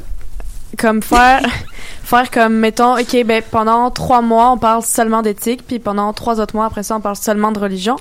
comme 0.78 1.02
faire 1.02 1.42
faire 2.04 2.30
comme 2.30 2.54
mettons 2.54 2.94
ok 2.98 3.24
ben 3.26 3.42
pendant 3.50 3.90
trois 3.90 4.22
mois 4.22 4.52
on 4.52 4.58
parle 4.60 4.84
seulement 4.84 5.24
d'éthique 5.24 5.66
puis 5.68 5.80
pendant 5.80 6.14
trois 6.14 6.40
autres 6.40 6.56
mois 6.56 6.66
après 6.66 6.84
ça 6.84 6.96
on 6.96 7.02
parle 7.02 7.16
seulement 7.16 7.52
de 7.52 7.58
religion 7.60 7.96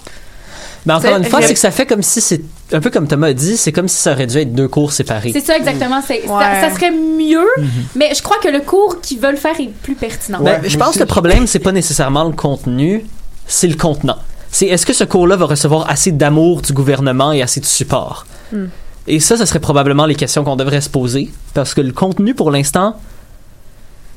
Mais 0.89 0.95
encore 0.95 1.17
une 1.19 1.25
fois, 1.25 1.43
c'est 1.43 1.55
que 1.55 1.61
ça 1.61 1.71
fait 1.71 1.87
comme 1.87 2.03
si 2.03 2.21
c'est 2.21 2.41
un 2.73 2.81
peu 2.81 2.91
comme 2.91 3.07
Thomas 3.07 3.29
a 3.29 3.33
dit, 3.35 3.57
c'est 3.57 3.73
comme 3.73 3.89
si 3.89 3.97
ça 3.97 4.13
aurait 4.13 4.27
dû 4.27 4.39
être 4.39 4.55
deux 4.55 4.69
cours 4.69 4.93
séparés. 4.93 5.31
C'est 5.33 5.45
ça 5.45 5.57
exactement. 5.57 6.01
C'est, 6.07 6.27
ça- 6.27 6.35
Ouais. 6.35 6.61
ça, 6.61 6.75
serait 6.75 6.91
mieux, 6.91 7.47
mais 7.95 8.13
je 8.17 8.23
crois 8.23 8.39
que 8.43 8.49
le 8.49 8.61
cours 8.61 9.01
qu'ils 9.01 9.21
veulent 9.21 9.37
faire 9.37 9.59
est 9.61 9.71
plus 9.83 9.95
pertinent. 9.95 10.41
Ben, 10.43 10.61
je 10.65 10.77
pense 10.79 10.95
que 10.95 11.01
le 11.01 11.07
problème, 11.07 11.47
c'est 11.47 11.59
pas 11.59 11.73
nécessairement 11.73 12.25
le 12.25 12.33
contenu, 12.33 13.05
c'est 13.47 13.69
le 13.69 13.77
contenant. 13.77 14.17
C'est 14.51 14.67
est-ce 14.67 14.87
que 14.87 14.95
ce 14.95 15.05
cours-là 15.05 15.37
va 15.37 15.45
recevoir 15.45 15.91
assez 15.91 16.11
d'amour 16.11 16.63
du 16.63 16.73
gouvernement 16.73 17.33
et 17.33 17.43
assez 17.43 17.61
de 17.61 17.67
support? 17.67 18.27
Hmm. 18.53 18.67
Et 19.07 19.21
ça, 19.21 19.37
ce 19.37 19.45
serait 19.45 19.61
probablement 19.61 20.07
les 20.07 20.15
questions 20.15 20.43
qu'on 20.45 20.57
devrait 20.57 20.81
se 20.81 20.91
poser, 20.91 21.31
parce 21.55 21.75
que 21.75 21.81
le 21.83 21.93
contenu, 21.93 22.35
pour 22.35 22.51
l'instant, 22.51 22.97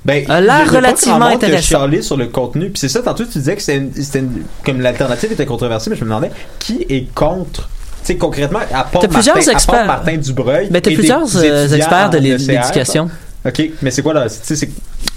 Ben, 0.03 0.29
A 0.29 0.41
l'air 0.41 0.71
relativement 0.71 1.19
grand 1.19 1.29
monde 1.29 1.39
qui 1.39 1.45
a 1.45 1.47
intéressant. 1.49 1.67
chialé 1.79 2.01
sur 2.01 2.17
le 2.17 2.27
contenu. 2.27 2.69
Puis 2.69 2.79
c'est 2.79 2.89
ça, 2.89 3.01
tantôt 3.01 3.23
tu 3.25 3.37
disais 3.37 3.55
que 3.55 3.61
c'était 3.61 4.23
comme 4.65 4.81
l'alternative 4.81 5.31
était 5.31 5.45
controversée, 5.45 5.89
mais 5.89 5.95
je 5.95 6.01
me 6.03 6.09
demandais 6.09 6.31
qui 6.59 6.85
est 6.89 7.13
contre? 7.13 7.69
Tu 8.01 8.07
sais, 8.07 8.17
concrètement, 8.17 8.59
à 8.73 8.83
part, 8.83 9.03
Martin, 9.03 9.31
à 9.31 9.33
part 9.33 9.49
experts. 9.49 9.85
Martin 9.85 10.17
Dubreuil. 10.17 10.69
ben, 10.71 10.81
t'as 10.81 10.91
plusieurs 10.91 11.27
euh, 11.35 11.69
experts 11.69 12.09
de 12.09 12.17
ECR, 12.17 12.51
l'éducation. 12.51 13.11
OK, 13.45 13.71
mais 13.81 13.91
c'est 13.91 14.01
quoi 14.01 14.13
là? 14.13 14.27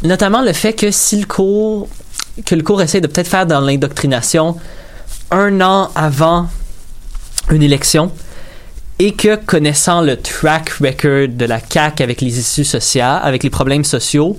Notamment 0.03 0.43
le 0.43 0.53
fait 0.53 0.75
que 0.75 0.91
si 0.91 1.19
le 1.19 1.27
cours, 1.27 1.89
que 2.45 2.55
le 2.55 2.63
cours 2.63 2.83
essaie 2.83 3.01
de 3.01 3.07
peut-être 3.07 3.29
faire 3.29 3.47
dans 3.47 3.61
l'indoctrination 3.61 4.57
un 5.31 5.61
an 5.63 5.91
avant 5.95 6.49
une 7.51 7.63
élection 7.63 8.11
et 8.99 9.13
que 9.13 9.37
connaissant 9.37 10.01
le 10.01 10.17
track 10.17 10.71
record 10.81 11.29
de 11.29 11.45
la 11.45 11.59
CAQ 11.59 12.03
avec 12.03 12.21
les 12.21 12.39
issues 12.39 12.65
sociales, 12.65 13.21
avec 13.23 13.43
les 13.43 13.51
problèmes 13.51 13.85
sociaux, 13.85 14.39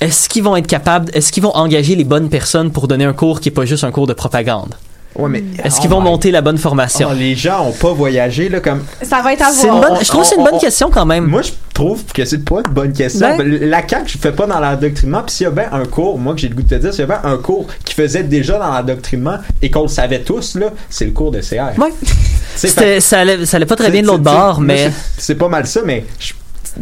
est-ce 0.00 0.28
qu'ils 0.28 0.42
vont 0.42 0.56
être 0.56 0.66
capables, 0.66 1.10
est-ce 1.14 1.32
qu'ils 1.32 1.42
vont 1.42 1.54
engager 1.56 1.94
les 1.96 2.04
bonnes 2.04 2.28
personnes 2.28 2.70
pour 2.70 2.88
donner 2.88 3.04
un 3.04 3.12
cours 3.14 3.40
qui 3.40 3.48
est 3.48 3.52
pas 3.52 3.64
juste 3.64 3.84
un 3.84 3.90
cours 3.90 4.06
de 4.06 4.12
propagande? 4.12 4.74
Ouais, 5.14 5.30
mais 5.30 5.42
Est-ce 5.64 5.76
oh 5.78 5.80
qu'ils 5.80 5.88
vont 5.88 6.00
my- 6.02 6.10
monter 6.10 6.30
la 6.30 6.42
bonne 6.42 6.58
formation? 6.58 7.08
Oh, 7.10 7.14
les 7.18 7.34
gens 7.34 7.66
ont 7.66 7.72
pas 7.72 7.90
voyagé 7.94 8.50
là 8.50 8.60
comme 8.60 8.82
Ça 9.00 9.22
va 9.22 9.32
être 9.32 9.40
à 9.46 9.50
C'est 9.50 9.66
une 9.68 9.72
voir. 9.72 9.92
bonne, 9.92 9.98
je 10.02 10.08
trouve 10.08 10.20
que 10.20 10.26
c'est 10.28 10.36
une 10.36 10.44
bonne 10.44 10.54
on- 10.56 10.58
question 10.58 10.90
quand 10.90 11.06
même. 11.06 11.24
moi 11.24 11.40
je 11.40 11.52
trouve 11.72 12.04
que 12.12 12.22
c'est 12.26 12.44
pas 12.44 12.56
une 12.66 12.74
bonne 12.74 12.92
question. 12.92 13.34
Ben- 13.38 13.58
La 13.70 13.80
CAQ 13.88 14.04
je 14.08 14.18
fais 14.18 14.32
pas 14.32 14.46
dans 14.46 14.60
l'endoctrinement 14.60 15.22
puis 15.22 15.34
s'il 15.36 15.44
y 15.44 15.46
a 15.46 15.50
bien 15.52 15.68
un 15.72 15.86
cours, 15.86 16.18
moi 16.18 16.34
que 16.34 16.40
j'ai 16.40 16.50
le 16.50 16.54
goût 16.54 16.60
de 16.62 16.68
te 16.68 16.74
dire, 16.74 16.90
s'il 16.92 17.00
y 17.00 17.04
a 17.04 17.06
bien 17.06 17.20
un 17.24 17.38
cours 17.38 17.66
qui 17.82 17.94
faisait 17.94 18.24
déjà 18.24 18.58
dans 18.58 18.70
l'endoctrinement 18.70 19.38
et 19.62 19.70
qu'on 19.70 19.82
le 19.82 19.88
savait 19.88 20.20
tous 20.20 20.54
là, 20.56 20.66
c'est 20.90 21.06
le 21.06 21.12
cours 21.12 21.30
de 21.30 21.40
CR. 21.40 21.78
Ouais. 21.80 21.88
Tu 21.98 22.06
sais, 22.54 22.68
fait- 22.68 22.68
C'était- 22.68 23.00
ça, 23.00 23.20
allait, 23.20 23.46
ça 23.46 23.56
allait 23.56 23.64
pas 23.64 23.76
très 23.76 23.90
bien 23.90 24.02
de 24.02 24.06
l'autre 24.08 24.18
c'est- 24.18 24.36
bord, 24.36 24.56
moi, 24.60 24.66
mais 24.66 24.84
c'est- 24.90 24.92
c'est 25.16 25.34
pas 25.36 25.48
mal 25.48 25.66
ça, 25.66 25.80
mais 25.82 26.04
je- 26.20 26.34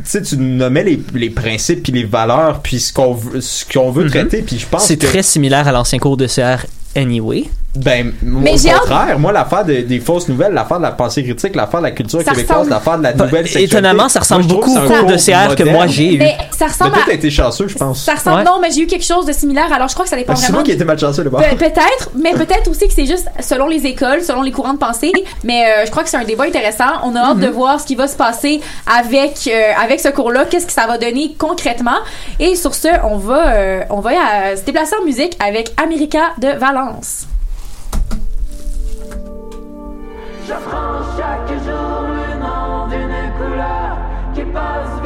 sais, 0.04 0.22
tu 0.22 0.37
nommais 0.37 0.85
les, 0.85 1.02
les 1.14 1.30
principes 1.30 1.83
puis 1.83 1.92
les 1.92 2.04
valeurs 2.04 2.61
puis 2.61 2.80
ce 2.80 2.92
qu'on 2.92 3.14
veut, 3.14 3.40
ce 3.40 3.64
qu'on 3.64 3.90
veut 3.90 4.04
Mhm. 4.04 4.11
traiter 4.11 4.42
puis 4.42 4.59
je 4.59 4.66
pense 4.66 4.87
c'est 4.87 4.96
que 4.96 5.07
très 5.07 5.22
similaire 5.22 5.68
à 5.68 5.72
l'ancien 5.72 5.98
cours 5.98 6.16
de 6.16 6.26
CR 6.26 6.66
anyway. 6.96 7.44
Ben 7.77 8.13
Mais 8.23 8.53
au 8.53 8.69
hâte- 8.69 8.79
contraire, 8.81 9.19
moi 9.19 9.33
l'affaire 9.33 9.65
de- 9.65 9.81
des 9.81 9.99
fausses 10.01 10.29
nouvelles, 10.29 10.53
l'affaire 10.53 10.79
de 10.79 10.83
la 10.85 10.93
pensée 10.93 11.25
critique, 11.25 11.57
l'affaire 11.57 11.81
de 11.81 11.87
la 11.87 11.91
culture 11.91 12.21
Ça 12.23 12.31
québécoise, 12.31 12.59
ressemble- 12.59 12.71
l'affaire 12.71 12.99
de 12.99 13.03
la 13.03 13.13
nouvelle 13.15 13.45
sexualité. 13.47 13.65
étonnamment, 13.77 14.09
ça 14.09 14.21
ressemble 14.21 14.45
Moi, 14.45 14.55
beaucoup 14.55 14.71
au 14.71 14.75
c'est 14.87 14.95
un 14.95 14.99
cours 15.01 15.09
de 15.11 15.17
CR 15.17 15.55
que 15.57 15.63
moi 15.65 15.87
j'ai 15.89 16.15
eu. 16.15 16.19
Mais 16.19 16.37
ça 16.51 16.67
Mais 16.67 16.67
ressemble 16.67 16.91
toi 16.93 17.03
à. 17.03 17.07
t'as 17.07 17.15
été 17.15 17.31
chanceux, 17.31 17.69
je 17.69 17.75
pense. 17.77 18.03
Ça 18.05 18.15
ressemble, 18.15 18.37
Ouais. 18.39 18.45
non, 18.45 18.59
mais 18.63 18.71
j'ai 18.71 18.83
eu 18.83 18.87
quelque 18.87 19.05
chose 19.05 19.27
de 19.27 19.33
similaire. 19.33 19.73
Alors, 19.73 19.89
je 19.89 19.95
crois 19.95 20.05
que 20.05 20.11
ça 20.11 20.17
dépend 20.17 20.33
Ah, 20.35 20.37
C'est 20.37 20.43
vraiment 20.47 20.59
moi 20.59 20.65
qui 20.65 20.71
ai 20.71 20.75
été 20.75 20.85
malchanceux 20.85 21.25
là-bas. 21.25 21.43
Pe- 21.43 21.57
peut-être, 21.57 22.11
mais 22.15 22.33
peut-être 22.33 22.71
aussi 22.71 22.87
que 22.87 22.95
c'est 22.95 23.07
juste 23.07 23.27
selon 23.41 23.67
les 23.67 23.85
écoles, 23.87 24.23
selon 24.23 24.43
les 24.43 24.53
courants 24.53 24.75
de 24.75 24.79
pensée. 24.79 25.13
Mais 25.43 25.65
euh, 25.67 25.85
je 25.87 25.91
crois 25.91 26.03
que 26.05 26.09
c'est 26.09 26.17
un 26.17 26.25
débat 26.25 26.45
intéressant. 26.45 26.85
On 27.05 27.15
a 27.17 27.21
hâte 27.31 27.39
de 27.41 27.49
voir 27.49 27.81
ce 27.81 27.87
qui 27.87 27.95
va 27.97 28.07
se 28.09 28.17
passer 28.17 28.61
avec 28.87 29.49
euh, 29.49 29.73
avec 29.83 30.01
ce 30.01 30.09
cours-là, 30.09 30.45
qu'est-ce 30.49 30.67
que 30.67 30.73
ça 30.73 30.87
va 30.87 30.97
donner 30.99 31.35
concrètement. 31.39 31.99
Et 32.39 32.55
sur 32.55 32.75
ce, 32.75 32.89
on 33.05 33.17
va 33.19 33.53
euh, 33.55 33.81
on 33.91 34.01
va 34.01 34.11
euh, 34.11 34.57
se 34.57 34.63
déplacer 34.63 34.95
en 35.01 35.05
musique 35.05 35.37
avec 35.45 35.73
America 35.83 36.21
de 36.39 36.49
Valence. 36.59 37.27
Je 40.46 40.52
prends 40.52 41.00
chaque 41.16 41.48
jour 41.64 42.02
le 42.09 42.38
nom 42.38 42.87
d'une 42.88 43.33
couleur 43.38 43.96
qui 44.35 44.42
passe 44.42 45.04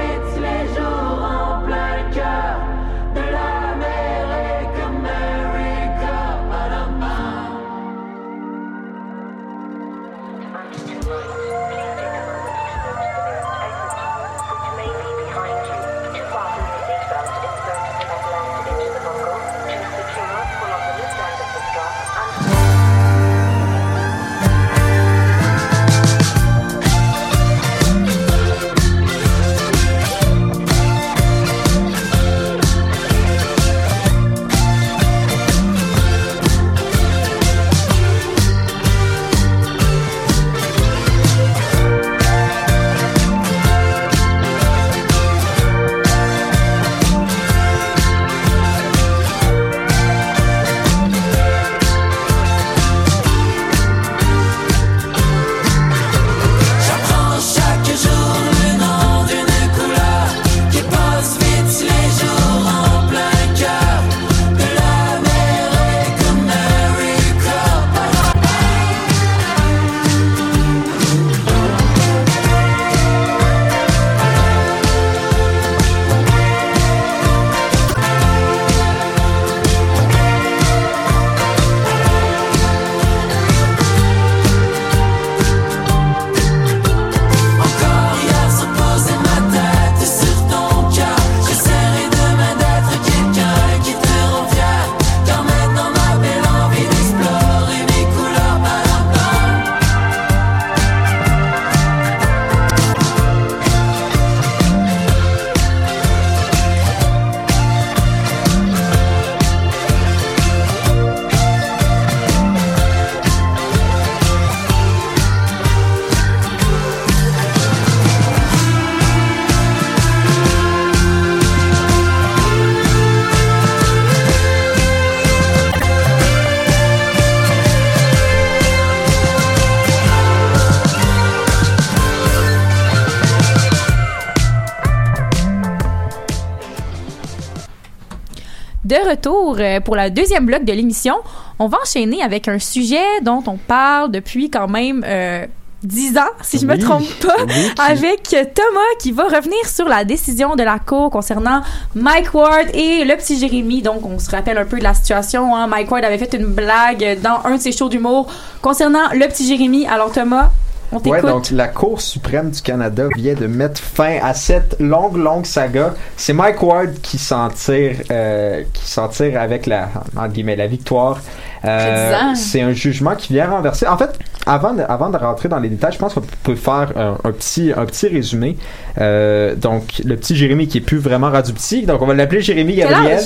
De 139.04 139.10
retour 139.10 139.56
euh, 139.60 139.80
pour 139.80 139.94
la 139.96 140.10
deuxième 140.10 140.44
bloc 140.46 140.64
de 140.64 140.72
l'émission, 140.72 141.14
on 141.58 141.66
va 141.68 141.78
enchaîner 141.82 142.22
avec 142.22 142.48
un 142.48 142.58
sujet 142.58 143.04
dont 143.22 143.42
on 143.46 143.56
parle 143.56 144.10
depuis 144.10 144.50
quand 144.50 144.66
même 144.66 145.04
euh, 145.06 145.46
10 145.84 146.18
ans, 146.18 146.22
si 146.42 146.58
je 146.58 146.66
me 146.66 146.76
trompe 146.76 147.08
pas, 147.24 147.36
Oui, 147.46 147.52
qui- 147.74 147.80
avec 147.80 148.22
Thomas 148.54 148.94
qui 148.98 149.12
va 149.12 149.24
revenir 149.24 149.64
sur 149.68 149.86
la 149.88 150.04
décision 150.04 150.56
de 150.56 150.64
la 150.64 150.80
Cour 150.80 151.10
concernant 151.10 151.60
Mike 151.94 152.34
Ward 152.34 152.66
et 152.74 153.04
le 153.04 153.14
petit 153.16 153.38
Jérémy. 153.38 153.82
Donc, 153.82 154.04
on 154.04 154.18
se 154.18 154.28
rappelle 154.30 154.58
un 154.58 154.64
peu 154.64 154.78
de 154.78 154.82
la 154.84 154.94
situation. 154.94 155.54
Hein. 155.54 155.68
Mike 155.68 155.90
Ward 155.92 156.04
avait 156.04 156.18
fait 156.18 156.34
une 156.34 156.46
blague 156.46 157.20
dans 157.22 157.40
un 157.44 157.56
de 157.56 157.60
ses 157.60 157.70
shows 157.70 157.88
d'humour 157.88 158.26
concernant 158.60 159.10
le 159.12 159.28
petit 159.28 159.46
Jérémy. 159.46 159.86
Alors, 159.86 160.10
Thomas, 160.10 160.50
on 160.92 160.98
Ouais, 160.98 161.22
donc 161.22 161.50
la 161.50 161.68
Cour 161.68 162.00
suprême 162.00 162.50
du 162.50 162.62
Canada 162.62 163.08
vient 163.16 163.34
de 163.34 163.46
mettre 163.46 163.80
fin 163.80 164.18
à 164.22 164.34
cette 164.34 164.76
longue, 164.80 165.16
longue 165.16 165.46
saga. 165.46 165.94
C'est 166.16 166.32
Mike 166.32 166.62
Ward 166.62 166.94
qui 167.02 167.18
s'en 167.18 167.48
tire, 167.50 167.96
euh, 168.10 168.62
qui 168.72 168.86
s'en 168.88 169.08
tire 169.08 169.40
avec 169.40 169.66
la, 169.66 169.88
entre 170.16 170.32
guillemets, 170.32 170.56
la 170.56 170.66
victoire. 170.66 171.20
Euh, 171.64 172.34
c'est 172.34 172.62
un 172.62 172.72
jugement 172.72 173.14
qui 173.16 173.32
vient 173.32 173.48
renverser. 173.50 173.86
En 173.86 173.98
fait, 173.98 174.18
avant 174.46 174.72
de, 174.74 174.82
avant 174.82 175.10
de 175.10 175.16
rentrer 175.16 175.48
dans 175.48 175.58
les 175.58 175.68
détails, 175.68 175.92
je 175.92 175.98
pense 175.98 176.14
qu'on 176.14 176.22
peut 176.42 176.54
faire 176.54 176.92
un, 176.96 177.18
un 177.22 177.32
petit, 177.32 177.72
un 177.76 177.84
petit 177.84 178.08
résumé. 178.08 178.56
Euh, 178.98 179.54
donc, 179.54 180.00
le 180.04 180.16
petit 180.16 180.36
Jérémy 180.36 180.68
qui 180.68 180.78
est 180.78 180.82
plus 180.82 180.98
vraiment 180.98 181.30
rendu 181.30 181.52
petit, 181.52 181.84
donc 181.84 182.00
on 182.00 182.06
va 182.06 182.14
l'appeler 182.14 182.40
Jérémy 182.40 182.76
Gabriel. 182.76 183.22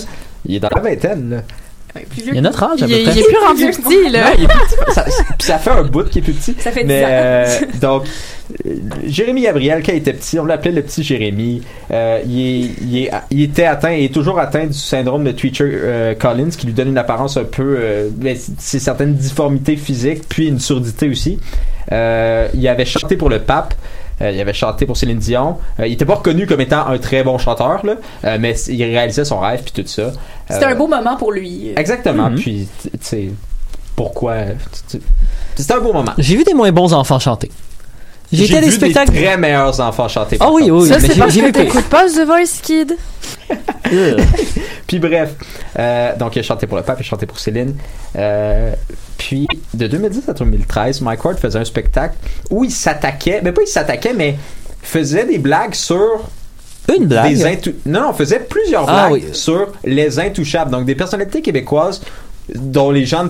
Il 0.46 0.56
est 0.56 0.60
dans 0.60 0.70
la 0.74 0.80
vingtaine, 0.80 1.30
là. 1.30 1.36
Il 2.16 2.34
y 2.34 2.38
a 2.38 2.40
notre 2.40 2.62
âge 2.62 2.82
à 2.82 2.86
Il, 2.86 2.92
peu 2.92 3.00
est- 3.00 3.02
près. 3.04 3.12
il 3.14 3.18
est 3.18 3.26
plus 3.26 3.36
rendu 3.38 3.66
petit, 3.70 4.10
là. 4.10 4.24
Non, 4.30 4.30
il 4.38 4.44
est 4.44 4.48
plus 4.48 4.58
petit. 4.58 4.94
ça, 4.94 5.04
puis 5.04 5.46
ça 5.46 5.58
fait 5.58 5.70
un 5.70 5.82
bout 5.82 6.08
qui 6.08 6.20
est 6.20 6.22
plus 6.22 6.32
petit. 6.32 6.54
Ça 6.58 6.70
fait 6.72 6.80
10 6.84 6.86
Mais 6.88 7.04
ans. 7.04 7.08
euh, 7.10 7.46
donc, 7.80 8.04
euh, 8.66 8.74
Jérémy 9.06 9.42
Gabriel, 9.42 9.82
quand 9.84 9.92
il 9.92 9.98
était 9.98 10.14
petit, 10.14 10.38
on 10.38 10.44
l'appelait 10.46 10.72
le 10.72 10.82
petit 10.82 11.02
Jérémy. 11.02 11.62
Euh, 11.90 12.20
il, 12.26 12.40
est- 12.40 12.70
il, 12.82 12.98
est- 12.98 13.10
il 13.30 13.42
était 13.42 13.64
atteint, 13.66 13.92
il 13.92 14.04
est 14.04 14.14
toujours 14.14 14.38
atteint 14.38 14.66
du 14.66 14.72
syndrome 14.78 15.24
de 15.24 15.32
Tweeter 15.32 15.64
euh, 15.64 16.14
Collins, 16.14 16.50
qui 16.56 16.66
lui 16.66 16.72
donne 16.72 16.88
une 16.88 16.98
apparence 16.98 17.36
un 17.36 17.44
peu, 17.44 17.76
euh, 17.78 18.08
ben, 18.14 18.36
c'est 18.58 18.78
certaines 18.78 19.14
difformités 19.14 19.76
physiques, 19.76 20.22
puis 20.28 20.48
une 20.48 20.60
surdité 20.60 21.08
aussi. 21.08 21.38
Euh, 21.92 22.48
il 22.54 22.66
avait 22.68 22.84
chanté 22.86 23.16
pour 23.16 23.28
le 23.28 23.40
pape. 23.40 23.74
Euh, 24.22 24.30
il 24.30 24.40
avait 24.40 24.52
chanté 24.52 24.86
pour 24.86 24.96
Céline 24.96 25.18
Dion. 25.18 25.58
Euh, 25.80 25.86
il 25.86 25.94
était 25.94 26.04
pas 26.04 26.14
reconnu 26.14 26.46
comme 26.46 26.60
étant 26.60 26.86
un 26.86 26.98
très 26.98 27.24
bon 27.24 27.38
chanteur, 27.38 27.84
là, 27.84 27.94
euh, 28.24 28.36
mais 28.40 28.54
il 28.68 28.82
réalisait 28.84 29.24
son 29.24 29.40
rêve 29.40 29.62
puis 29.62 29.82
tout 29.82 29.88
ça. 29.88 30.12
C'était 30.48 30.66
un 30.66 30.74
beau 30.74 30.86
moment 30.86 31.16
pour 31.16 31.32
lui. 31.32 31.72
Exactement. 31.76 32.30
Mhm. 32.30 32.36
Puis, 32.36 32.68
tu 32.82 32.90
sais, 33.00 33.28
pourquoi 33.96 34.36
C'était 35.56 35.74
un 35.74 35.80
beau 35.80 35.92
moment. 35.92 36.12
J'ai 36.18 36.36
vu 36.36 36.44
des 36.44 36.54
moins 36.54 36.72
bons 36.72 36.92
enfants 36.92 37.18
chanter. 37.18 37.50
J'ai 38.32 38.46
vu 38.46 38.60
des 38.60 38.70
spectacles. 38.70 39.12
des 39.12 39.24
très 39.24 39.36
meilleurs 39.36 39.78
enfants 39.80 40.08
chanter. 40.08 40.36
Ah 40.40 40.44
par 40.44 40.54
oui, 40.54 40.70
oui, 40.70 40.88
Ça, 40.88 40.98
c'est 40.98 41.12
j'ai 41.12 41.18
parce 41.18 41.34
que 41.36 41.50
t'écoutes 41.50 41.88
pas 41.88 42.06
The 42.06 42.24
Voice 42.24 42.60
Kid. 42.62 42.96
Puis 44.86 44.98
bref, 44.98 45.34
euh, 45.78 46.16
donc 46.16 46.36
il 46.36 46.38
a 46.38 46.42
chanté 46.42 46.66
pour 46.66 46.78
le 46.78 46.82
pape, 46.82 46.98
il 46.98 47.02
a 47.02 47.04
chanté 47.04 47.26
pour 47.26 47.38
Céline. 47.38 47.74
Euh, 48.16 48.72
puis 49.28 49.46
de 49.74 49.86
2010 49.86 50.28
à 50.28 50.32
2013, 50.32 51.00
Mike 51.00 51.24
Ward 51.24 51.38
faisait 51.38 51.58
un 51.58 51.64
spectacle 51.64 52.16
où 52.50 52.64
il 52.64 52.70
s'attaquait, 52.70 53.40
mais 53.42 53.52
pas 53.52 53.62
il 53.62 53.68
s'attaquait, 53.68 54.14
mais 54.14 54.36
faisait 54.82 55.24
des 55.24 55.38
blagues 55.38 55.74
sur 55.74 56.28
Une 56.96 57.06
blague? 57.06 57.32
des 57.32 57.44
intou- 57.44 57.74
non, 57.86 58.02
non, 58.02 58.12
faisait 58.12 58.40
plusieurs 58.40 58.88
Ah 58.88 59.08
blagues 59.08 59.22
oui. 59.24 59.34
sur 59.34 59.68
les 59.84 60.18
intouchables, 60.18 60.70
donc 60.70 60.84
des 60.86 60.94
personnalités 60.96 61.40
québécoises 61.42 62.00
dont 62.54 62.90
les 62.90 63.06
gens 63.06 63.28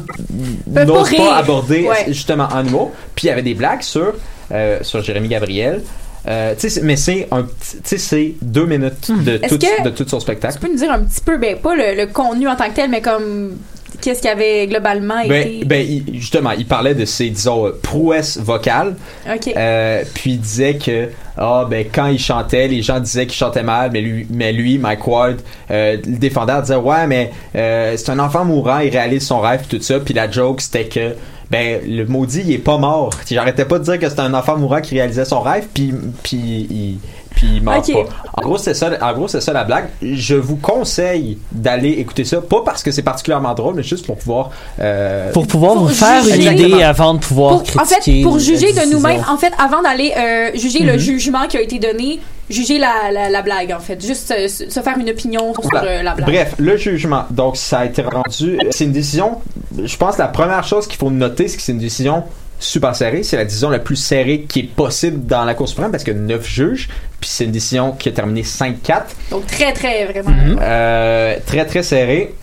n'osent 0.66 1.10
pas 1.14 1.36
aborder 1.36 1.86
Ouais. 1.86 2.06
justement 2.08 2.48
en 2.50 2.64
humour. 2.66 2.92
Puis 3.14 3.26
il 3.26 3.28
y 3.28 3.30
avait 3.32 3.42
des 3.42 3.54
blagues 3.54 3.82
sur 3.82 4.14
euh, 4.50 4.78
sur 4.82 5.02
Jérémy 5.02 5.28
Gabriel. 5.28 5.82
Euh, 6.28 6.54
tu 6.58 6.68
mais 6.82 6.96
c'est 6.96 7.26
un 7.32 7.46
tu 7.84 7.98
c'est 7.98 8.34
deux 8.40 8.64
minutes 8.64 9.10
de 9.24 9.40
Est-ce 9.42 9.54
tout, 9.56 9.82
de 9.84 9.90
tout 9.90 10.08
son 10.08 10.18
Tu 10.18 10.22
spectacle. 10.22 10.58
peux 10.60 10.68
nous 10.68 10.76
dire 10.78 10.90
un 10.92 11.00
petit 11.00 11.20
peu, 11.20 11.36
ben 11.36 11.56
pas 11.58 11.74
le, 11.74 11.96
le 11.96 12.06
contenu 12.06 12.48
en 12.48 12.54
tant 12.56 12.68
que 12.70 12.74
tel, 12.76 12.88
mais 12.90 13.02
comme 13.02 13.56
qu'est-ce 14.00 14.22
qui 14.22 14.28
avait 14.28 14.66
globalement 14.66 15.22
Ben, 15.28 15.46
été. 15.46 15.64
ben, 15.64 15.80
il- 15.86 16.18
justement, 16.20 16.50
il 16.52 16.66
parlait 16.66 16.94
de 16.94 17.04
ses, 17.04 17.30
disons, 17.30 17.66
euh, 17.66 17.78
prouesses 17.82 18.38
vocales. 18.38 18.94
ok. 19.32 19.52
Euh, 19.56 20.02
puis 20.14 20.32
il 20.32 20.40
disait 20.40 20.74
que 20.76 21.10
ah 21.36 21.66
ben 21.68 21.86
quand 21.92 22.06
il 22.08 22.18
chantait, 22.18 22.68
les 22.68 22.82
gens 22.82 23.00
disaient 23.00 23.26
qu'il 23.26 23.36
chantait 23.36 23.62
mal, 23.62 23.90
mais 23.92 24.00
lui, 24.02 24.26
mais 24.30 24.52
lui 24.52 24.76
Mike 24.78 25.06
Ward, 25.06 25.36
euh, 25.70 25.96
le 26.04 26.16
défendant 26.18 26.60
disait 26.60 26.76
ouais 26.76 27.06
mais 27.06 27.30
euh, 27.56 27.94
c'est 27.96 28.10
un 28.10 28.18
enfant 28.18 28.44
mourant, 28.44 28.80
il 28.80 28.90
réalise 28.90 29.26
son 29.26 29.40
rêve 29.40 29.62
tout 29.68 29.80
ça. 29.80 29.98
Puis 30.00 30.12
la 30.14 30.30
joke 30.30 30.60
c'était 30.60 30.84
que 30.86 31.14
ben 31.50 31.80
le 31.86 32.04
maudit 32.06 32.42
il 32.46 32.52
est 32.52 32.58
pas 32.58 32.76
mort. 32.78 33.10
J'arrêtais 33.30 33.64
pas 33.64 33.78
de 33.78 33.84
dire 33.84 33.98
que 33.98 34.08
c'était 34.08 34.20
un 34.22 34.34
enfant 34.34 34.56
mourant 34.58 34.80
qui 34.82 34.94
réalisait 34.94 35.24
son 35.24 35.40
rêve 35.40 35.66
puis 35.72 35.94
puis 36.22 36.36
il 36.38 36.98
puis 37.34 37.56
il 37.56 37.62
meurt 37.62 37.90
pas. 37.92 37.98
En 38.34 38.42
gros 38.42 38.58
c'est 38.58 38.74
ça, 38.74 38.90
en 39.00 39.12
gros 39.12 39.28
c'est 39.28 39.40
ça 39.40 39.52
la 39.52 39.64
blague. 39.64 39.88
Je 40.02 40.34
vous 40.34 40.56
conseille 40.56 41.38
d'aller 41.52 41.90
écouter 41.90 42.24
ça, 42.24 42.40
pas 42.40 42.62
parce 42.64 42.82
que 42.82 42.90
c'est 42.90 43.02
particulièrement 43.02 43.54
drôle, 43.54 43.74
mais 43.74 43.82
juste 43.82 44.06
pour 44.06 44.16
pouvoir 44.16 44.50
euh, 44.80 45.30
Pour 45.32 45.46
pouvoir 45.46 45.74
Pour 45.74 45.82
vous 45.84 45.88
faire 45.94 46.22
une 46.26 46.34
juger. 46.34 46.52
idée 46.68 46.82
avant 46.82 47.14
de 47.14 47.18
pouvoir 47.20 47.50
Pour- 47.50 47.60
en 47.60 47.84
critiquer 47.84 48.18
fait, 48.18 48.22
pour 48.22 48.34
la 48.34 48.38
juger 48.40 48.72
de 48.72 48.92
nous-mêmes, 48.92 49.24
en 49.28 49.36
fait, 49.36 49.52
avant 49.58 49.82
d'aller 49.82 50.12
euh, 50.16 50.50
juger 50.54 50.80
le 50.84 50.92
Mhm. 50.94 50.98
jugement 50.98 51.46
qui 51.48 51.56
a 51.56 51.60
été 51.60 51.78
donné, 51.78 52.20
juger 52.50 52.78
la, 52.78 53.10
la, 53.12 53.28
la 53.30 53.42
blague, 53.42 53.72
en 53.72 53.80
fait. 53.80 54.04
Juste 54.04 54.30
euh, 54.36 54.48
se 54.48 54.80
faire 54.80 54.98
une 54.98 55.10
opinion 55.10 55.52
sur 55.54 55.62
Voilà. 55.70 55.86
euh, 55.88 56.02
la 56.02 56.14
blague. 56.14 56.26
Bref, 56.28 56.54
le 56.58 56.76
jugement. 56.76 57.24
Donc, 57.30 57.56
ça 57.56 57.80
a 57.80 57.84
été 57.86 58.02
rendu. 58.02 58.58
C'est 58.70 58.84
une 58.84 58.92
décision. 58.92 59.38
Je 59.82 59.96
pense 59.96 60.16
que 60.16 60.22
la 60.22 60.28
première 60.28 60.64
chose 60.64 60.86
qu'il 60.86 60.98
faut 60.98 61.10
noter, 61.10 61.48
c'est 61.48 61.56
que 61.56 61.62
c'est 61.62 61.72
une 61.72 61.78
décision 61.78 62.24
super 62.62 62.94
serrée. 62.96 63.22
C'est 63.22 63.36
la 63.36 63.44
décision 63.44 63.70
la 63.70 63.78
plus 63.78 63.96
serrée 63.96 64.42
qui 64.42 64.60
est 64.60 64.74
possible 64.74 65.26
dans 65.26 65.44
la 65.44 65.54
Cour 65.54 65.68
suprême 65.68 65.90
parce 65.90 66.04
que 66.04 66.10
9 66.10 66.46
juges. 66.46 66.88
Puis 67.20 67.30
c'est 67.30 67.44
une 67.44 67.52
décision 67.52 67.92
qui 67.92 68.08
a 68.08 68.12
terminé 68.12 68.42
5-4. 68.42 69.02
Donc, 69.30 69.46
très, 69.46 69.72
très, 69.72 70.06
vraiment. 70.06 70.30
Mhm. 70.30 70.58
Euh, 70.60 71.36
très, 71.46 71.64
très 71.66 71.82
serré. 71.82 72.34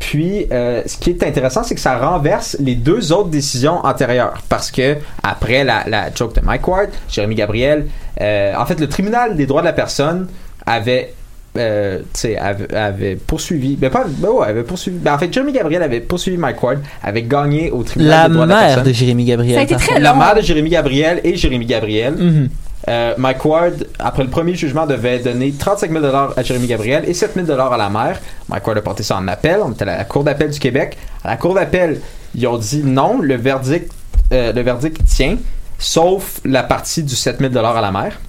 Puis, 0.00 0.46
euh, 0.50 0.82
ce 0.86 0.96
qui 0.96 1.10
est 1.10 1.22
intéressant, 1.22 1.62
c'est 1.62 1.74
que 1.74 1.80
ça 1.80 1.96
renverse 1.96 2.56
les 2.58 2.74
deux 2.74 3.12
autres 3.12 3.28
décisions 3.28 3.84
antérieures. 3.84 4.42
Parce 4.48 4.70
que, 4.70 4.96
après 5.22 5.64
la, 5.64 5.84
la 5.86 6.12
joke 6.12 6.34
de 6.34 6.40
Mike 6.40 6.66
Ward, 6.66 6.90
Jérémy 7.08 7.36
Gabriel, 7.36 7.86
euh, 8.20 8.54
en 8.56 8.66
fait, 8.66 8.80
le 8.80 8.88
tribunal 8.88 9.36
des 9.36 9.46
droits 9.46 9.62
de 9.62 9.66
la 9.66 9.72
personne 9.72 10.28
avait. 10.64 11.14
Euh, 11.58 11.98
tu 11.98 12.20
sais, 12.20 12.36
avait, 12.36 12.74
avait 12.74 13.16
poursuivi, 13.16 13.76
ben 13.76 13.90
pas, 13.90 14.04
ben 14.08 14.28
ouais, 14.28 14.46
avait 14.46 14.62
poursuivi, 14.62 14.98
ben 14.98 15.14
en 15.14 15.18
fait, 15.18 15.32
Jérémy 15.32 15.52
Gabriel 15.52 15.82
avait 15.82 16.00
poursuivi 16.00 16.36
Mike 16.36 16.62
Ward, 16.62 16.78
avait 17.02 17.22
gagné 17.22 17.70
au 17.70 17.82
tribunal 17.82 18.10
La 18.10 18.28
des 18.28 18.34
droits 18.34 18.46
de 18.46 18.50
la 18.50 18.66
mère 18.66 18.82
de 18.82 18.92
Jérémy 18.92 19.24
Gabriel. 19.24 19.54
Ça 19.54 19.60
a 19.60 19.64
été 19.64 19.76
très. 19.76 20.00
La 20.00 20.12
long. 20.12 20.18
mère 20.18 20.34
de 20.34 20.40
Jérémy 20.42 20.70
Gabriel 20.70 21.20
et 21.24 21.36
Jérémy 21.36 21.66
Gabriel. 21.66 22.14
Mhm. 22.14 22.48
Euh, 22.88 23.14
Mike 23.18 23.44
Ward, 23.44 23.72
après 23.98 24.22
le 24.22 24.30
premier 24.30 24.54
jugement, 24.54 24.86
devait 24.86 25.18
donner 25.18 25.52
35 25.52 25.90
000 25.90 26.04
à 26.04 26.42
Jérémy 26.42 26.68
Gabriel 26.68 27.04
et 27.06 27.14
7 27.14 27.32
000 27.34 27.50
à 27.50 27.76
la 27.76 27.90
mère. 27.90 28.20
Mike 28.48 28.66
Ward 28.66 28.78
a 28.78 28.82
porté 28.82 29.02
ça 29.02 29.16
en 29.16 29.26
appel. 29.26 29.60
On 29.64 29.72
était 29.72 29.82
à 29.82 29.98
la 29.98 30.04
Cour 30.04 30.22
d'appel 30.22 30.50
du 30.50 30.58
Québec. 30.58 30.96
À 31.24 31.30
la 31.30 31.36
Cour 31.36 31.54
d'appel, 31.54 32.00
ils 32.34 32.46
ont 32.46 32.58
dit 32.58 32.82
non, 32.84 33.20
le 33.20 33.34
verdict, 33.34 33.90
euh, 34.32 34.52
le 34.52 34.60
verdict 34.62 35.04
tient, 35.04 35.36
sauf 35.78 36.40
la 36.44 36.62
partie 36.62 37.02
du 37.02 37.16
7 37.16 37.38
000 37.40 37.56
à 37.56 37.80
la 37.80 37.90
mère. 37.90 38.20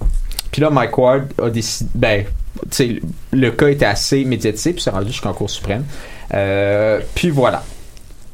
Puis 0.50 0.62
là, 0.62 0.70
Mike 0.70 0.96
Ward 0.96 1.22
a 1.40 1.50
décidé. 1.50 1.90
Ben, 1.94 2.24
le 3.32 3.50
cas 3.50 3.68
était 3.68 3.86
assez 3.86 4.24
médiatisé, 4.24 4.72
puis 4.72 4.82
c'est 4.82 4.90
rendu 4.90 5.08
jusqu'en 5.08 5.32
Cour 5.32 5.50
suprême. 5.50 5.84
Euh, 6.34 7.00
puis 7.14 7.30
voilà. 7.30 7.62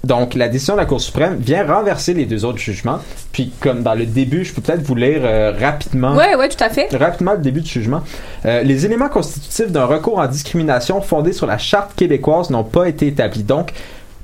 Donc, 0.02 0.34
la 0.34 0.48
décision 0.48 0.74
de 0.74 0.80
la 0.80 0.84
Cour 0.84 1.00
suprême 1.00 1.36
vient 1.38 1.66
renverser 1.66 2.12
les 2.12 2.26
deux 2.26 2.44
autres 2.44 2.58
jugements. 2.58 2.98
Puis, 3.32 3.52
comme 3.60 3.82
dans 3.82 3.94
le 3.94 4.04
début, 4.04 4.44
je 4.44 4.52
peux 4.52 4.60
peut-être 4.60 4.82
vous 4.82 4.94
lire 4.94 5.20
euh, 5.24 5.52
rapidement 5.58 6.14
Ouais, 6.14 6.34
ouais, 6.34 6.48
tout 6.50 6.62
à 6.62 6.68
fait. 6.68 6.94
rapidement 6.94 7.32
le 7.32 7.38
début 7.38 7.62
du 7.62 7.70
jugement. 7.70 8.02
Euh, 8.44 8.62
les 8.62 8.84
éléments 8.84 9.08
constitutifs 9.08 9.72
d'un 9.72 9.86
recours 9.86 10.18
en 10.18 10.26
discrimination 10.26 11.00
fondé 11.00 11.32
sur 11.32 11.46
la 11.46 11.56
charte 11.56 11.94
québécoise 11.94 12.50
n'ont 12.50 12.64
pas 12.64 12.86
été 12.86 13.06
établis. 13.06 13.44
Donc, 13.44 13.72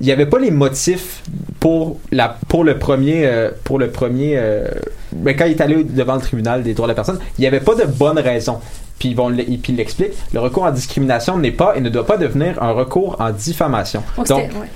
il 0.01 0.05
n'y 0.05 0.11
avait 0.11 0.25
pas 0.25 0.39
les 0.39 0.49
motifs 0.51 1.21
pour 1.59 1.99
la 2.11 2.35
pour 2.47 2.63
le 2.63 2.79
premier 2.79 3.25
euh, 3.25 3.51
pour 3.63 3.77
le 3.77 3.91
premier 3.91 4.33
euh, 4.35 4.65
ben, 5.11 5.35
quand 5.35 5.45
il 5.45 5.51
est 5.51 5.61
allé 5.61 5.83
devant 5.83 6.15
le 6.15 6.21
tribunal 6.21 6.63
des 6.63 6.73
droits 6.73 6.87
de 6.87 6.91
la 6.91 6.95
personne, 6.95 7.19
il 7.37 7.41
n'y 7.41 7.47
avait 7.47 7.59
pas 7.59 7.75
de 7.75 7.85
bonne 7.85 8.17
raison. 8.17 8.59
Puis 9.01 9.09
ils 9.09 9.15
vont 9.15 9.31
l- 9.31 9.39
et 9.39 9.57
puis 9.57 9.73
il 9.73 9.77
l'explique, 9.77 10.11
le 10.31 10.39
recours 10.39 10.61
en 10.61 10.71
discrimination 10.71 11.35
n'est 11.39 11.49
pas 11.49 11.75
et 11.75 11.81
ne 11.81 11.89
doit 11.89 12.05
pas 12.05 12.17
devenir 12.17 12.61
un 12.61 12.69
recours 12.71 13.15
en 13.19 13.31
diffamation. 13.31 14.03
Donc, 14.29 14.43
ouais. 14.61 14.67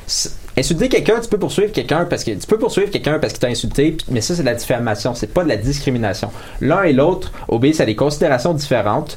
insulter 0.57 0.89
quelqu'un, 0.89 1.19
tu 1.21 1.29
peux 1.29 1.37
poursuivre 1.37 1.71
quelqu'un 1.71 2.05
parce 2.05 2.23
que 2.23 2.31
tu 2.31 2.47
peux 2.47 2.57
poursuivre 2.57 2.89
quelqu'un 2.89 3.19
parce 3.19 3.33
qu'il 3.33 3.41
t'a 3.41 3.49
insulté, 3.49 3.95
mais 4.09 4.21
ça 4.21 4.33
c'est 4.33 4.41
de 4.41 4.47
la 4.47 4.55
diffamation, 4.55 5.13
c'est 5.13 5.27
pas 5.31 5.43
de 5.43 5.49
la 5.49 5.57
discrimination. 5.57 6.31
L'un 6.59 6.81
et 6.85 6.91
l'autre 6.93 7.31
obéissent 7.49 7.81
à 7.81 7.85
des 7.85 7.95
considérations 7.95 8.55
différentes 8.55 9.15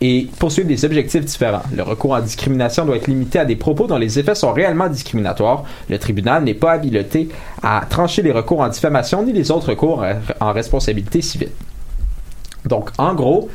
et 0.00 0.26
poursuivent 0.40 0.66
des 0.66 0.84
objectifs 0.84 1.24
différents. 1.24 1.62
Le 1.72 1.84
recours 1.84 2.12
en 2.14 2.20
discrimination 2.20 2.84
doit 2.84 2.96
être 2.96 3.06
limité 3.06 3.38
à 3.38 3.44
des 3.44 3.54
propos 3.54 3.86
dont 3.86 3.96
les 3.96 4.18
effets 4.18 4.34
sont 4.34 4.52
réellement 4.52 4.88
discriminatoires. 4.88 5.62
Le 5.88 5.98
tribunal 6.00 6.42
n'est 6.42 6.54
pas 6.54 6.72
habilité 6.72 7.28
à 7.62 7.84
trancher 7.88 8.22
les 8.22 8.32
recours 8.32 8.58
en 8.60 8.68
diffamation 8.68 9.22
ni 9.22 9.32
les 9.32 9.52
autres 9.52 9.68
recours 9.70 10.04
en 10.40 10.52
responsabilité 10.52 11.22
civile. 11.22 11.50
Donc, 12.64 12.90
en 12.98 13.14
gros, 13.14 13.48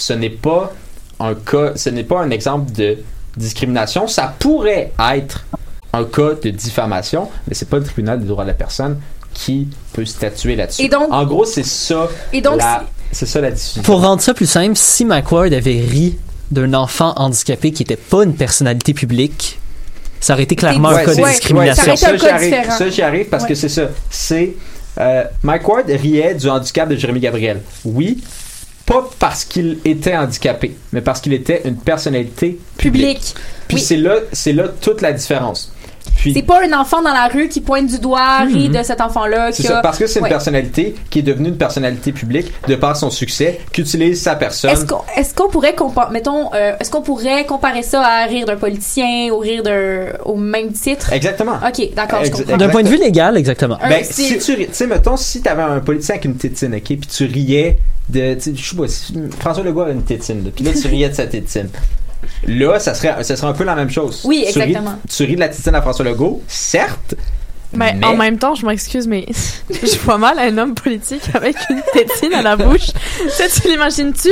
ce 0.00 0.12
n'est 0.12 0.30
pas 0.30 0.72
un 1.18 1.34
cas, 1.34 1.72
ce 1.76 1.90
n'est 1.90 2.04
pas 2.04 2.20
un 2.20 2.30
exemple 2.30 2.72
de 2.72 2.98
discrimination. 3.36 4.06
Ça 4.06 4.34
pourrait 4.38 4.92
être 5.12 5.44
un 5.92 6.04
cas 6.04 6.30
de 6.42 6.50
diffamation, 6.50 7.28
mais 7.46 7.54
c'est 7.54 7.68
pas 7.68 7.78
le 7.78 7.84
tribunal 7.84 8.20
des 8.20 8.26
droits 8.26 8.44
de 8.44 8.48
la 8.48 8.54
personne 8.54 8.98
qui 9.34 9.68
peut 9.92 10.04
statuer 10.04 10.56
là-dessus. 10.56 10.82
Et 10.82 10.88
donc- 10.88 11.08
en 11.12 11.24
gros, 11.24 11.44
c'est 11.44 11.64
ça. 11.64 12.08
Et 12.32 12.40
donc, 12.40 12.56
la- 12.58 12.84
c'est 13.12 13.26
ça 13.26 13.40
la. 13.40 13.50
Pour 13.84 14.00
rendre 14.02 14.20
ça 14.22 14.34
plus 14.34 14.48
simple, 14.50 14.76
si 14.76 15.04
Mike 15.04 15.30
Ward 15.30 15.52
avait 15.52 15.80
ri 15.80 16.16
d'un 16.50 16.74
enfant 16.74 17.12
handicapé 17.16 17.70
qui 17.72 17.82
était 17.82 17.96
pas 17.96 18.24
une 18.24 18.34
personnalité 18.34 18.92
publique, 18.94 19.58
ça 20.20 20.34
aurait 20.34 20.42
été 20.44 20.56
clairement 20.56 20.88
un 20.90 21.04
cas 21.04 21.14
de 21.14 21.22
discrimination. 21.22 21.92
ouais, 21.92 21.96
Ça 21.96 22.06
ça, 22.78 22.88
j'y 22.90 23.02
arrive- 23.02 23.28
parce 23.28 23.44
que 23.46 23.54
c'est 23.54 23.68
ça. 23.68 23.82
C'est. 24.10 24.54
euh, 24.98 25.24
Mike 25.42 25.66
Ward 25.68 25.86
riait 25.88 26.34
du 26.34 26.48
handicap 26.48 26.88
de 26.88 26.96
Jérémy 26.96 27.20
Gabriel. 27.20 27.60
Oui, 27.84 28.22
pas 28.90 29.08
parce 29.20 29.44
qu'il 29.44 29.78
était 29.84 30.16
handicapé, 30.16 30.76
mais 30.92 31.00
parce 31.00 31.20
qu'il 31.20 31.32
était 31.32 31.62
une 31.64 31.76
personnalité 31.76 32.58
publique. 32.76 33.18
Public. 33.18 33.34
Puis 33.68 33.76
Oui. 33.76 33.82
c'est 33.82 33.96
là, 33.96 34.16
c'est 34.32 34.52
là 34.52 34.64
toute 34.80 35.00
la 35.00 35.12
différence. 35.12 35.72
Puis 36.20 36.34
C'est 36.34 36.42
pas 36.42 36.60
un 36.62 36.72
enfant 36.78 37.00
dans 37.02 37.12
la 37.14 37.28
rue 37.28 37.48
qui 37.48 37.60
pointe 37.62 37.86
du 37.86 37.98
doigt, 37.98 38.40
rit 38.40 38.68
de 38.68 38.82
cet 38.82 39.00
enfant-là. 39.00 39.48
Mhm. 39.48 39.52
c'est 39.54 39.62
ça, 39.62 39.78
a- 39.78 39.82
parce 39.82 39.98
que 39.98 40.06
c'est 40.06 40.18
une 40.18 40.24
Ouais. 40.24 40.28
personnalité 40.30 40.94
qui 41.08 41.20
est 41.20 41.22
devenue 41.22 41.48
une 41.48 41.56
personnalité 41.56 42.12
publique 42.12 42.52
de 42.68 42.74
par 42.76 42.94
son 42.96 43.08
succès, 43.10 43.58
qu'utilise 43.72 44.20
sa 44.20 44.34
personne. 44.34 44.70
Est-ce 44.70 44.84
qu'on 44.84 45.00
est-ce 45.16 45.34
qu'on 45.34 45.48
pourrait 45.48 45.72
compa- 45.74 46.10
mettons 46.12 46.52
euh, 46.54 46.74
est-ce 46.78 46.90
qu'on 46.90 47.00
pourrait 47.02 47.46
comparer 47.46 47.82
ça 47.82 48.02
à 48.02 48.26
rire 48.26 48.44
d'un 48.46 48.56
politicien 48.56 49.30
ou 49.32 49.38
rire 49.38 49.62
d'un 49.62 50.06
au 50.26 50.36
même 50.36 50.72
titre? 50.72 51.12
Exactement. 51.12 51.54
Ok, 51.66 51.88
d'accord. 51.94 52.20
D'un 52.58 52.68
point 52.68 52.82
de 52.82 52.88
vue 52.88 52.98
légal, 52.98 53.36
exactement. 53.38 53.78
Un 53.82 53.88
Ben, 53.88 54.04
si 54.04 54.38
tu 54.38 54.56
tu 54.56 54.66
sais, 54.72 54.86
mettons, 54.86 55.16
si 55.16 55.40
t'avais 55.40 55.62
un 55.62 55.80
politicien 55.80 56.16
avec 56.16 56.26
une 56.26 56.36
tétine, 56.36 56.74
ok, 56.74 56.82
puis 56.84 56.98
tu 56.98 57.24
riais 57.24 57.78
de, 58.08 58.36
je 58.38 58.50
sais 58.70 58.76
pas, 58.76 58.84
François 59.38 59.62
Legault 59.64 59.82
avait 59.82 59.92
une 59.92 60.02
tétine, 60.02 60.50
puis 60.54 60.64
là, 60.64 60.72
tu 60.78 60.86
riais 60.88 61.08
de 61.08 61.14
sa 61.14 61.26
tétine. 61.26 61.68
Là, 62.46 62.78
ça 62.78 62.94
serait, 62.94 63.22
ça 63.24 63.36
serait 63.36 63.48
un 63.48 63.52
peu 63.52 63.64
la 63.64 63.74
même 63.74 63.90
chose. 63.90 64.22
Oui, 64.24 64.44
Tu 64.52 64.58
ris- 64.58 64.68
exactement. 64.70 64.98
Tu 65.08 65.24
ris, 65.24 65.34
de 65.34 65.40
la 65.40 65.48
tétine 65.48 65.74
à 65.74 65.82
François 65.82 66.04
Legault, 66.04 66.42
certes, 66.48 67.14
Mais, 67.72 67.94
Mais- 67.94 68.04
en 68.06 68.16
même 68.16 68.36
temps, 68.38 68.54
je 68.56 68.66
m'excuse, 68.66 69.06
mais 69.06 69.26
je 69.70 69.98
vois 70.00 70.18
mal 70.18 70.38
un 70.40 70.58
homme 70.58 70.74
politique 70.74 71.22
avec 71.34 71.56
une 71.70 71.80
tétine 71.92 72.34
à 72.34 72.42
la 72.42 72.56
bouche. 72.56 72.88
sais, 73.28 73.48
tu 73.48 73.68
l'imagines-tu 73.68 74.28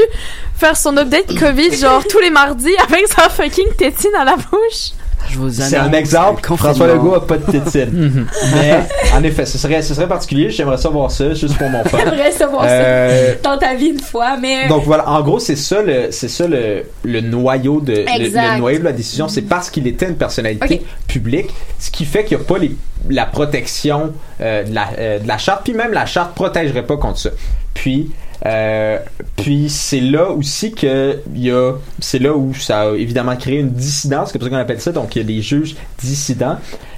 faire 0.57 0.77
son 0.77 0.97
update 0.97 1.39
COVID 1.39 1.77
genre 1.77 2.03
tous 2.09 2.19
les 2.19 2.31
mardis 2.31 2.75
avec 2.89 3.07
sa 3.07 3.29
fucking 3.29 3.73
tétine 3.77 4.15
à 4.19 4.25
la 4.25 4.35
bouche? 4.37 4.91
Je 5.31 5.39
vous 5.39 5.51
c'est 5.51 5.77
un 5.77 5.93
exemple. 5.93 6.43
le 6.49 6.57
François. 6.57 6.87
Legault 6.87 7.15
a 7.15 7.27
pas 7.27 7.37
de 7.37 7.51
tétine. 7.51 7.91
Mhm. 7.93 8.27
Mais, 8.55 8.79
en 9.15 9.23
effet, 9.23 9.45
ce 9.45 9.59
serait, 9.59 9.83
ce 9.83 9.95
serait 9.95 10.09
particulier. 10.09 10.51
J'aimerais 10.51 10.79
savoir 10.79 11.11
ça, 11.11 11.35
juste 11.35 11.57
pour 11.59 11.69
mon 11.69 11.85
fun. 11.85 11.99
J'aimerais 11.99 12.33
savoir 12.33 12.65
Euh, 12.67 13.35
ça 13.35 13.51
dans 13.51 13.59
ta 13.59 13.75
vie 13.75 13.89
une 13.89 14.01
fois, 14.01 14.37
mais 14.41 14.69
Donc 14.69 14.85
voilà, 14.85 15.09
en 15.09 15.21
gros, 15.23 15.39
c'est 15.39 15.57
ça 15.57 15.83
le, 15.83 16.09
c'est 16.11 16.29
ça 16.29 16.47
le, 16.47 16.85
le 17.05 17.21
noyau 17.21 17.81
de 17.81 17.93
le, 17.93 18.59
noyau 18.59 18.79
de 18.79 18.85
la 18.85 18.93
décision, 18.93 19.29
c'est 19.29 19.43
parce 19.43 19.71
qu'il 19.71 19.87
était 19.87 20.07
une 20.07 20.17
personnalité 20.17 20.83
publique, 21.07 21.51
ce 21.79 21.91
qui 21.91 22.05
fait 22.05 22.25
qu'il 22.25 22.37
n'y 22.37 22.43
a 22.43 22.47
pas 22.47 22.59
les, 22.59 22.75
la 23.11 23.27
protection 23.27 24.13
euh, 24.41 24.65
de, 24.65 24.75
la, 24.75 24.89
euh, 24.99 25.19
de 25.19 25.29
la 25.29 25.39
charte, 25.39 25.63
puis 25.65 25.75
même 25.75 25.93
la 25.93 26.07
charte 26.07 26.35
protégerait 26.35 26.85
pas 26.85 26.97
contre 26.97 27.19
ça. 27.19 27.31
Puis 27.75 28.11
euh, 28.47 28.99
puis 29.37 29.69
c'est 29.69 30.01
là 30.01 30.31
aussi 30.31 30.73
que 30.73 31.21
y 31.35 31.51
a 31.51 31.75
c'est 31.99 32.21
là 32.21 32.35
où 32.35 32.55
ça 32.55 32.83
a 32.83 32.95
évidemment 32.95 33.37
créé 33.37 33.59
une 33.59 33.71
dissidence, 33.71 34.31
c'est 34.31 34.39
comme 34.39 34.49
ça 34.49 34.55
qu'on 34.55 34.61
appelle 34.61 34.81
ça. 34.81 34.93
Donc 34.93 35.17
il 35.17 35.19
y 35.19 35.23
a 35.23 35.25
des 35.25 35.43
juges 35.43 35.77
dissidents 35.99 36.57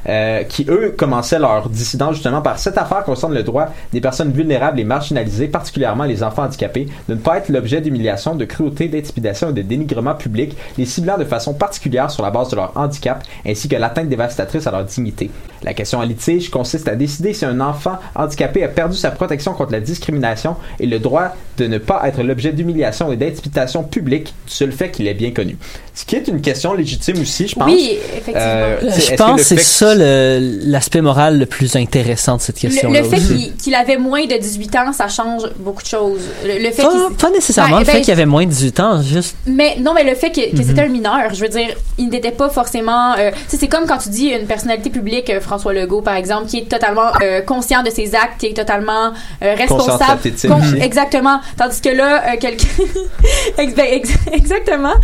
euh, 0.09 0.43
qui 0.45 0.67
eux 0.69 0.95
commençaient 0.97 1.39
leur 1.39 1.69
dissidence 1.69 2.15
justement 2.15 2.43
par 2.43 2.59
cette 2.59 2.79
affaire 2.79 3.05
concerne 3.05 3.35
le 3.35 3.43
droit 3.43 3.69
des 3.93 4.01
personnes 4.01 4.33
vulnérables 4.33 4.81
et 4.81 4.85
marginalisées, 4.85 5.49
particulièrement 5.49 6.05
les 6.05 6.23
enfants 6.23 6.45
handicapés, 6.45 6.87
de 7.09 7.15
ne 7.15 7.19
pas 7.19 7.39
être 7.39 7.49
l'objet 7.49 7.81
d'humiliation, 7.81 8.35
de 8.35 8.45
cruauté, 8.45 8.89
d'intimidation 8.89 9.51
et 9.51 9.53
de 9.53 9.63
dénigrement 9.63 10.15
public, 10.15 10.57
les 10.79 10.87
ciblant 10.87 11.19
de 11.19 11.25
façon 11.25 11.55
particulière 11.55 12.11
sur 12.11 12.23
la 12.23 12.31
base 12.31 12.49
de 12.51 12.57
leur 12.57 12.77
handicap, 12.77 13.23
ainsi 13.47 13.69
que 13.69 13.77
l'atteinte 13.77 14.09
dévastatrice 14.09 14.67
à 14.67 14.71
leur 14.71 14.85
dignité. 14.85 15.31
La 15.63 15.75
question 15.75 15.99
en 15.99 16.03
litige 16.03 16.51
consiste 16.51 16.89
à 16.89 16.97
décider 16.97 17.35
si 17.35 17.45
un 17.45 17.61
enfant 17.61 17.99
handicapé 18.15 18.65
a 18.65 18.69
perdu 18.69 18.97
sa 18.97 19.11
protection 19.11 19.53
contre 19.53 19.73
la 19.73 19.81
discrimination 19.81 20.57
et 20.79 20.87
le 20.87 20.99
droit 20.99 21.35
de 21.59 21.67
ne 21.67 21.79
pas 21.79 22.03
être 22.07 22.23
l'objet 22.23 22.53
d'humiliation 22.53 23.13
et 23.13 23.17
d'intimidation 23.17 23.85
publique 23.85 24.35
du 24.47 24.53
seul 24.53 24.73
fait 24.73 24.91
qu'il 24.91 25.07
est 25.07 25.15
bien 25.15 25.33
connu. 25.33 25.59
Ce 25.95 26.05
qui 26.07 26.17
est 26.17 26.29
une 26.29 26.41
question 26.41 26.73
légitime 26.73 27.21
aussi, 27.21 27.49
je 27.49 27.55
pense. 27.55 27.67
oui, 27.67 27.99
effectivement. 28.17 28.41
Euh, 28.41 28.79
Je 28.83 28.87
est-ce 28.87 29.11
que 29.11 29.17
pense 29.17 29.37
que 29.37 29.47
c'est 29.47 29.57
fait 29.57 29.63
ça 29.91 29.99
le- 29.99 30.61
l'aspect 30.71 31.01
moral 31.01 31.39
le 31.39 31.47
plus 31.47 31.77
intéressant 31.77 32.37
de 32.37 32.41
cette 32.41 32.59
question-là. 32.59 33.01
le 33.03 33.09
fait 33.09 33.17
qu'il 33.19 33.55
qu'il 33.57 33.75
avait 33.75 33.97
moins 33.99 34.27
de 34.27 34.37
18 34.37 34.77
ans, 34.77 34.93
ça 34.93 35.09
change 35.09 35.43
beaucoup 35.59 35.83
de 35.83 35.89
choses. 35.89 36.21
Le, 36.45 36.59
le 36.63 36.71
fait 36.71 36.83
Pas, 36.83 36.91
qu'il 37.09 37.17
pas 37.17 37.31
nécessairement 37.31 37.75
Ouais, 37.77 37.81
le 37.83 37.87
ben, 37.87 37.93
fait 37.93 38.01
qu'il 38.01 38.09
y 38.09 38.13
avait 38.13 38.27
moins 38.27 38.45
de 38.45 38.51
18 38.51 38.81
ans, 38.81 39.03
juste 39.03 39.37
Mais 39.47 39.77
non, 39.81 39.93
mais 39.95 40.05
le 40.05 40.15
fait 40.15 40.31
que, 40.31 40.51
que 40.51 40.57
Mhm. 40.57 40.65
c'était 40.67 40.83
un 40.83 40.89
mineur, 40.89 41.33
je 41.35 41.41
veux 41.41 41.49
dire, 41.49 41.69
il 41.99 42.09
n'était 42.09 42.31
pas 42.33 42.49
forcément. 42.51 43.15
euh, 43.19 43.31
tu 43.31 43.37
sais, 43.49 43.57
c'est 43.59 43.69
comme 43.69 43.87
quand 43.87 43.99
tu 43.99 44.09
dis 44.09 44.29
une 44.29 44.47
personnalité 44.47 44.91
publique, 44.91 45.31
euh, 45.31 45.41
François 45.41 45.73
Legault, 45.73 46.03
par 46.03 46.15
exemple, 46.17 46.47
qui 46.47 46.59
est 46.59 46.69
totalement 46.71 47.11
euh, 47.23 47.41
conscient 47.43 47.83
de 47.83 47.91
ses 47.91 48.15
actes, 48.15 48.41
qui 48.41 48.47
est 48.47 48.55
totalement 48.57 49.13
euh, 49.43 49.55
responsable. 49.57 50.21
Con- 50.49 50.61
exactement. 50.81 51.41
Tandis 51.59 51.81
que 51.81 51.91
là, 51.91 52.23
euh, 52.33 52.37
quelqu'un. 52.41 52.67
Ben, 53.57 53.87
ex- 53.93 54.11
exactement. 54.33 54.95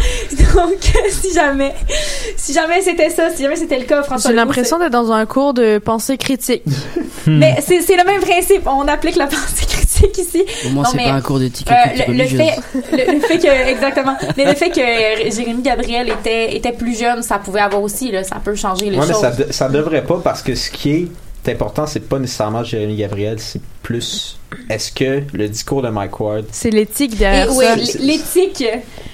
Donc, 0.54 0.78
si 1.10 1.32
jamais, 1.32 1.74
si 2.36 2.52
jamais 2.52 2.80
c'était 2.82 3.10
ça, 3.10 3.30
si 3.34 3.42
jamais 3.42 3.56
c'était 3.56 3.78
le 3.78 3.84
cas, 3.84 4.02
François 4.02 4.30
J'ai 4.30 4.36
Legault, 4.36 4.46
l'impression 4.76 5.00
d'être 5.00 5.06
dans 5.08 5.12
un 5.12 5.26
cours 5.26 5.54
de 5.54 5.78
pensée 5.78 6.16
critique. 6.18 6.62
c'est- 6.66 7.30
Mais 7.30 7.56
c'est 7.60 7.80
c'est 7.82 7.96
le 7.96 8.04
même 8.04 8.20
principe. 8.20 8.66
On 8.66 8.86
applique 8.88 9.16
la 9.16 9.26
pensée 9.26 9.66
critique 9.66 10.18
ici. 10.18 10.44
Au 10.66 10.70
moins, 10.70 10.84
Non, 10.84 10.90
c'est 10.90 10.96
mais, 10.98 11.04
pas 11.04 11.12
un 11.12 11.20
cours 11.20 11.38
d'éthique 11.38 11.68
Euh, 11.70 12.04
le, 12.08 12.12
le 12.14 12.26
fait, 12.26 12.56
le, 12.92 13.12
le 13.14 13.20
fait 13.20 13.38
que 13.38 13.46
exactement, 13.70 14.16
mais 14.36 14.44
le 14.44 14.54
fait 14.54 14.70
que 14.70 15.30
Jérémy 15.34 15.62
Gabriel 15.62 16.08
était 16.08 16.56
était 16.56 16.72
plus 16.72 16.98
jeune, 16.98 17.22
ça 17.22 17.38
pouvait 17.38 17.60
avoir 17.60 17.82
aussi 17.82 18.10
là, 18.12 18.22
ça 18.24 18.36
peut 18.36 18.54
changer 18.54 18.90
les 18.90 18.98
Ouais, 18.98 19.06
mais 19.06 19.12
choses. 19.12 19.20
ça, 19.22 19.30
de- 19.30 19.52
ça 19.52 19.68
devrait 19.68 20.04
pas 20.04 20.20
parce 20.22 20.42
que 20.42 20.54
ce 20.54 20.70
qui 20.70 20.90
est 20.90 21.08
important, 21.52 21.86
c'est 21.86 22.00
pas 22.08 22.18
nécessairement 22.18 22.64
Jérémy 22.64 22.96
Gabriel, 22.96 23.38
c'est 23.38 23.60
plus 23.82 24.38
est-ce 24.68 24.90
que 24.92 25.22
le 25.32 25.48
discours 25.48 25.80
de 25.82 25.88
Mike 25.88 26.18
Ward. 26.20 26.44
C'est 26.50 26.70
l'éthique 26.70 27.16
derrière 27.16 27.54
oui, 27.54 27.64
ça. 27.64 27.76
l'éthique, 28.00 28.64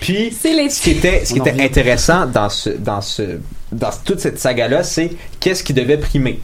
Puis 0.01 0.35
c'est 0.39 0.49
ce 0.71 0.83
qui 0.83 0.91
l'éthique. 0.95 1.05
était, 1.05 1.25
ce 1.25 1.33
qui 1.35 1.39
était 1.41 1.63
intéressant 1.63 2.27
dans 2.27 2.49
ce, 2.49 2.71
dans 2.71 3.01
ce, 3.03 3.23
dans 3.73 3.91
toute 4.05 4.21
cette 4.21 4.39
saga-là, 4.39 4.83
c'est 4.83 5.11
qu'est-ce 5.41 5.65
qui 5.65 5.73
devait 5.73 5.97
primer? 5.99 6.41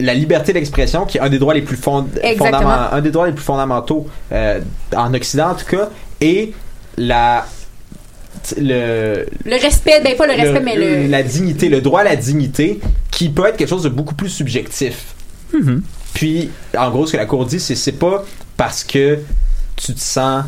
La 0.00 0.14
liberté 0.14 0.52
d'expression, 0.52 1.06
qui 1.06 1.18
est 1.18 1.20
un 1.20 1.28
des 1.28 1.38
droits 1.38 1.54
les 1.54 1.62
plus 1.62 1.76
fond- 1.76 2.06
Exactement. 2.22 2.60
fondaments- 2.62 2.92
un 2.92 3.00
des 3.00 3.10
droits 3.10 3.26
les 3.26 3.32
plus 3.32 3.44
fondamentaux 3.44 4.06
euh, 4.32 4.60
en 4.96 5.12
Occident 5.14 5.50
en 5.50 5.54
tout 5.54 5.66
cas, 5.66 5.88
et 6.20 6.52
la 6.96 7.46
le, 8.56 9.26
Le 9.44 9.60
respect, 9.60 10.00
ben 10.02 10.16
pas 10.16 10.26
le 10.26 10.34
respect, 10.34 10.60
mais 10.60 10.76
le 10.76 11.08
la 11.08 11.22
dignité, 11.22 11.68
le 11.68 11.80
droit 11.80 12.00
à 12.02 12.04
la 12.04 12.16
dignité, 12.16 12.80
qui 13.10 13.28
peut 13.30 13.46
être 13.46 13.56
quelque 13.56 13.68
chose 13.68 13.82
de 13.82 13.88
beaucoup 13.88 14.14
plus 14.14 14.28
subjectif. 14.28 15.14
Mhm. 15.52 15.82
Puis, 16.14 16.50
en 16.76 16.90
gros, 16.90 17.06
ce 17.06 17.12
que 17.12 17.16
la 17.16 17.26
Cour 17.26 17.44
dit, 17.46 17.58
c'est 17.60 17.74
c'est 17.74 17.92
pas 17.92 18.24
parce 18.56 18.84
que 18.84 19.18
tu 19.76 19.94
te 19.94 20.00
sens. 20.00 20.44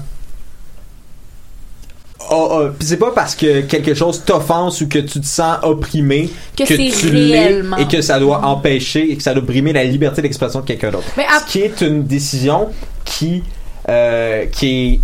Oh, 2.32 2.48
oh, 2.52 2.68
puis 2.78 2.86
c'est 2.86 2.96
pas 2.96 3.10
parce 3.10 3.34
que 3.34 3.62
quelque 3.62 3.92
chose 3.92 4.22
t'offense 4.24 4.80
ou 4.80 4.88
que 4.88 5.00
tu 5.00 5.20
te 5.20 5.26
sens 5.26 5.56
opprimé 5.62 6.30
que, 6.56 6.62
tu 6.64 7.10
l'es 7.10 7.60
et 7.78 7.88
que 7.88 8.00
ça 8.02 8.20
doit 8.20 8.44
empêcher 8.46 9.10
et 9.10 9.16
que 9.16 9.22
ça 9.22 9.34
doit 9.34 9.42
brimer 9.42 9.72
la 9.72 9.82
liberté 9.82 10.22
d'expression 10.22 10.60
de 10.60 10.64
quelqu'un 10.64 10.92
d'autre. 10.92 11.08
À- 11.18 11.40
Ce 11.40 11.46
qui 11.50 11.60
est 11.60 11.80
une 11.80 12.04
décision 12.04 12.68
qui 13.04 13.42
euh, 13.88 14.46
qui 14.46 14.66
est 14.94 15.00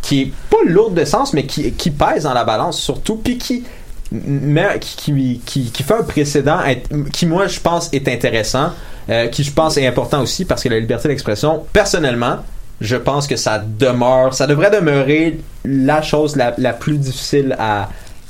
qui 0.00 0.22
est 0.22 0.32
pas 0.50 0.56
lourde 0.66 0.94
de 0.94 1.04
sens 1.04 1.34
mais 1.34 1.44
qui, 1.44 1.70
qui 1.72 1.90
pèse 1.90 2.22
dans 2.22 2.32
la 2.32 2.44
balance 2.44 2.80
surtout 2.80 3.16
puis 3.16 3.36
qui 3.36 3.64
mais 4.10 4.78
qui, 4.80 5.40
qui, 5.44 5.70
qui, 5.70 5.82
fait 5.82 5.94
un 5.94 6.02
précédent 6.02 6.58
qui 7.12 7.26
moi 7.26 7.46
je 7.46 7.60
pense 7.60 7.90
est 7.92 8.08
intéressant 8.08 8.70
euh, 9.10 9.26
qui 9.28 9.42
je 9.44 9.52
pense 9.52 9.76
est 9.76 9.86
important 9.86 10.22
aussi 10.22 10.44
parce 10.44 10.62
que 10.62 10.68
la 10.70 10.78
liberté 10.80 11.08
d'expression 11.08 11.64
personnellement 11.72 12.38
je 12.82 12.96
pense 12.96 13.26
que 13.26 13.36
ça 13.36 13.58
demeure 13.58 14.34
ça 14.34 14.46
devrait 14.46 14.70
demeurer 14.70 15.40
la 15.64 16.02
chose 16.02 16.36
la, 16.36 16.52
la 16.58 16.72
plus 16.72 16.98
difficile 16.98 17.56
à, 17.58 17.88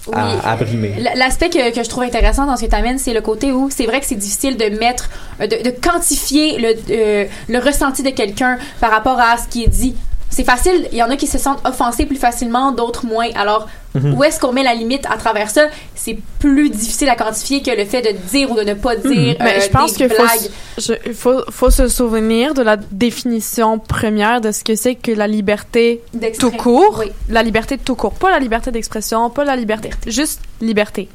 Oui. 0.09 0.15
à, 0.17 0.53
à 0.53 0.57
brimer 0.57 0.95
L- 0.99 1.11
L'aspect 1.17 1.49
que, 1.51 1.75
que 1.75 1.83
je 1.83 1.89
trouve 1.89 2.03
intéressant 2.05 2.45
dans 2.47 2.57
ce 2.57 2.65
que 2.65 2.71
tu 2.71 2.77
amènes, 2.77 2.99
c'est 2.99 3.15
le 3.15 3.21
côté 3.21 3.53
où 3.53 3.69
c'est 3.71 3.87
vrai 3.87 4.01
que 4.01 4.07
c'est 4.07 4.17
difficile 4.17 4.57
de 4.57 4.69
mettre, 4.79 5.09
euh, 5.41 5.47
de, 5.47 5.57
de 5.63 5.71
quantifier 5.71 6.59
le, 6.59 6.75
euh, 6.91 7.25
le 7.49 7.59
ressenti 7.59 8.03
de 8.03 8.11
quelqu'un 8.11 8.59
par 8.81 8.91
rapport 8.91 9.19
à 9.21 9.37
ce 9.39 9.47
qui 9.49 9.65
est 9.65 9.69
dit. 9.69 9.95
C'est 10.33 10.45
facile, 10.45 10.89
il 10.91 10.97
y 10.99 11.03
en 11.03 11.11
a 11.11 11.17
qui 11.17 11.27
se 11.27 11.37
sentent 11.39 11.61
offensés 11.67 12.07
plus 12.07 12.17
facilement, 12.17 12.73
d'autres 12.73 13.05
moins. 13.07 13.29
Alors, 13.35 13.69
Mhm. 13.95 14.15
où 14.15 14.25
est-ce 14.25 14.41
qu'on 14.41 14.53
met 14.53 14.63
la 14.63 14.75
limite 14.75 15.05
à 15.11 15.19
travers 15.19 15.51
ça? 15.51 15.67
C'est 15.95 16.17
plus 16.39 16.71
difficile 16.71 17.11
à 17.11 17.17
quantifier 17.17 17.61
que 17.63 17.71
le 17.71 17.85
fait 17.85 18.01
de 18.01 18.17
dire 18.31 18.51
ou 18.51 18.57
de 18.57 18.63
ne 18.63 18.73
pas 18.73 18.97
dire 18.97 19.37
Mais 19.41 19.59
euh, 19.59 19.61
je 19.61 19.69
pense 19.69 19.93
des 19.93 19.97
qu'il 19.99 20.09
faut, 20.09 20.23
blagues. 20.23 20.51
je- 20.79 20.95
il 21.05 21.13
faut, 21.15 21.43
faut 21.51 21.69
se 21.71 21.87
souvenir 21.89 22.55
de 22.55 22.63
la 22.63 22.79
définition 22.79 23.79
première 23.79 24.41
de 24.41 24.51
ce 24.51 24.65
que 24.65 24.75
c'est 24.75 24.95
que 24.95 25.13
la 25.13 25.27
liberté 25.27 26.01
tout 26.39 26.51
court. 26.51 26.97
Oui. 27.01 27.13
La 27.29 27.43
liberté 27.43 27.77
tout 27.77 27.95
court. 27.95 28.15
Pas 28.15 28.31
la 28.31 28.39
liberté 28.39 28.71
d'expression, 28.71 29.29
pas 29.29 29.45
la 29.45 29.55
liberté. 29.57 29.91
Juste 30.07 30.41
liberté. 30.63 31.09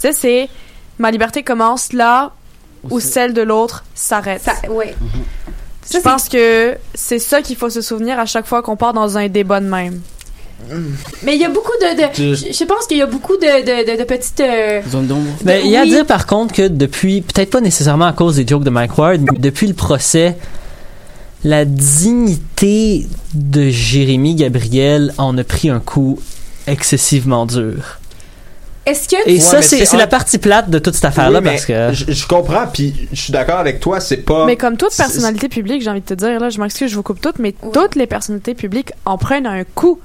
Tu 0.00 0.08
sais, 0.08 0.12
c'est 0.12 0.48
ma 0.98 1.10
liberté 1.10 1.42
commence 1.42 1.92
là 1.92 2.32
où 2.88 2.98
celle 3.00 3.34
de 3.34 3.42
l'autre 3.42 3.84
s'arrête. 3.94 4.40
Ça, 4.40 4.52
ouais. 4.70 4.94
Je 4.98 5.57
Ça, 5.90 6.00
pense 6.00 6.28
que 6.28 6.76
c'est 6.94 7.18
ça 7.18 7.40
qu'il 7.42 7.56
faut 7.56 7.70
se 7.70 7.80
souvenir 7.80 8.18
à 8.18 8.26
chaque 8.26 8.46
fois 8.46 8.62
qu'on 8.62 8.76
part 8.76 8.92
dans 8.92 9.16
un 9.18 9.28
débat 9.28 9.60
de 9.60 9.66
même. 9.66 10.00
Mais 11.22 11.36
il 11.36 11.40
y 11.40 11.44
a 11.44 11.48
beaucoup 11.48 11.70
de. 11.80 11.96
de 11.96 12.08
Je- 12.14 12.34
je, 12.48 12.52
je 12.52 12.64
pense 12.64 12.86
qu'il 12.88 12.98
y 12.98 13.02
a 13.02 13.06
beaucoup 13.06 13.36
de, 13.36 13.40
de, 13.86 13.92
de, 13.92 13.98
de 13.98 14.04
petites. 14.04 14.40
euh, 14.40 14.80
Zone 14.90 15.06
d'ombre. 15.06 15.30
Ben, 15.42 15.62
il 15.64 15.70
y 15.70 15.76
a 15.76 15.82
à 15.82 15.86
dire 15.86 16.04
par 16.04 16.26
contre 16.26 16.52
que 16.52 16.66
depuis, 16.68 17.20
peut-être 17.22 17.50
pas 17.50 17.60
nécessairement 17.60 18.06
à 18.06 18.12
cause 18.12 18.36
des 18.36 18.46
jokes 18.46 18.64
de 18.64 18.70
Mike 18.70 18.98
Ward, 18.98 19.20
mais 19.20 19.38
depuis 19.38 19.68
le 19.68 19.74
procès, 19.74 20.36
la 21.44 21.64
dignité 21.64 23.06
de 23.34 23.68
Jérémy 23.70 24.34
Gabriel 24.34 25.14
en 25.16 25.38
a 25.38 25.44
pris 25.44 25.70
un 25.70 25.78
coup 25.80 26.18
excessivement 26.66 27.46
dur. 27.46 27.97
Est-ce 28.88 29.08
que 29.08 29.16
Et 29.28 29.34
Ouais, 29.34 29.38
ça, 29.40 29.62
c'est 29.62 29.96
la 29.96 30.06
partie 30.06 30.38
plate 30.38 30.70
de 30.70 30.78
toute 30.78 30.94
cette 30.94 31.04
affaire-là 31.04 31.38
Oui, 31.38 31.44
mais 31.44 31.50
parce 31.52 31.66
que. 31.66 31.92
je, 31.92 32.12
je 32.12 32.26
comprends, 32.26 32.66
puis 32.72 32.94
je 33.12 33.20
suis 33.20 33.32
d'accord 33.32 33.58
avec 33.58 33.80
toi, 33.80 34.00
c'est 34.00 34.18
pas. 34.18 34.46
Mais 34.46 34.56
comme 34.56 34.76
toute 34.76 34.92
c'est- 34.92 35.02
personnalité 35.02 35.48
publique, 35.48 35.82
j'ai 35.82 35.90
envie 35.90 36.00
de 36.00 36.06
te 36.06 36.14
dire, 36.14 36.40
là, 36.40 36.48
je 36.50 36.60
m'excuse, 36.60 36.90
je 36.90 36.96
vous 36.96 37.02
coupe 37.02 37.20
toutes, 37.20 37.38
mais 37.38 37.54
toutes 37.72 37.96
les 37.96 38.06
personnalités 38.06 38.54
publiques 38.54 38.92
en 39.04 39.18
prennent 39.18 39.46
un 39.46 39.64
coup. 39.64 39.98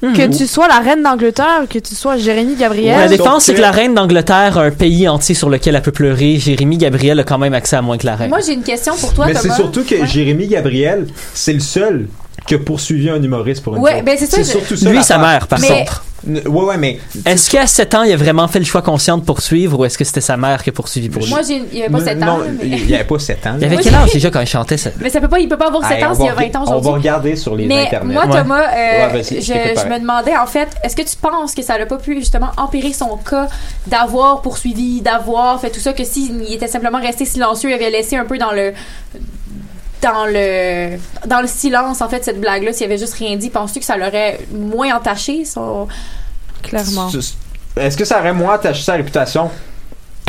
Mhm. 0.00 0.12
Que 0.12 0.36
tu 0.38 0.46
sois 0.46 0.68
la 0.68 0.78
reine 0.78 1.02
d'Angleterre, 1.02 1.62
que 1.68 1.80
tu 1.80 1.96
sois 1.96 2.16
Jérémy 2.18 2.54
Gabriel. 2.54 2.96
La 2.96 3.08
défense, 3.08 3.46
c'est 3.46 3.54
que 3.54 3.60
la 3.60 3.72
reine 3.72 3.94
d'Angleterre 3.94 4.56
a 4.56 4.62
un 4.62 4.70
pays 4.70 5.08
entier 5.08 5.34
sur 5.34 5.48
lequel 5.50 5.74
elle 5.74 5.82
peut 5.82 5.90
pleurer. 5.90 6.36
Jérémy 6.36 6.76
Gabriel 6.78 7.18
a 7.18 7.24
quand 7.24 7.38
même 7.38 7.52
accès 7.52 7.74
à 7.74 7.82
moins 7.82 7.98
que 7.98 8.06
la 8.06 8.14
reine. 8.14 8.28
Moi, 8.30 8.38
j'ai 8.46 8.52
une 8.52 8.62
question 8.62 8.94
pour 8.94 9.12
toi, 9.12 9.26
Mais 9.26 9.34
c'est 9.34 9.50
surtout 9.50 9.82
que 9.82 9.96
Ouais. 9.96 10.06
Jérémy 10.06 10.46
Gabriel, 10.46 11.08
c'est 11.34 11.52
le 11.52 11.58
seul 11.58 12.06
qui 12.48 12.54
a 12.54 12.58
poursuivi 12.58 13.10
un 13.10 13.22
humoriste 13.22 13.62
pour 13.62 13.76
une 13.76 13.82
Ouais, 13.82 14.02
ben 14.02 14.16
c'est 14.18 14.26
ça, 14.26 14.38
je- 14.38 14.42
surtout 14.44 14.74
ça. 14.76 14.90
Lui, 14.90 15.02
sa 15.04 15.16
l'affaire. 15.18 15.30
mère, 15.32 15.46
par 15.46 15.60
Mais- 15.60 15.68
contre. 15.68 16.04
N- 16.26 16.42
Ouais, 16.48 16.64
ouais, 16.64 16.76
mais. 16.78 16.98
Est-ce 17.26 17.48
qu'à 17.48 17.64
7 17.68 17.94
ans, 17.94 18.02
il 18.02 18.12
a 18.12 18.16
vraiment 18.16 18.48
fait 18.48 18.58
le 18.58 18.64
choix 18.64 18.82
conscient 18.82 19.18
de 19.18 19.22
poursuivre 19.22 19.78
ou 19.78 19.84
est-ce 19.84 19.96
que 19.96 20.02
c'était 20.02 20.20
sa 20.20 20.36
mère 20.36 20.64
qui 20.64 20.70
a 20.70 20.72
poursuivi 20.72 21.08
pour 21.08 21.22
lui? 21.22 21.30
Moi, 21.30 21.42
j'ai, 21.46 21.62
il 21.72 21.78
y 21.78 21.82
avait 21.84 21.92
pas 21.92 22.00
7 22.00 22.20
ans. 22.24 22.26
Non, 22.26 22.38
là, 22.38 22.44
mais... 22.58 22.66
il 22.66 22.90
y 22.90 22.94
avait 22.96 23.04
pas 23.04 23.18
7 23.20 23.46
ans. 23.46 23.54
Il 23.56 23.64
avait 23.64 23.74
Moi, 23.76 23.82
quel 23.84 23.92
j'ai- 23.92 23.98
âge 23.98 24.12
déjà 24.14 24.30
quand 24.30 24.40
il 24.40 24.46
chantait 24.48 24.76
ça? 24.78 24.90
mais 24.98 25.10
ça 25.10 25.20
peut 25.20 25.28
pas, 25.28 25.38
il 25.38 25.48
peut 25.48 25.56
pas 25.56 25.68
avoir 25.68 25.86
7 25.86 25.98
Hey, 25.98 26.04
ans 26.04 26.08
on 26.10 26.14
s'il 26.16 26.24
y 26.24 26.28
a 26.28 26.34
va 26.34 26.42
20 26.42 26.56
ans 26.56 26.62
On 26.66 26.70
va 26.70 26.76
aujourd'hui. 26.78 27.00
regarder 27.02 27.36
sur 27.36 27.54
les 27.54 27.66
Mais 27.66 27.82
internets. 27.86 28.14
moi, 28.14 28.26
Ouais. 28.26 28.42
Thomas, 28.42 28.62
euh, 28.62 29.06
Ouais, 29.06 29.12
vas-y, 29.12 29.22
je 29.22 29.46
je, 29.46 29.52
t'écoute 29.52 29.68
je 29.68 29.74
pareil. 29.74 29.92
me 29.92 29.98
demandais, 30.00 30.36
en 30.36 30.46
fait, 30.46 30.68
est-ce 30.82 30.96
que 30.96 31.02
tu 31.02 31.16
penses 31.22 31.54
que 31.54 31.62
ça 31.62 31.78
n'a 31.78 31.86
pas 31.86 31.98
pu 31.98 32.16
justement 32.18 32.48
empirer 32.56 32.92
son 32.92 33.16
cas 33.18 33.46
d'avoir 33.86 34.42
poursuivi, 34.42 35.00
d'avoir 35.02 35.60
fait 35.60 35.70
tout 35.70 35.80
ça, 35.80 35.92
que 35.92 36.02
s'il 36.04 36.52
était 36.52 36.66
simplement 36.66 37.00
resté 37.00 37.26
silencieux, 37.26 37.70
il 37.70 37.74
avait 37.74 37.90
laissé 37.90 38.16
un 38.16 38.24
peu 38.24 38.38
dans 38.38 38.50
le 38.50 38.72
dans 40.02 40.26
le 40.26 40.96
dans 41.26 41.40
le 41.40 41.46
silence 41.46 42.00
en 42.00 42.08
fait 42.08 42.24
cette 42.24 42.40
blague 42.40 42.62
là 42.62 42.72
s'il 42.72 42.86
avait 42.86 42.98
juste 42.98 43.14
rien 43.14 43.36
dit 43.36 43.50
penses-tu 43.50 43.80
que 43.80 43.84
ça 43.84 43.96
l'aurait 43.96 44.38
moins 44.52 44.96
entaché 44.96 45.44
son 45.44 45.88
Clairement. 46.62 47.10
Est-ce 47.76 47.96
que 47.96 48.04
ça 48.04 48.18
aurait 48.18 48.32
moins 48.32 48.54
attaché 48.54 48.82
sa 48.82 48.94
réputation? 48.94 49.50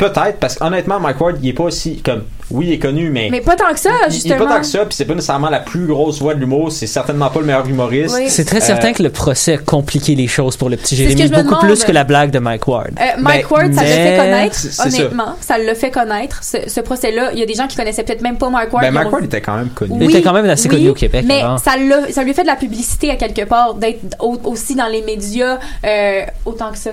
Peut-être, 0.00 0.38
parce 0.40 0.56
qu'honnêtement, 0.56 0.98
Mike 0.98 1.20
Ward, 1.20 1.36
il 1.42 1.48
est 1.50 1.52
pas 1.52 1.64
aussi 1.64 2.00
comme. 2.02 2.22
Oui, 2.50 2.66
il 2.66 2.72
est 2.72 2.78
connu, 2.80 3.10
mais. 3.10 3.28
mais 3.30 3.40
pas 3.42 3.54
tant 3.54 3.72
que 3.72 3.78
ça 3.78 3.90
il- 3.90 4.02
il 4.06 4.08
est 4.08 4.14
justement 4.14 4.44
pas 4.46 4.54
tant 4.54 4.60
que 4.60 4.66
ça, 4.66 4.78
puis 4.80 4.88
c'est 4.96 5.04
pas 5.04 5.14
nécessairement 5.14 5.50
la 5.50 5.60
plus 5.60 5.86
grosse 5.86 6.20
voix 6.20 6.34
de 6.34 6.40
l'humour, 6.40 6.72
c'est 6.72 6.88
certainement 6.88 7.30
pas 7.30 7.38
le 7.40 7.46
meilleur 7.46 7.68
humoriste. 7.68 8.16
Oui. 8.18 8.28
C'est 8.28 8.44
très 8.44 8.56
Euh, 8.56 8.60
certain 8.66 8.92
que 8.92 9.04
le 9.04 9.10
procès 9.10 9.54
a 9.54 9.58
compliqué 9.58 10.16
les 10.16 10.26
choses 10.26 10.56
pour 10.56 10.68
le 10.68 10.76
petit 10.76 10.96
Jérémy, 10.96 11.28
beaucoup 11.28 11.42
demande. 11.44 11.60
plus 11.60 11.84
que 11.84 11.92
la 11.92 12.02
blague 12.02 12.32
de 12.32 12.40
Mike 12.40 12.66
Ward. 12.66 12.90
Euh, 13.00 13.04
Mike 13.20 13.46
Ben, 13.48 13.56
Ward, 13.56 13.74
ça 13.74 13.82
l'a 13.82 13.88
mais- 13.88 14.10
fait 14.10 14.16
connaître, 14.16 14.54
c'est 14.56 14.72
ça. 14.72 14.86
honnêtement. 14.86 15.36
Ça 15.40 15.58
l'a 15.58 15.74
fait 15.76 15.90
connaître, 15.92 16.42
ce, 16.42 16.56
ce 16.68 16.80
procès-là. 16.80 17.30
Il 17.34 17.38
y 17.38 17.42
a 17.42 17.46
des 17.46 17.54
gens 17.54 17.68
qui 17.68 17.76
connaissaient 17.76 18.02
peut-être 18.02 18.22
même 18.22 18.36
pas 18.38 18.50
Mike 18.50 18.72
Ward. 18.72 18.82
Ben, 18.84 18.88
qui 18.90 18.94
Mike 18.98 19.06
ont- 19.06 19.12
Ward 19.12 19.24
était 19.26 19.40
quand 19.42 19.56
même 19.56 19.68
connu. 19.70 19.92
Il 20.00 20.10
était 20.10 20.22
quand 20.22 20.32
même 20.32 20.46
assez 20.50 20.68
oui, 20.68 20.74
connu 20.76 20.88
au 20.88 20.94
Québec 20.94 21.24
Mais 21.28 21.42
avant. 21.42 21.58
ça, 21.58 21.72
ça 22.10 22.22
lui 22.24 22.30
a 22.30 22.34
fait 22.34 22.42
de 22.42 22.46
la 22.48 22.56
publicité 22.56 23.10
à 23.12 23.16
quelque 23.16 23.44
part, 23.44 23.74
d'être 23.74 24.00
au- 24.18 24.40
aussi 24.44 24.74
dans 24.74 24.88
les 24.88 25.02
médias 25.02 25.58
euh, 25.86 26.22
autant 26.44 26.72
que 26.72 26.78
ça. 26.78 26.90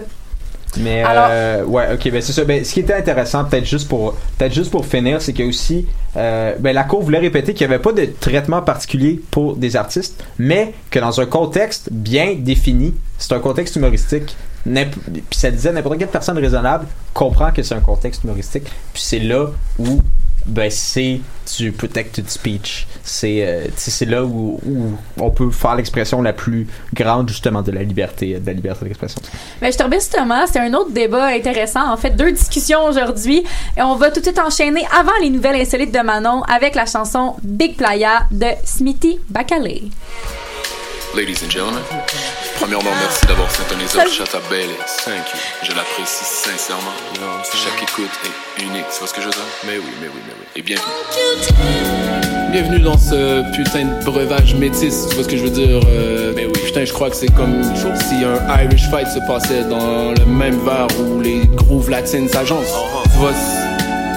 Mais 0.79 1.01
Alors- 1.03 1.27
euh, 1.29 1.63
ouais, 1.65 1.87
ok, 1.93 2.11
ben 2.11 2.21
c'est 2.21 2.33
ça. 2.33 2.43
Ben, 2.43 2.63
ce 2.63 2.73
qui 2.73 2.79
était 2.81 2.93
intéressant, 2.93 3.45
peut-être 3.45 3.65
juste 3.65 3.87
pour 3.87 4.13
peut-être 4.37 4.53
juste 4.53 4.71
pour 4.71 4.85
finir, 4.85 5.21
c'est 5.21 5.33
qu'il 5.33 5.45
y 5.45 5.47
a 5.47 5.49
aussi 5.49 5.87
euh, 6.15 6.53
ben, 6.59 6.73
la 6.73 6.83
Cour 6.83 7.01
voulait 7.03 7.19
répéter 7.19 7.53
qu'il 7.53 7.67
n'y 7.67 7.73
avait 7.73 7.81
pas 7.81 7.91
de 7.93 8.05
traitement 8.19 8.61
particulier 8.61 9.19
pour 9.31 9.55
des 9.55 9.75
artistes, 9.75 10.23
mais 10.39 10.73
que 10.89 10.99
dans 10.99 11.19
un 11.21 11.25
contexte 11.25 11.89
bien 11.91 12.35
défini, 12.37 12.93
c'est 13.17 13.33
un 13.33 13.39
contexte 13.39 13.75
humoristique. 13.75 14.35
Puis 14.65 15.39
ça 15.39 15.49
disait 15.49 15.71
n'importe 15.71 15.97
quelle 15.97 16.07
personne 16.09 16.37
raisonnable 16.37 16.87
comprend 17.13 17.51
que 17.51 17.63
c'est 17.63 17.75
un 17.75 17.79
contexte 17.79 18.23
humoristique. 18.25 18.65
Puis 18.93 19.01
c'est 19.01 19.19
là 19.19 19.47
où 19.79 20.01
ben 20.47 20.71
c'est 20.71 21.19
du 21.57 21.71
protected 21.71 22.29
speech. 22.29 22.87
C'est 23.03 23.45
euh, 23.45 23.67
c'est 23.75 24.05
là 24.05 24.23
où, 24.23 24.59
où 24.65 24.91
on 25.19 25.29
peut 25.29 25.51
faire 25.51 25.75
l'expression 25.75 26.21
la 26.21 26.33
plus 26.33 26.67
grande 26.93 27.29
justement 27.29 27.61
de 27.61 27.71
la 27.71 27.83
liberté 27.83 28.39
de 28.39 28.45
la 28.45 28.53
liberté 28.53 28.85
d'expression. 28.85 29.21
Mais 29.61 29.71
je 29.71 29.77
te 29.77 29.83
remercie 29.83 30.09
Thomas, 30.09 30.47
c'est 30.47 30.59
un 30.59 30.73
autre 30.73 30.91
débat 30.91 31.27
intéressant. 31.27 31.91
En 31.91 31.97
fait, 31.97 32.11
deux 32.11 32.31
discussions 32.31 32.85
aujourd'hui. 32.85 33.43
Et 33.77 33.81
on 33.81 33.95
va 33.95 34.11
tout 34.11 34.19
de 34.19 34.25
suite 34.25 34.39
enchaîner 34.39 34.85
avant 34.97 35.11
les 35.21 35.29
nouvelles 35.29 35.61
insolites 35.61 35.93
de 35.93 35.99
Manon 35.99 36.43
avec 36.43 36.75
la 36.75 36.85
chanson 36.85 37.35
Big 37.43 37.75
Playa 37.75 38.23
de 38.31 38.47
Smithy 38.63 39.19
Bacalé. 39.29 39.83
Ladies 41.15 41.43
and 41.43 41.49
gentlemen, 41.49 41.83
premièrement, 42.59 42.89
merci 42.99 43.25
d'avoir 43.27 43.49
syntonisé 43.51 43.99
Horchata 43.99 44.39
Bailey. 44.49 44.75
Thank 45.05 45.29
you. 45.33 45.39
Je 45.63 45.71
l'apprécie 45.71 46.25
sincèrement. 46.25 46.91
Chaque 47.43 47.83
écoute 47.83 48.09
est 48.25 48.63
unique. 48.63 48.85
Tu 48.91 48.99
vois 48.99 49.07
ce 49.07 49.13
que 49.13 49.21
je 49.21 49.27
veux 49.27 49.31
dire? 49.31 49.45
Mais 49.65 49.77
oui, 49.77 49.93
mais 50.01 50.07
oui, 50.07 50.21
mais 50.25 50.33
oui. 50.39 50.45
Et 50.55 50.61
bienvenue. 50.61 50.91
Bienvenue 52.51 52.79
dans 52.79 52.97
ce 52.97 53.43
putain 53.55 53.85
de 53.85 54.03
breuvage 54.05 54.55
métis. 54.55 55.07
Tu 55.09 55.15
vois 55.15 55.23
ce 55.23 55.29
que 55.29 55.37
je 55.37 55.43
veux 55.43 55.49
dire? 55.49 55.79
Euh, 55.87 56.33
mais 56.35 56.45
oui. 56.45 56.53
Putain, 56.65 56.85
je 56.85 56.93
crois 56.93 57.09
que 57.09 57.15
c'est 57.15 57.33
comme 57.33 57.63
si 57.73 58.23
un 58.23 58.63
Irish 58.63 58.89
fight 58.89 59.07
se 59.07 59.19
passait 59.27 59.63
dans 59.63 60.11
le 60.11 60.25
même 60.25 60.59
verre 60.65 60.87
où 60.99 61.21
les 61.21 61.45
grooves 61.47 61.89
latines 61.89 62.27
s'agencent. 62.27 62.73
Tu 63.03 63.17
vois, 63.19 63.33
c'est 63.33 63.67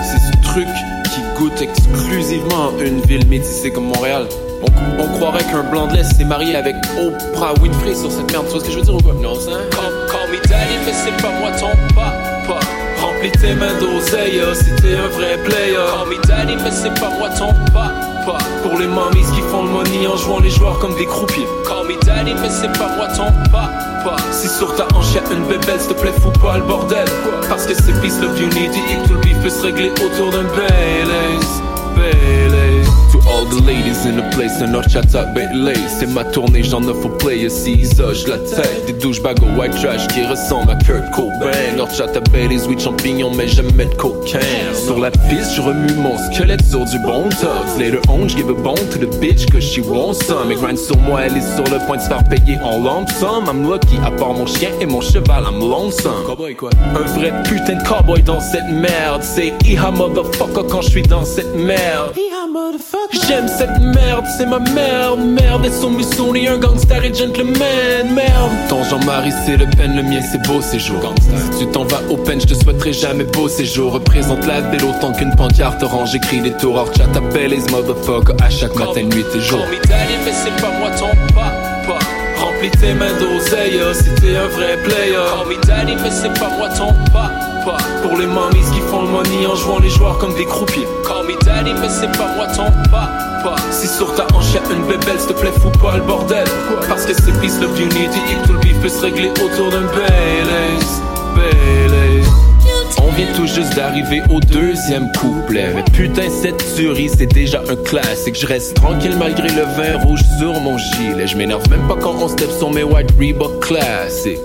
c'est 0.02 0.18
ce 0.18 0.42
truc 0.42 0.68
qui 1.12 1.20
goûte 1.38 1.60
exclusivement 1.60 2.72
une 2.80 3.00
ville 3.02 3.26
métissée 3.26 3.70
comme 3.70 3.84
Montréal. 3.86 4.26
On, 4.62 5.02
on 5.02 5.08
croirait 5.18 5.44
qu'un 5.44 5.62
blanc 5.62 5.86
de 5.86 5.94
l'Est 5.94 6.16
s'est 6.16 6.24
marié 6.24 6.56
avec 6.56 6.76
Oprah 6.98 7.54
Winfrey 7.62 7.94
sur 7.94 8.10
cette 8.10 8.30
merde. 8.32 8.46
Tu 8.46 8.52
vois 8.52 8.60
ce 8.60 8.64
que 8.66 8.72
je 8.72 8.78
veux 8.78 8.84
dire 8.84 8.94
ou 8.94 9.02
quoi? 9.02 9.14
Non, 9.14 9.34
ça. 9.34 9.52
Call, 9.70 9.92
call 10.10 10.30
me 10.30 10.36
daddy, 10.48 10.76
mais 10.84 10.92
c'est 10.92 11.22
pas 11.22 11.32
moi 11.40 11.50
ton 11.58 11.70
papa. 11.94 12.60
Remplis 13.00 13.32
tes 13.32 13.54
mains 13.54 13.78
d'oseille 13.80 14.42
si 14.54 14.82
t'es 14.82 14.96
un 14.96 15.08
vrai 15.08 15.38
player. 15.44 15.76
Call 15.76 16.08
me 16.08 16.26
daddy, 16.26 16.56
mais 16.62 16.70
c'est 16.70 16.94
pas 17.00 17.10
moi 17.18 17.28
ton 17.30 17.48
papa. 17.72 18.38
Pour 18.62 18.78
les 18.78 18.86
mamies 18.86 19.24
qui 19.34 19.40
font 19.50 19.64
le 19.64 19.70
money 19.70 20.06
en 20.06 20.16
jouant 20.16 20.40
les 20.40 20.50
joueurs 20.50 20.78
comme 20.78 20.94
des 20.96 21.06
croupiers. 21.06 21.46
Call 21.66 21.88
me 21.88 21.98
daddy, 22.04 22.34
mais 22.40 22.50
c'est 22.50 22.72
pas 22.78 22.94
moi 22.96 23.08
ton 23.08 23.32
papa. 23.50 24.16
Si 24.30 24.48
sur 24.48 24.74
ta 24.76 24.84
hanche 24.94 25.14
y'a 25.14 25.22
une 25.34 25.44
bébelle, 25.44 25.80
s'il 25.80 25.94
te 25.94 26.00
plaît, 26.00 26.12
fous 26.20 26.30
pas 26.42 26.58
le 26.58 26.64
bordel. 26.64 27.08
Parce 27.48 27.66
que 27.66 27.74
c'est 27.74 27.98
peace, 28.00 28.20
love, 28.20 28.38
unity 28.40 28.80
et 28.90 29.02
que 29.02 29.08
tout 29.08 29.14
le 29.14 29.20
beef 29.20 29.40
peut 29.42 29.50
se 29.50 29.62
régler 29.62 29.90
autour 29.90 30.30
d'un 30.30 30.44
Baileys. 30.44 31.46
Baileys. 31.96 32.69
All 33.30 33.46
the 33.46 33.62
ladies 33.64 34.04
in 34.06 34.16
the 34.16 34.28
place, 34.34 34.60
un 34.60 34.74
horchata 34.74 35.22
Bailey. 35.34 35.74
C'est 35.88 36.08
ma 36.08 36.24
tournée, 36.24 36.64
j'en 36.64 36.82
offre 36.88 37.06
au 37.06 37.10
player. 37.10 37.48
Si 37.48 37.84
je 37.84 38.28
la 38.28 38.38
tête, 38.38 38.86
des 38.86 38.92
douchebags 38.94 39.40
au 39.42 39.58
white 39.58 39.72
trash 39.80 40.06
qui 40.08 40.24
ressemblent 40.26 40.72
à 40.72 40.74
Kurt 40.74 41.10
Cobain. 41.12 41.78
Horchata 41.78 42.20
Baileys, 42.32 42.66
oui, 42.68 42.76
champignons, 42.78 43.32
mais 43.32 43.46
jamais 43.46 43.84
de 43.84 43.94
cocaine. 43.94 44.74
Sur 44.74 44.98
la 44.98 45.10
piste, 45.10 45.54
je 45.54 45.62
remue 45.62 45.92
mon 45.94 46.18
squelette 46.18 46.64
sur 46.64 46.84
du 46.84 46.98
bon 47.00 47.28
tox. 47.28 47.78
Later 47.78 48.00
on, 48.08 48.26
je 48.26 48.36
give 48.36 48.50
a 48.50 48.54
bone 48.54 48.88
to 48.90 48.98
the 48.98 49.20
bitch 49.20 49.46
que 49.46 49.60
she 49.60 49.78
wants 49.78 50.24
some. 50.26 50.48
Mais 50.48 50.56
grind 50.56 50.78
sur 50.78 50.96
moi, 50.98 51.20
elle 51.26 51.36
est 51.36 51.54
sur 51.54 51.64
le 51.64 51.78
point 51.86 51.98
de 51.98 52.02
se 52.02 52.08
faire 52.08 52.24
payer 52.24 52.58
en 52.64 52.82
lump 52.82 53.08
sum. 53.10 53.44
I'm 53.46 53.70
lucky, 53.70 53.96
à 54.04 54.10
part 54.10 54.34
mon 54.34 54.46
chien 54.46 54.70
et 54.80 54.86
mon 54.86 55.00
cheval, 55.00 55.44
I'm 55.44 55.60
lonesome. 55.60 56.24
Cowboy 56.26 56.56
quoi? 56.56 56.70
Un 56.96 57.06
vrai 57.16 57.32
putain 57.44 57.76
de 57.76 57.86
cowboy 57.86 58.22
dans 58.22 58.40
cette 58.40 58.68
merde. 58.68 59.22
C'est 59.22 59.52
Iha 59.64 59.92
motherfucker 59.92 60.66
quand 60.68 60.82
je 60.82 60.90
suis 60.90 61.02
dans 61.02 61.24
cette 61.24 61.54
merde. 61.54 62.12
J'aime 63.26 63.48
cette 63.48 63.78
merde, 63.80 64.24
c'est 64.36 64.46
ma 64.46 64.58
merde, 64.58 65.20
merde. 65.20 65.64
Et 65.66 65.70
son 65.70 66.34
et 66.34 66.48
un 66.48 66.58
gangster 66.58 67.04
et 67.04 67.12
gentleman, 67.14 68.14
merde. 68.14 68.50
Ton 68.68 68.82
Jean-Marie, 68.84 69.32
c'est 69.44 69.56
le 69.56 69.66
peine, 69.66 69.96
le 69.96 70.02
mien, 70.02 70.20
c'est 70.20 70.42
beau 70.46 70.60
séjour. 70.60 71.14
Si 71.52 71.58
tu 71.58 71.66
t'en 71.66 71.84
vas 71.84 72.00
au 72.08 72.16
peine, 72.16 72.40
je 72.40 72.46
te 72.46 72.54
souhaiterai 72.54 72.92
jamais 72.92 73.24
beau 73.24 73.48
séjour. 73.48 73.92
Représente 73.92 74.46
la 74.46 74.60
ville 74.60 74.84
autant 74.84 75.12
qu'une 75.12 75.34
pancarte 75.36 75.82
orange. 75.82 76.12
J'écris 76.12 76.40
des 76.40 76.52
tours 76.52 76.84
chat, 76.96 77.04
appelle 77.16 77.50
les 77.50 77.70
motherfucker 77.70 78.34
à 78.42 78.50
chaque 78.50 78.74
matin, 78.74 79.02
nuit 79.02 79.26
et 79.34 79.40
jour. 79.40 79.60
Mais 79.70 80.32
c'est 80.32 80.62
pas 80.62 80.72
moi 80.78 80.90
ton 80.98 81.10
papa. 81.34 81.98
Remplis 82.38 82.70
tes 82.70 82.94
mains 82.94 83.12
d'oseille 83.18 83.80
si 83.94 84.14
t'es 84.20 84.36
un 84.36 84.48
vrai 84.48 84.76
player. 84.84 85.14
Call 85.14 85.48
me 85.48 85.66
daddy, 85.66 85.96
mais 86.02 86.10
c'est 86.10 86.32
pas 86.38 86.50
moi 86.56 86.68
ton 86.70 86.94
papa. 87.12 87.49
Pour 88.02 88.18
les 88.18 88.26
mamies 88.26 88.64
qui 88.72 88.80
font 88.90 89.02
le 89.02 89.08
money 89.08 89.46
en 89.46 89.54
jouant 89.54 89.78
les 89.80 89.90
joueurs 89.90 90.18
comme 90.18 90.34
des 90.34 90.46
croupiers. 90.46 90.86
Call 91.06 91.26
me 91.26 91.44
daddy, 91.44 91.72
mais 91.80 91.88
c'est 91.88 92.10
pas 92.16 92.34
moi 92.34 92.46
ton 92.46 92.64
papa. 92.90 93.56
Si 93.70 93.86
sur 93.86 94.14
ta 94.14 94.24
hanche 94.34 94.54
une 94.70 94.86
bébelle, 94.86 95.18
s'il 95.18 95.28
te 95.28 95.40
plaît, 95.40 95.52
fous 95.60 95.70
pas 95.80 95.96
le 95.96 96.02
bordel. 96.02 96.46
Parce 96.88 97.04
que 97.04 97.12
c'est 97.12 97.38
peace, 97.40 97.60
love, 97.60 97.78
unity 97.78 98.18
et 98.30 98.42
que 98.42 98.46
tout 98.46 98.52
le 98.54 98.58
beef 98.60 98.80
peut 98.80 98.88
se 98.88 99.02
régler 99.02 99.30
autour 99.30 99.70
d'un 99.70 99.82
Baileys. 99.82 100.86
Baileys. 101.34 102.24
On 103.02 103.10
vient 103.12 103.26
tout 103.34 103.46
juste 103.46 103.74
d'arriver 103.76 104.22
au 104.30 104.40
deuxième 104.40 105.10
couplet. 105.20 105.72
Mais 105.74 105.84
putain, 105.92 106.30
cette 106.30 106.64
tuerie, 106.74 107.10
c'est 107.10 107.26
déjà 107.26 107.62
un 107.68 107.76
classique. 107.76 108.38
Je 108.40 108.46
reste 108.46 108.74
tranquille 108.74 109.16
malgré 109.18 109.48
le 109.48 109.62
vin 109.62 110.02
rouge 110.02 110.22
sur 110.38 110.58
mon 110.60 110.78
gilet. 110.78 111.26
Je 111.26 111.36
m'énerve 111.36 111.68
même 111.68 111.86
pas 111.88 111.96
quand 112.00 112.14
on 112.20 112.28
step 112.28 112.50
sur 112.50 112.70
mes 112.70 112.84
white 112.84 113.10
Reebok 113.18 113.60
classiques. 113.60 114.38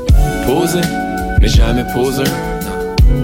Posé, 0.45 0.81
mais 1.39 1.47
jamais 1.47 1.85
posé. 1.93 2.23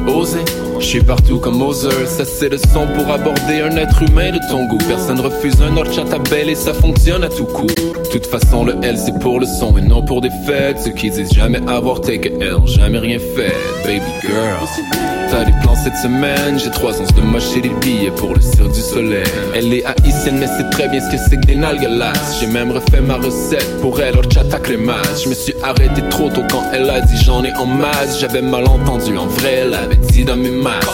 Osé, 0.08 0.40
je 0.80 0.86
suis 0.86 1.04
partout 1.04 1.40
comme 1.40 1.58
Moser. 1.58 2.06
Ça, 2.06 2.26
c'est 2.26 2.50
le 2.50 2.58
son 2.58 2.88
pour 2.96 3.12
aborder 3.12 3.62
un 3.62 3.76
être 3.78 4.04
humain 4.04 4.32
de 4.32 4.40
ton 4.50 4.66
goût. 4.66 4.78
Personne 4.88 5.20
refuse 5.20 5.62
un 5.62 5.76
horchata 5.78 6.18
belle 6.18 6.50
et 6.50 6.56
ça 6.56 6.74
fonctionne 6.74 7.24
à 7.24 7.30
tout 7.30 7.46
coup. 7.46 7.68
De 7.68 8.10
toute 8.12 8.26
façon, 8.26 8.66
le 8.66 8.76
L 8.82 8.98
c'est 8.98 9.18
pour 9.20 9.40
le 9.40 9.46
son 9.46 9.78
et 9.78 9.82
non 9.82 10.04
pour 10.04 10.22
des 10.22 10.32
fêtes. 10.46 10.80
Ceux 10.80 10.92
qui 10.92 11.10
disent 11.10 11.34
jamais 11.34 11.62
avoir 11.70 12.02
take 12.02 12.32
L, 12.40 12.58
jamais 12.66 13.00
rien 13.00 13.20
fait, 13.20 13.56
baby 13.86 14.02
girl. 14.22 15.11
T'as 15.32 15.46
des 15.46 15.54
plans 15.62 15.76
cette 15.76 15.96
semaine. 15.96 16.60
J'ai 16.60 16.70
trois 16.70 17.00
ans 17.02 17.06
de 17.16 17.22
mocher 17.22 17.62
des 17.62 17.70
billets 17.70 18.12
pour 18.12 18.34
le 18.36 18.42
cirque 18.42 18.72
du 18.72 18.82
soleil. 18.82 19.24
Elle 19.56 19.74
est 19.74 19.86
haïtienne, 19.86 20.38
mais 20.40 20.48
c'est 20.48 20.70
très 20.70 20.88
bien 20.90 21.00
ce 21.00 21.10
que 21.10 21.18
c'est 21.18 21.38
que 21.38 21.46
des 21.46 21.56
nalgalas. 21.56 22.38
J'ai 22.40 22.48
même 22.48 22.72
refait 22.72 23.02
ma 23.02 23.16
recette 23.16 23.80
pour 23.82 24.00
elle, 24.02 24.18
horchata 24.18 24.60
crémage. 24.60 25.24
Je 25.24 25.30
me 25.30 25.34
suis 25.34 25.56
arrêté 25.64 26.02
trop 26.10 26.30
tôt 26.30 26.44
quand 26.52 26.64
elle 26.74 26.90
a 26.90 27.02
dit 27.02 27.18
j'en 27.18 27.44
ai 27.44 27.54
en 27.54 27.66
masse. 27.66 28.20
J'avais 28.20 28.42
mal 28.42 28.68
entendu, 28.68 29.18
en 29.18 29.28
vrai, 29.28 29.54
elle 29.64 29.74
avait 29.74 29.96
dit 29.96 30.26
dans 30.26 30.38
mes 30.38 30.52
masses. 30.52 30.86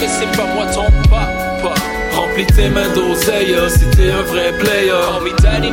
Mais 0.00 0.08
c'est 0.08 0.36
pas 0.36 0.46
moi 0.54 0.66
ton 0.66 0.84
papa. 1.10 1.74
Remplis 2.14 2.46
tes 2.46 2.68
mains 2.68 2.88
d'oseille 2.94 3.54
si 3.68 3.84
t'es 3.96 4.10
un 4.10 4.22
vrai 4.22 4.52
player. 4.58 4.92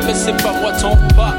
Mais 0.06 0.14
c'est 0.14 0.36
pas 0.42 0.52
moi 0.60 0.72
ton 0.72 0.96
papa. 1.16 1.34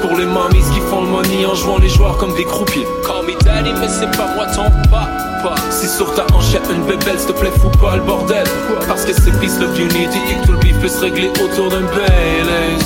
Pour 0.00 0.16
les 0.16 0.24
mamies 0.24 0.64
qui 0.72 0.80
font 0.88 1.02
le 1.02 1.08
money 1.08 1.44
en 1.46 1.54
jouant 1.54 1.78
les 1.78 1.88
joueurs 1.88 2.16
comme 2.16 2.34
des 2.34 2.44
croupiers. 2.44 2.86
Call 3.06 3.26
me 3.26 3.34
daddy, 3.42 3.72
mais 3.74 3.88
c'est 3.88 4.10
pas 4.16 4.34
moi 4.34 4.46
ton 4.46 4.70
papa. 4.90 5.54
Si 5.70 5.88
sur 5.88 6.14
ta 6.14 6.26
hanche 6.34 6.52
y'a 6.52 6.60
une 6.70 6.84
bébelle, 6.84 7.18
s'il 7.18 7.28
te 7.28 7.32
plaît, 7.32 7.50
fous 7.60 7.70
pas 7.80 7.96
le 7.96 8.02
bordel. 8.02 8.46
Parce 8.86 9.04
que 9.04 9.12
c'est 9.12 9.32
peace, 9.40 9.58
love, 9.60 9.78
unity 9.78 10.18
et 10.30 10.40
que 10.40 10.46
tout 10.46 10.52
le 10.52 10.58
beef 10.58 10.78
peut 10.80 10.88
se 10.88 11.00
régler 11.00 11.30
autour 11.42 11.68
d'un 11.68 11.82
Baileys. 11.82 12.84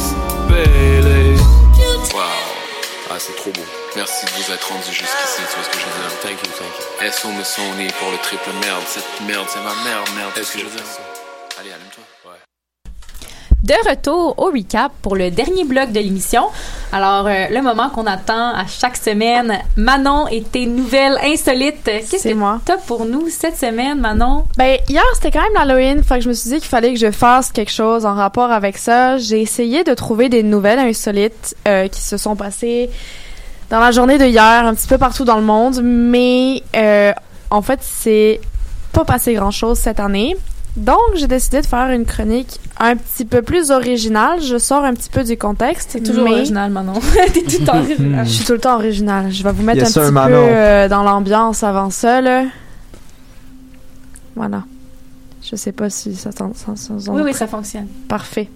Baileys. 0.49 1.39
Wow. 2.13 2.23
Ah, 3.11 3.19
c'est 3.19 3.37
trop 3.37 3.51
beau. 3.51 3.65
Merci 3.97 4.27
de 4.27 4.31
vous 4.31 4.53
être 4.53 4.69
rendu 4.69 4.87
jusqu'ici, 4.87 5.39
tu 5.39 5.55
vois 5.55 5.65
ce 5.65 5.71
que 5.71 5.79
je 5.79 5.85
veux 5.85 5.99
dire? 6.01 6.21
Thank 6.23 6.43
you, 6.45 6.53
thank 6.59 7.07
you. 7.07 7.13
SO 7.13 7.29
me 7.29 7.45
sont 7.45 7.77
nés 7.77 7.89
pour 8.01 8.11
le 8.11 8.19
triple 8.19 8.51
merde? 8.61 8.83
Cette 8.87 9.27
merde, 9.27 9.47
c'est 9.49 9.61
ma 9.61 9.75
merde, 9.89 10.09
merde. 10.17 10.33
Est-ce 10.37 10.53
que 10.53 10.59
je 10.59 10.65
veux 10.65 10.71
dire? 10.71 10.85
Allez, 11.59 11.71
allume-toi. 11.71 12.04
De 13.65 13.73
retour 13.89 14.35
au 14.37 14.51
recap 14.51 14.93
pour 15.01 15.17
le 15.17 15.31
dernier 15.31 15.65
bloc 15.65 15.91
de 15.91 15.99
l'émission. 15.99 16.43
Alors, 16.93 17.27
euh, 17.27 17.47
le 17.51 17.63
moment 17.63 17.89
qu'on 17.89 18.05
attend 18.05 18.51
à 18.55 18.67
chaque 18.67 18.95
semaine. 18.95 19.59
Manon 19.79 20.29
et 20.29 20.43
tes 20.43 20.67
nouvelles 20.67 21.17
insolites. 21.25 21.83
Qu'est-ce 21.83 22.19
C'est 22.19 22.33
que 22.33 22.35
moi. 22.35 22.61
t'as 22.67 22.77
pour 22.77 23.07
nous 23.07 23.31
cette 23.31 23.57
semaine, 23.57 23.99
Manon? 24.01 24.45
Ben, 24.59 24.77
hier, 24.91 25.03
c'était 25.15 25.31
quand 25.31 25.41
même 25.41 25.55
l'Halloween, 25.55 26.05
fait 26.05 26.17
que 26.17 26.25
je 26.25 26.29
me 26.29 26.35
suis 26.35 26.51
dit 26.51 26.59
qu'il 26.59 26.69
fallait 26.69 26.93
que 26.93 27.01
je 27.01 27.11
fasse 27.11 27.53
quelque 27.53 27.73
chose 27.73 28.05
en 28.05 28.13
rapport 28.13 28.53
avec 28.53 28.77
ça. 28.77 29.17
J'ai 29.17 29.41
essayé 29.41 29.83
de 29.83 29.95
trouver 29.95 30.29
des 30.29 30.43
nouvelles 30.43 30.81
insolites 30.81 31.57
euh, 31.67 31.89
qui 31.89 32.03
se 32.03 32.19
sont 32.19 32.37
passées 32.37 32.91
dans 33.71 33.81
la 33.81 33.93
journée 33.93 34.19
de 34.19 34.27
hier, 34.27 34.43
un 34.67 34.75
petit 34.75 34.89
peu 34.89 34.99
partout 34.99 35.25
dans 35.25 35.37
le 35.39 35.43
monde, 35.43 35.81
mais 35.83 36.63
euh, 36.77 37.15
en 37.51 37.63
fait, 37.63 37.79
c'est 37.81 38.43
pas 38.93 39.07
passé 39.07 39.33
grand-chose 39.33 39.79
cette 39.79 40.01
année. 40.01 40.37
Donc, 40.77 40.99
j'ai 41.15 41.29
décidé 41.29 41.61
de 41.61 41.67
faire 41.67 41.89
une 41.91 42.05
chronique 42.05 42.59
un 42.81 42.97
petit 42.97 43.25
peu 43.25 43.43
plus 43.43 43.71
originale. 43.71 44.41
Je 44.43 44.59
sors 44.59 44.83
un 44.85 44.93
petit 44.93 45.09
peu 45.09 45.23
du 45.23 45.37
contexte. 45.39 45.91
T'es 45.93 46.01
toujours 46.01 46.25
mais- 46.25 46.33
original, 46.33 46.71
Manon. 46.73 46.95
T'es 47.33 47.43
tout 47.43 47.59
le 47.61 47.65
temps 47.65 47.79
original. 47.83 48.27
Je 48.27 48.31
suis 48.31 48.45
tout 48.45 48.53
le 48.55 48.59
temps 48.59 48.75
originale. 48.75 49.31
Je 49.31 49.45
vais 49.45 49.53
vous 49.53 49.63
mettre 49.63 49.79
Yes, 49.79 49.89
un 49.91 49.93
sir, 49.93 50.03
petit 50.03 50.13
Manon. 50.13 50.29
peu 50.31 50.35
euh, 50.53 50.89
dans 50.89 51.05
l'ambiance 51.05 51.63
avant 51.63 51.91
ça, 51.91 52.21
là. 52.21 52.45
Voilà. 54.35 54.65
Je 55.49 55.55
sais 55.57 55.73
pas 55.73 55.91
si 55.91 56.17
ça- 56.17 56.31
ça- 56.33 56.47
ça- 56.75 56.93
Oui, 57.13 57.23
oui, 57.25 57.35
ça 57.35 57.47
fonctionne. 57.47 57.87
Parfait. 58.09 58.49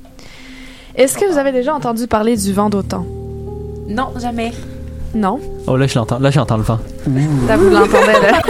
Est-ce 0.96 1.16
que 1.18 1.30
vous 1.30 1.38
avez 1.38 1.52
déjà 1.52 1.72
entendu 1.72 2.08
parler 2.08 2.36
du 2.36 2.52
vent 2.52 2.68
d'automne? 2.68 3.04
Non, 3.88 4.08
jamais. 4.20 4.52
Non? 5.14 5.38
Oh, 5.68 5.76
là, 5.76 5.86
je 5.86 5.94
l'entends. 5.96 6.18
Là, 6.18 6.30
j'entends 6.32 6.56
le 6.56 6.64
vent. 6.64 6.78
Là, 7.46 7.56
vous 7.56 7.70
l'entendez, 7.70 8.12
là. 8.22 8.42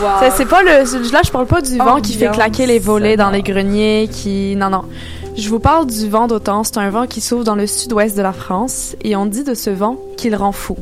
Wow. 0.00 0.30
C'est- 0.36 0.46
pas 0.46 0.62
le... 0.62 1.12
Là, 1.12 1.20
je 1.24 1.30
parle 1.30 1.46
pas 1.46 1.60
du 1.60 1.76
vent 1.76 2.00
qui 2.00 2.14
fait 2.14 2.30
claquer 2.30 2.66
les 2.66 2.78
volets 2.78 3.16
dans 3.16 3.30
les 3.30 3.42
greniers, 3.42 4.08
qui... 4.10 4.56
Non, 4.56 4.70
non. 4.70 4.82
Je 5.36 5.48
vous 5.48 5.60
parle 5.60 5.86
du 5.86 6.08
vent 6.08 6.26
d'automne. 6.26 6.62
C'est 6.64 6.78
un 6.78 6.90
vent 6.90 7.06
qui 7.06 7.20
s'ouvre 7.20 7.44
dans 7.44 7.54
le 7.54 7.66
sud-ouest 7.66 8.16
de 8.16 8.22
la 8.22 8.32
France, 8.32 8.96
et 9.02 9.16
on 9.16 9.26
dit 9.26 9.44
de 9.44 9.54
ce 9.54 9.70
vent 9.70 9.96
qu'il 10.16 10.34
rend 10.34 10.52
fou. 10.52 10.76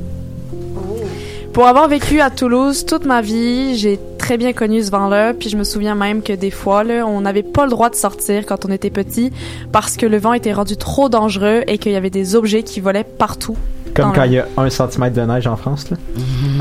Pour 1.53 1.67
avoir 1.67 1.89
vécu 1.89 2.21
à 2.21 2.31
Toulouse 2.31 2.87
toute 2.87 3.05
ma 3.05 3.21
vie, 3.23 3.77
j'ai 3.77 3.99
très 4.19 4.37
bien 4.37 4.53
connu 4.53 4.83
ce 4.85 4.91
vent-là, 4.93 5.35
puis 5.35 5.49
je 5.49 5.57
me 5.57 5.65
souviens 5.65 5.97
même 5.97 6.23
que 6.23 6.33
des 6.33 6.53
fois, 6.53 6.85
là, 6.85 7.05
on 7.07 7.21
n'avait 7.23 7.43
pas 7.43 7.65
le 7.65 7.71
droit 7.71 7.91
de 7.91 7.97
sortir 7.97 8.47
quand 8.47 8.65
on 8.65 8.71
était 8.71 8.91
petit 8.91 9.33
parce 9.73 9.97
que 9.97 10.07
le 10.07 10.19
vent 10.19 10.33
était 10.33 10.53
rendu 10.53 10.77
trop 10.77 11.09
dangereux 11.09 11.65
et 11.67 11.79
qu'il 11.79 11.91
y 11.91 11.97
avait 11.97 12.11
des 12.11 12.37
objets 12.37 12.63
qui 12.63 12.79
volaient 12.81 13.03
partout. 13.05 13.57
Comme 14.03 14.13
quand 14.13 14.23
le- 14.23 14.27
il 14.29 14.33
y 14.35 14.39
a 14.39 14.47
un 14.57 14.71
centimètre 14.71 15.15
de 15.17 15.23
neige 15.23 15.47
en 15.47 15.57
France, 15.57 15.87
là. 15.91 15.97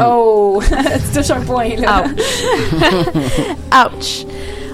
Oh! 0.08 0.62
tu 1.14 1.18
touches 1.20 1.32
un 1.32 1.42
point, 1.42 1.76
là. 1.78 2.04
Ouch. 3.86 4.26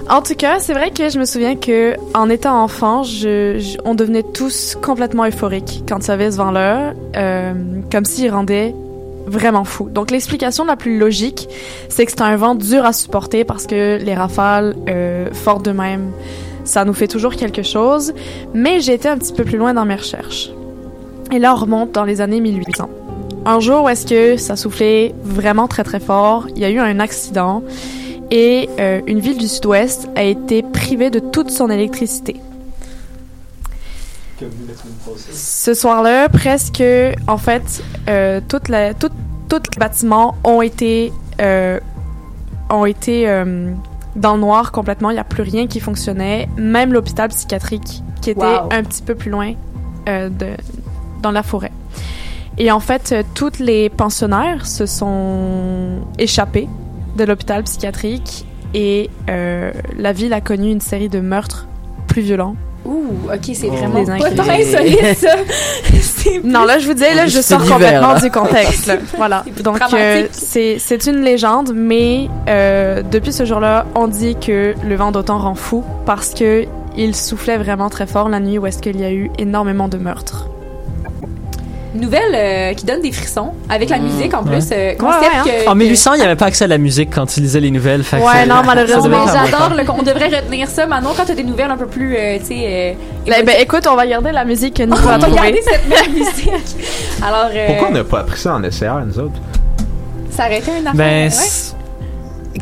En 0.08 0.22
tout 0.22 0.34
cas, 0.36 0.60
c'est 0.60 0.72
vrai 0.72 0.90
que 0.92 1.08
je 1.08 1.18
me 1.18 1.24
souviens 1.24 1.56
que 1.56 1.96
en 2.14 2.30
étant 2.30 2.62
enfant, 2.62 3.02
je, 3.02 3.58
je- 3.58 3.76
on 3.84 3.94
devenait 3.96 4.22
tous 4.22 4.76
complètement 4.80 5.24
euphoriques 5.26 5.82
quand 5.88 5.98
il 6.06 6.08
y 6.08 6.10
avait 6.12 6.30
ce 6.30 6.36
vent-là, 6.36 6.92
euh, 7.16 7.52
comme 7.90 8.04
s'il 8.04 8.30
rendait 8.30 8.72
vraiment 9.26 9.64
fou. 9.64 9.88
Donc 9.90 10.12
l'explication 10.12 10.64
la 10.64 10.76
plus 10.76 10.98
logique, 10.98 11.48
c'est 11.88 12.06
que 12.06 12.12
c'est 12.12 12.22
un 12.22 12.36
vent 12.36 12.54
dur 12.54 12.84
à 12.84 12.92
supporter 12.92 13.42
parce 13.44 13.66
que 13.66 13.98
les 14.00 14.14
rafales 14.14 14.76
euh, 14.88 15.28
fortes 15.32 15.64
d'eux-mêmes, 15.64 16.12
ça 16.62 16.84
nous 16.84 16.94
fait 16.94 17.08
toujours 17.08 17.34
quelque 17.34 17.64
chose. 17.64 18.14
Mais 18.54 18.78
j'ai 18.80 18.94
été 18.94 19.08
un 19.08 19.18
petit 19.18 19.32
peu 19.32 19.42
plus 19.42 19.58
loin 19.58 19.74
dans 19.74 19.84
mes 19.84 19.96
recherches. 19.96 20.50
Et 21.32 21.38
là, 21.38 21.52
on 21.54 21.56
remonte 21.56 21.92
dans 21.92 22.04
les 22.04 22.20
années 22.20 22.40
1800. 22.40 22.88
Un 23.44 23.60
jour 23.60 23.84
où 23.84 23.88
est-ce 23.88 24.06
que 24.06 24.36
ça 24.36 24.56
soufflait 24.56 25.14
vraiment 25.22 25.68
très 25.68 25.84
très 25.84 26.00
fort, 26.00 26.46
il 26.54 26.58
y 26.62 26.64
a 26.64 26.70
eu 26.70 26.78
un 26.78 26.98
accident 27.00 27.62
et 28.30 28.68
euh, 28.80 29.00
une 29.06 29.20
ville 29.20 29.38
du 29.38 29.46
sud-ouest 29.46 30.08
a 30.16 30.24
été 30.24 30.62
privée 30.62 31.10
de 31.10 31.20
toute 31.20 31.50
son 31.50 31.70
électricité. 31.70 32.36
Ce 35.32 35.74
soir-là, 35.74 36.28
presque, 36.28 36.82
en 37.26 37.38
fait, 37.38 37.82
euh, 38.08 38.40
toute 38.46 38.68
la, 38.68 38.92
tout, 38.94 39.08
tous 39.48 39.62
les 39.72 39.78
bâtiments 39.78 40.34
ont 40.44 40.60
été, 40.60 41.12
euh, 41.40 41.78
ont 42.68 42.84
été 42.84 43.28
euh, 43.28 43.72
dans 44.14 44.34
le 44.34 44.40
noir 44.40 44.72
complètement. 44.72 45.10
Il 45.10 45.14
n'y 45.14 45.20
a 45.20 45.24
plus 45.24 45.42
rien 45.42 45.66
qui 45.66 45.80
fonctionnait. 45.80 46.48
Même 46.58 46.92
l'hôpital 46.92 47.28
psychiatrique, 47.30 48.02
qui 48.20 48.30
était 48.30 48.40
Wow. 48.40 48.68
un 48.72 48.82
petit 48.82 49.02
peu 49.02 49.14
plus 49.14 49.30
loin 49.30 49.54
euh, 50.08 50.28
de, 50.28 50.48
dans 51.22 51.30
la 51.30 51.42
forêt. 51.42 51.72
Et 52.58 52.70
en 52.70 52.80
fait, 52.80 53.12
euh, 53.12 53.22
tous 53.34 53.58
les 53.58 53.90
pensionnaires 53.90 54.66
se 54.66 54.86
sont 54.86 56.00
échappés 56.18 56.68
de 57.16 57.24
l'hôpital 57.24 57.62
psychiatrique 57.64 58.46
et 58.74 59.10
euh, 59.28 59.70
la 59.98 60.12
ville 60.12 60.32
a 60.32 60.40
connu 60.40 60.70
une 60.70 60.80
série 60.80 61.08
de 61.08 61.20
meurtres 61.20 61.66
plus 62.08 62.22
violents. 62.22 62.56
Ouh, 62.86 63.04
ok, 63.32 63.40
c'est 63.54 63.68
Oh. 63.68 63.74
vraiment 63.74 64.18
pas 64.18 64.30
tant 64.30 64.48
insolite, 64.48 65.16
ça. 65.18 65.36
Non, 66.44 66.64
là, 66.64 66.78
je 66.78 66.86
vous 66.88 66.94
disais, 66.94 67.14
là, 67.14 67.26
je 67.26 67.40
sors 67.40 67.60
complètement 67.64 68.14
là. 68.14 68.20
du 68.20 68.30
contexte. 68.30 68.86
là. 68.86 68.96
Voilà. 69.16 69.44
Donc, 69.62 69.78
euh, 69.94 70.26
c'est 70.32 70.78
c'est 70.80 71.06
une 71.06 71.20
légende, 71.22 71.72
mais 71.74 72.28
euh, 72.48 73.02
depuis 73.02 73.32
ce 73.32 73.44
jour-là, 73.44 73.86
on 73.94 74.08
dit 74.08 74.36
que 74.36 74.74
le 74.84 74.96
vent 74.96 75.12
d'automne 75.12 75.36
rend 75.36 75.54
fou 75.54 75.84
parce 76.04 76.32
que 76.34 76.64
il 76.96 77.14
soufflait 77.14 77.58
vraiment 77.58 77.90
très 77.90 78.06
fort 78.06 78.28
la 78.28 78.40
nuit 78.40 78.58
où 78.58 78.66
est-ce 78.66 78.78
qu'il 78.82 79.00
y 79.00 79.04
a 79.04 79.12
eu 79.12 79.30
énormément 79.38 79.86
de 79.88 79.98
meurtres. 79.98 80.48
Nouvelle 82.00 82.34
euh, 82.34 82.74
qui 82.74 82.84
donne 82.86 83.00
des 83.02 83.12
frissons, 83.12 83.52
avec 83.68 83.90
la 83.90 83.98
musique 83.98 84.32
en 84.34 84.42
plus. 84.44 84.68
euh, 84.72 84.94
concept 84.94 85.02
Ouais, 85.02 85.08
ouais, 85.08 85.26
hein. 85.36 85.44
que- 85.64 85.68
En 85.68 85.72
que- 85.72 85.78
1800, 85.78 86.14
il 86.14 86.18
n'y 86.20 86.24
avait 86.24 86.36
pas 86.36 86.46
accès 86.46 86.64
à 86.64 86.68
la 86.68 86.78
musique 86.78 87.10
quand 87.14 87.36
ils 87.36 87.42
lisaient 87.42 87.60
les 87.60 87.70
nouvelles. 87.70 88.02
fait 88.04 88.18
que 88.18 88.22
Ouais, 88.22 88.46
non, 88.46 88.56
malheureusement. 88.64 89.08
Non, 89.08 89.26
mais 89.26 89.32
j'adore, 89.50 89.72
le- 89.76 89.90
on 89.90 90.02
devrait 90.02 90.28
retenir 90.36 90.68
ça. 90.68 90.86
Manon, 90.86 91.10
quand 91.16 91.24
t'as 91.26 91.34
des 91.34 91.44
nouvelles 91.44 91.70
un 91.70 91.76
peu 91.76 91.86
plus, 91.86 92.16
euh, 92.16 92.38
tu 92.38 92.46
sais... 92.46 92.64
euh, 92.66 92.92
Ben, 93.30 93.44
ben, 93.44 93.56
écoute, 93.60 93.86
on 93.90 93.96
va 93.96 94.06
garder 94.06 94.32
la 94.32 94.44
musique 94.44 94.74
que 94.74 94.82
on 94.84 94.94
va 94.94 95.16
regarder 95.16 95.36
trouvée. 95.36 95.62
cette 95.64 95.88
même 95.88 96.12
musique. 96.14 96.50
Alors, 97.26 97.50
euh, 97.54 97.66
Pourquoi 97.68 97.88
on 97.88 97.92
n'a 97.92 98.04
pas 98.04 98.20
appris 98.20 98.38
ça 98.40 98.54
en 98.54 98.62
SCR, 98.70 99.00
nous 99.06 99.18
autres? 99.18 99.34
ça 100.30 100.46
aurait 100.46 100.58
été 100.58 100.70
une 100.70 100.86
affaire. 100.86 100.94
Ben, 100.94 101.24
ouais. 101.24 101.30
c- 101.30 101.72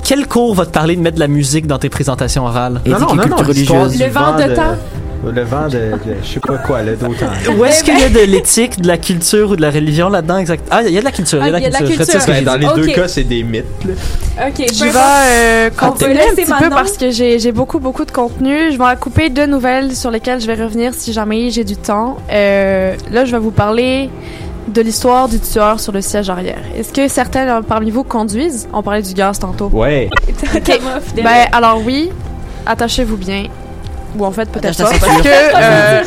quel 0.05 0.27
cours 0.27 0.55
va 0.55 0.67
te 0.67 0.71
parler 0.71 0.97
de 0.97 1.01
mettre 1.01 1.17
de 1.17 1.21
la 1.21 1.29
musique 1.29 1.67
dans 1.67 1.79
tes 1.79 1.89
présentations 1.89 2.45
orales? 2.45 2.81
Éthique 2.85 2.97
et 3.01 3.17
culture 3.17 3.49
l'histoire 3.49 3.83
religieuse. 3.83 3.93
du 3.93 3.99
Le 4.05 4.11
vent 4.11 4.37
de 4.37 4.55
temps. 4.55 4.77
Le 5.25 5.43
vent 5.43 5.69
de, 5.69 5.71
de- 5.71 6.17
je 6.23 6.29
sais 6.35 6.41
pas 6.41 6.59
quoi, 6.59 6.83
là, 6.83 6.93
d'autant. 6.93 7.27
Où 7.57 7.65
est-ce 7.65 7.83
qu'il 7.83 7.99
y 7.99 8.03
a 8.03 8.09
de 8.11 8.21
l'éthique, 8.31 8.81
de 8.81 8.87
la 8.89 8.99
culture 8.99 9.51
ou 9.51 9.57
de 9.57 9.63
la 9.63 9.71
religion 9.71 10.09
là-dedans 10.11 10.37
exact? 10.39 10.67
Ah, 10.71 10.83
il 10.83 10.93
y 10.93 10.97
a 10.99 11.01
de 11.01 11.05
la 11.05 11.13
culture, 11.13 11.39
il 11.41 11.47
y 11.47 11.49
a 11.49 11.53
de 11.53 11.57
Ah, 11.67 11.71
la 11.71 11.79
culture. 11.79 12.05
Ce 12.05 12.27
que 12.27 12.31
Ben, 12.33 12.45
dans 12.45 12.57
les 12.57 12.67
deux 12.75 12.87
cas, 12.89 13.09
c'est 13.09 13.25
des 13.25 13.43
mythes, 13.43 13.65
là. 13.87 13.95
Ok, 14.49 14.67
Je 14.73 14.85
vais 14.85 14.91
euh, 14.95 15.71
On 15.81 15.91
continuer 15.91 16.21
un 16.21 16.35
petit 16.35 16.45
peu 16.53 16.69
parce 16.69 16.97
que 16.99 17.11
j'ai 17.11 17.53
beaucoup, 17.53 17.79
beaucoup 17.79 18.05
de 18.05 18.11
contenu. 18.11 18.71
Je 18.73 18.77
vais 18.79 18.85
en 18.85 18.97
couper 18.97 19.31
deux 19.31 19.47
nouvelles 19.47 19.95
sur 19.97 20.11
lesquelles 20.11 20.41
je 20.41 20.47
vais 20.47 20.63
revenir 20.63 20.93
si 20.95 21.13
jamais 21.13 21.49
j'ai 21.51 21.65
du 21.65 21.77
temps. 21.77 22.19
Euh, 22.31 22.95
là, 23.11 23.25
je 23.25 23.33
vais 23.33 23.39
vous 23.39 23.51
parler 23.51 24.11
de 24.69 24.81
l'histoire 24.83 25.29
du 25.29 25.39
tueur 25.41 25.79
sur 25.81 25.93
le 25.93 26.01
siège 26.01 26.29
arrière. 26.31 26.61
Est-ce 26.77 26.93
que 26.93 27.07
certains 27.09 27.63
parmi 27.63 27.91
vous 27.91 28.05
conduisent? 28.05 28.67
On 28.73 28.83
parlait 28.83 29.03
du 29.03 29.15
gaz 29.15 29.39
tantôt. 29.39 29.71
Ouais. 29.73 30.09
Fidèle. 30.39 30.81
Ben, 31.23 31.47
alors 31.53 31.81
oui, 31.85 32.11
attachez-vous 32.67 33.17
bien. 33.17 33.45
Ou 34.17 34.25
en 34.25 34.31
fait, 34.31 34.49
peut-être 34.51 34.77
pas. 34.79 34.91
Parce 34.91 35.23
que 35.23 35.29
euh, 35.29 36.03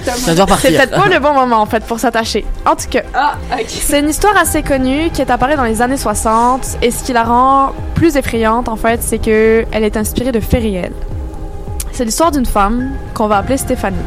c'est 0.58 0.72
peut-être 0.72 0.92
pas 1.02 1.08
le 1.10 1.20
bon 1.20 1.34
moment, 1.34 1.62
en 1.62 1.66
fait, 1.66 1.84
pour 1.84 2.00
s'attacher. 2.00 2.46
En 2.66 2.76
tout 2.76 2.88
cas, 2.90 3.02
Ah, 3.14 3.34
c'est 3.68 4.00
une 4.00 4.10
histoire 4.10 4.38
assez 4.38 4.64
connue 4.64 5.10
qui 5.12 5.22
est 5.22 5.30
apparue 5.30 5.56
dans 5.56 5.64
les 5.64 5.82
années 5.82 5.98
60 5.98 6.78
et 6.82 6.92
ce 6.92 7.04
qui 7.04 7.14
la 7.14 7.24
rend 7.24 7.72
plus 7.96 8.16
effrayante 8.16 8.70
en 8.70 8.76
fait, 8.76 9.02
c'est 9.02 9.18
que 9.18 9.66
elle 9.72 9.84
est 9.84 9.98
inspirée 9.98 10.32
de 10.32 10.40
faits 10.40 10.62
réels. 10.62 10.94
C'est 11.92 12.06
l'histoire 12.06 12.32
d'une 12.32 12.46
femme 12.46 12.92
qu'on 13.14 13.28
va 13.28 13.38
appeler 13.38 13.58
Stéphanie. 13.58 13.98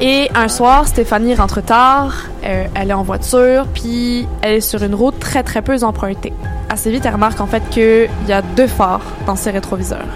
Et 0.00 0.30
un 0.34 0.48
soir, 0.48 0.88
Stéphanie 0.88 1.34
rentre 1.34 1.60
tard, 1.62 2.12
euh, 2.44 2.64
elle 2.74 2.90
est 2.90 2.94
en 2.94 3.02
voiture, 3.02 3.66
puis 3.72 4.26
elle 4.40 4.54
est 4.54 4.60
sur 4.60 4.82
une 4.82 4.94
route 4.94 5.18
très 5.20 5.42
très 5.42 5.62
peu 5.62 5.76
empruntée. 5.84 6.32
assez 6.68 6.90
vite, 6.90 7.04
elle 7.04 7.12
remarque 7.12 7.40
en 7.40 7.46
fait 7.46 7.62
qu'il 7.70 8.08
y 8.26 8.32
a 8.32 8.42
deux 8.42 8.66
phares 8.66 9.04
dans 9.26 9.36
ses 9.36 9.50
rétroviseurs. 9.50 10.06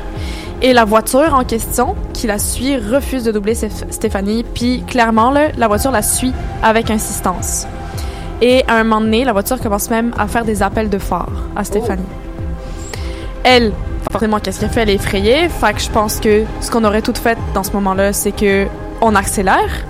Et 0.63 0.73
la 0.73 0.85
voiture 0.85 1.35
en 1.35 1.45
question, 1.45 1.95
qui 2.15 2.27
la 2.27 2.39
suit, 2.39 2.77
refuse 2.77 3.25
de 3.25 3.33
doubler 3.33 3.55
Stéph- 3.55 3.91
Stéphanie, 3.91 4.45
puis 4.55 4.83
clairement, 4.87 5.31
là, 5.31 5.49
la 5.57 5.69
voiture 5.69 5.91
la 5.91 6.03
suit 6.03 6.33
avec 6.63 6.91
insistance. 6.91 7.67
Et 8.41 8.65
à 8.67 8.75
un 8.77 8.85
moment 8.85 9.01
donné, 9.03 9.25
la 9.25 9.33
voiture 9.33 9.61
commence 9.61 9.91
même 9.91 10.13
à 10.19 10.27
faire 10.27 10.45
des 10.45 10.63
appels 10.63 10.89
de 10.89 10.99
phare 10.99 11.29
à 11.55 11.65
Stéphanie. 11.65 12.03
Elle, 13.45 13.73
forcément, 14.11 14.41
qu'est-ce 14.41 14.61
qu'elle 14.61 14.71
fait? 14.71 14.83
Elle 14.83 14.91
est 14.91 14.95
effrayée. 14.95 15.49
Fait 15.49 15.73
que 15.75 15.81
je 15.81 15.91
pense 15.91 16.21
que 16.21 16.45
ce 16.61 16.71
qu'on 16.71 16.85
aurait 16.85 17.03
tout 17.03 17.15
fait 17.15 17.39
dans 17.55 17.63
ce 17.63 17.71
moment-là, 17.73 18.13
c'est 18.13 18.33
que 18.33 18.67
on 19.03 19.15
accélère, 19.15 19.85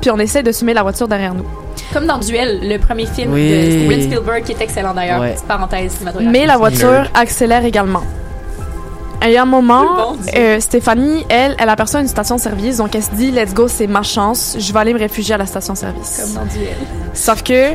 puis 0.00 0.10
on 0.10 0.18
essaie 0.18 0.42
de 0.42 0.52
semer 0.52 0.74
la 0.74 0.82
voiture 0.82 1.06
derrière 1.06 1.34
nous. 1.34 1.44
Comme 1.92 2.06
dans 2.06 2.18
Duel, 2.18 2.60
le 2.62 2.78
premier 2.78 3.06
film 3.06 3.32
Oui. 3.32 3.48
de 3.50 3.70
Steven 3.70 4.02
Spielberg, 4.02 4.42
qui 4.44 4.52
est 4.52 4.60
excellent 4.60 4.94
d'ailleurs. 4.94 5.20
Ouais. 5.20 5.32
Petite 5.32 5.46
parenthèse 5.46 5.92
cinématographique. 5.92 6.32
Mais 6.32 6.46
la 6.46 6.56
voiture 6.56 7.04
accélère 7.14 7.64
également. 7.64 8.02
Et 9.26 9.36
à 9.36 9.42
un 9.42 9.46
moment, 9.46 10.16
euh, 10.36 10.60
Stéphanie, 10.60 11.24
elle, 11.28 11.56
elle 11.58 11.68
aperçoit 11.68 12.00
une 12.00 12.08
station-service, 12.08 12.76
donc 12.76 12.94
elle 12.94 13.02
se 13.02 13.10
dit, 13.10 13.30
let's 13.30 13.52
go, 13.52 13.66
c'est 13.66 13.86
ma 13.86 14.02
chance, 14.02 14.56
je 14.58 14.72
vais 14.72 14.78
aller 14.78 14.94
me 14.94 14.98
réfugier 14.98 15.34
à 15.34 15.38
la 15.38 15.46
station-service. 15.46 16.22
Comme 16.22 16.34
dans 16.34 16.52
Duel. 16.52 16.76
Sauf 17.14 17.42
que 17.42 17.72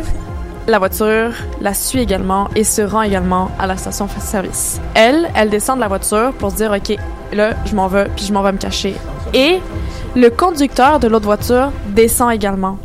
la 0.67 0.79
voiture 0.79 1.33
la 1.59 1.73
suit 1.73 1.99
également 1.99 2.47
et 2.55 2.63
se 2.63 2.81
rend 2.81 3.01
également 3.01 3.51
à 3.59 3.67
la 3.67 3.75
station-service. 3.75 4.79
Elle, 4.95 5.29
elle 5.35 5.49
descend 5.49 5.75
de 5.75 5.81
la 5.81 5.89
voiture 5.89 6.31
pour 6.39 6.51
se 6.51 6.55
dire, 6.55 6.71
OK, 6.71 6.97
là, 7.33 7.51
je 7.65 7.75
m'en 7.75 7.87
vais, 7.87 8.05
puis 8.15 8.25
je 8.25 8.33
m'en 8.33 8.41
vais 8.41 8.53
me 8.53 8.57
cacher. 8.57 8.95
Et 9.33 9.59
le 10.15 10.29
conducteur 10.29 10.99
de 10.99 11.07
l'autre 11.07 11.25
voiture 11.25 11.71
descend 11.87 12.31
également. 12.31 12.77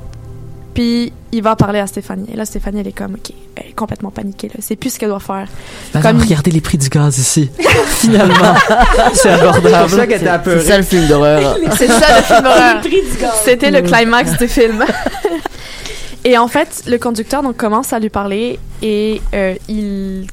Puis 0.79 1.12
il 1.33 1.43
va 1.43 1.57
parler 1.57 1.81
à 1.81 1.89
Stéphanie. 1.89 2.29
Et 2.33 2.37
là, 2.37 2.45
Stéphanie, 2.45 2.79
elle 2.79 2.87
est 2.87 2.93
comme, 2.93 3.14
OK, 3.14 3.33
elle 3.57 3.70
est 3.70 3.72
complètement 3.72 4.12
paniquée, 4.12 4.47
là. 4.47 4.55
C'est 4.61 4.76
plus 4.76 4.91
ce 4.91 4.99
qu'elle 5.01 5.09
doit 5.09 5.18
faire. 5.18 5.49
Madame, 5.93 6.12
Comme- 6.18 6.22
regardez 6.24 6.53
les 6.53 6.61
prix 6.61 6.79
du 6.79 6.89
gaz 6.89 7.18
ici. 7.18 7.51
Finalement, 7.87 8.55
c'est 9.12 9.22
C'est 9.22 9.29
abordable. 9.31 9.91
ça 9.91 10.07
qu'elle 10.07 10.20
était 10.22 10.39
C'est 10.45 10.61
ça 10.61 10.76
le 10.76 10.85
film 10.85 11.09
d'horreur. 11.09 11.57
C'est 11.76 11.89
ça 11.89 12.16
le 12.18 12.22
film 12.22 12.43
d'horreur. 12.45 12.74
Le 12.76 12.81
prix 12.81 13.03
du 13.11 13.18
gaz. 13.20 13.33
C'était 13.45 13.72
le 13.72 13.83
climax 13.83 14.37
du 14.39 14.47
film. 14.47 14.85
et 16.24 16.39
en 16.39 16.47
fait, 16.47 16.85
le 16.87 16.97
conducteur 16.99 17.43
donc 17.43 17.57
commence 17.57 17.93
à 17.93 17.99
lui 17.99 18.09
parler 18.11 18.61
et 18.81 19.20
euh, 19.35 19.57
il, 19.68 20.29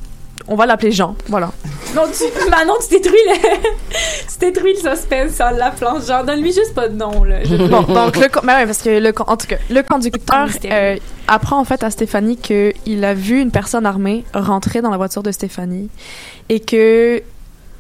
on 0.48 0.56
va 0.56 0.68
l'appeler 0.68 0.92
Jean, 0.92 1.16
voilà. 1.28 1.52
Non, 1.96 2.04
tu, 2.12 2.50
Manon, 2.50 2.74
tu 2.82 2.96
détruis 2.96 3.18
le, 3.28 3.36
tu 4.32 4.38
détruis 4.40 4.74
le 4.74 4.90
suspense 4.96 5.40
en 5.40 5.52
l'appelant. 5.52 6.00
Genre, 6.02 6.24
donne-lui 6.26 6.52
juste 6.54 6.74
pas 6.74 6.90
de 6.90 6.96
nom, 6.96 7.24
là. 7.24 7.38
Bon, 7.70 7.82
donc 7.84 8.18
le, 8.18 8.28
con- 8.28 8.42
ben 8.44 8.58
ouais, 8.60 8.66
parce 8.66 8.80
que 8.82 9.00
le, 9.00 9.14
en 9.26 9.38
tout 9.38 9.48
cas, 9.48 9.58
le 9.70 9.82
conducteur 9.82 10.48
euh, 10.66 10.98
apprend 11.28 11.60
en 11.60 11.66
fait 11.66 11.84
à 11.84 11.90
Stéphanie 11.90 12.38
que 12.38 12.74
il 12.86 13.04
a 13.06 13.14
vu 13.14 13.40
une 13.40 13.52
personne 13.52 13.86
armée 13.86 14.26
rentrer 14.34 14.82
dans 14.82 14.90
la 14.92 14.98
voiture 14.98 15.24
de 15.24 15.32
Stéphanie 15.32 15.90
et 16.50 16.60
que 16.60 17.22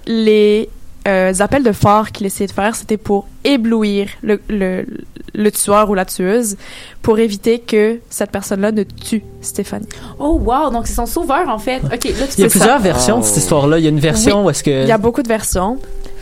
les 0.07 0.69
euh, 1.07 1.33
appels 1.39 1.63
de 1.63 1.71
phare 1.71 2.11
qu'il 2.11 2.25
essayait 2.25 2.47
de 2.47 2.51
faire, 2.51 2.75
c'était 2.75 2.97
pour 2.97 3.27
éblouir 3.43 4.07
le, 4.23 4.41
le, 4.49 4.85
le 5.33 5.51
tueur 5.51 5.89
ou 5.89 5.93
la 5.93 6.05
tueuse 6.05 6.57
pour 7.01 7.19
éviter 7.19 7.59
que 7.59 7.99
cette 8.09 8.31
personne-là 8.31 8.71
ne 8.71 8.83
tue 8.83 9.23
Stéphanie. 9.41 9.87
Oh, 10.19 10.39
wow, 10.43 10.71
donc 10.71 10.87
c'est 10.87 10.93
son 10.95 11.05
sauveur, 11.05 11.47
en 11.49 11.59
fait. 11.59 11.81
Ok, 11.85 11.89
là, 11.91 12.27
tu 12.27 12.37
Il 12.37 12.41
y 12.41 12.45
a 12.45 12.49
plusieurs 12.49 12.77
ça. 12.77 12.77
versions 12.79 13.19
de 13.19 13.23
cette 13.23 13.37
histoire-là. 13.37 13.77
Il 13.77 13.83
y 13.83 13.87
a 13.87 13.89
une 13.89 13.99
version 13.99 14.45
où 14.45 14.49
est-ce 14.49 14.63
que 14.63 14.83
Il 14.83 14.87
y 14.87 14.91
a 14.91 14.97
beaucoup 14.97 15.21
de 15.21 15.27
versions. 15.27 15.77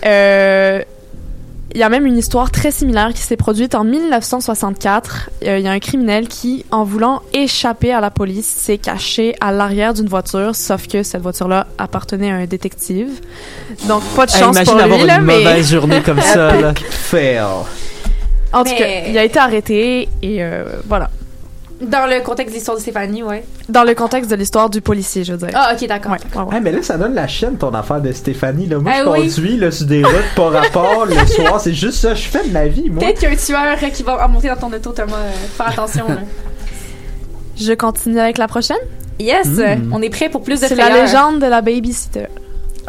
Euh, 0.05 0.81
il 1.73 1.79
y 1.79 1.83
a 1.83 1.89
même 1.89 2.05
une 2.05 2.17
histoire 2.17 2.51
très 2.51 2.69
similaire 2.71 3.13
qui 3.13 3.21
s'est 3.21 3.37
produite 3.37 3.73
en 3.73 3.83
1964. 3.83 5.29
Euh, 5.45 5.57
il 5.57 5.65
y 5.65 5.67
a 5.67 5.71
un 5.71 5.79
criminel 5.79 6.27
qui, 6.27 6.65
en 6.71 6.83
voulant 6.83 7.21
échapper 7.33 7.91
à 7.91 7.99
la 8.01 8.11
police, 8.11 8.45
s'est 8.45 8.77
caché 8.77 9.33
à 9.41 9.51
l'arrière 9.51 9.93
d'une 9.93 10.07
voiture, 10.07 10.55
sauf 10.55 10.87
que 10.87 11.01
cette 11.03 11.21
voiture-là 11.21 11.65
appartenait 11.77 12.31
à 12.31 12.35
un 12.35 12.45
détective. 12.45 13.09
Donc, 13.87 14.03
pas 14.15 14.25
de 14.27 14.31
Hey, 14.31 14.39
chance 14.39 14.55
imagine 14.55 14.73
pour 14.73 14.81
avoir 14.83 14.99
lui, 14.99 15.07
là, 15.07 15.15
une 15.15 15.23
mais... 15.23 15.37
mauvaise 15.39 15.71
journée 15.71 16.01
comme 16.01 16.21
ça. 16.21 16.55
là. 16.55 16.73
Fail. 16.89 17.39
En 18.51 18.63
tout 18.63 18.69
Mais- 18.71 18.77
cas, 18.77 19.09
il 19.09 19.17
a 19.17 19.23
été 19.23 19.39
arrêté 19.39 20.09
et 20.21 20.43
euh, 20.43 20.65
voilà. 20.87 21.09
Dans 21.83 22.07
le 22.09 22.21
contexte 22.21 22.51
de 22.53 22.57
l'histoire 22.57 22.77
de 22.77 22.81
Stéphanie, 22.81 23.23
ouais. 23.23 23.43
Dans 23.69 23.83
le 23.83 23.93
contexte 23.93 24.29
de 24.31 24.35
l'histoire 24.35 24.69
du 24.69 24.81
policier, 24.81 25.23
je 25.23 25.33
dirais. 25.33 25.51
Ah, 25.53 25.73
ok, 25.73 25.87
d'accord. 25.87 26.11
Ouais, 26.13 26.17
ouais, 26.41 26.53
ouais. 26.53 26.61
Mais 26.61 26.71
là, 26.71 26.81
ça 26.81 26.97
donne 26.97 27.13
la 27.13 27.27
chienne, 27.27 27.57
ton 27.57 27.71
affaire 27.73 28.01
de 28.01 28.11
Stéphanie. 28.11 28.67
Là. 28.67 28.79
Moi, 28.79 28.91
Ah 28.95 29.01
je 29.03 29.09
oui. 29.09 29.29
conduis 29.29 29.57
là, 29.57 29.69
sur 29.71 29.85
des 29.85 30.03
routes 30.03 30.35
par 30.35 30.51
rapport 30.51 31.05
le 31.05 31.15
soir. 31.27 31.59
C'est 31.59 31.73
juste 31.73 31.99
ça. 31.99 32.13
Je 32.15 32.23
fais 32.27 32.47
de 32.47 32.51
ma 32.53 32.65
vie, 32.67 32.89
moi. 32.89 32.99
Peut-être 33.03 33.19
qu'il 33.19 33.29
y 33.29 33.31
a 33.31 33.35
un 33.35 33.75
tueur 33.77 33.91
qui 33.91 34.03
va 34.03 34.27
monter 34.27 34.47
dans 34.49 34.55
ton 34.55 34.71
auto, 34.73 34.91
Thomas. 34.91 35.13
Euh, 35.17 35.31
Faire 35.57 35.67
attention, 35.69 36.07
là. 36.07 36.17
Je 37.55 37.73
continue 37.73 38.19
avec 38.19 38.37
la 38.37 38.47
prochaine. 38.47 38.77
Yes, 39.19 39.47
Mm. 39.47 39.93
on 39.93 40.01
est 40.01 40.09
prêt 40.09 40.29
pour 40.29 40.41
plus 40.41 40.59
de 40.59 40.65
C'est 40.65 40.75
la 40.75 40.89
légende 41.03 41.39
de 41.39 41.45
la 41.45 41.61
babysitter. 41.61 42.25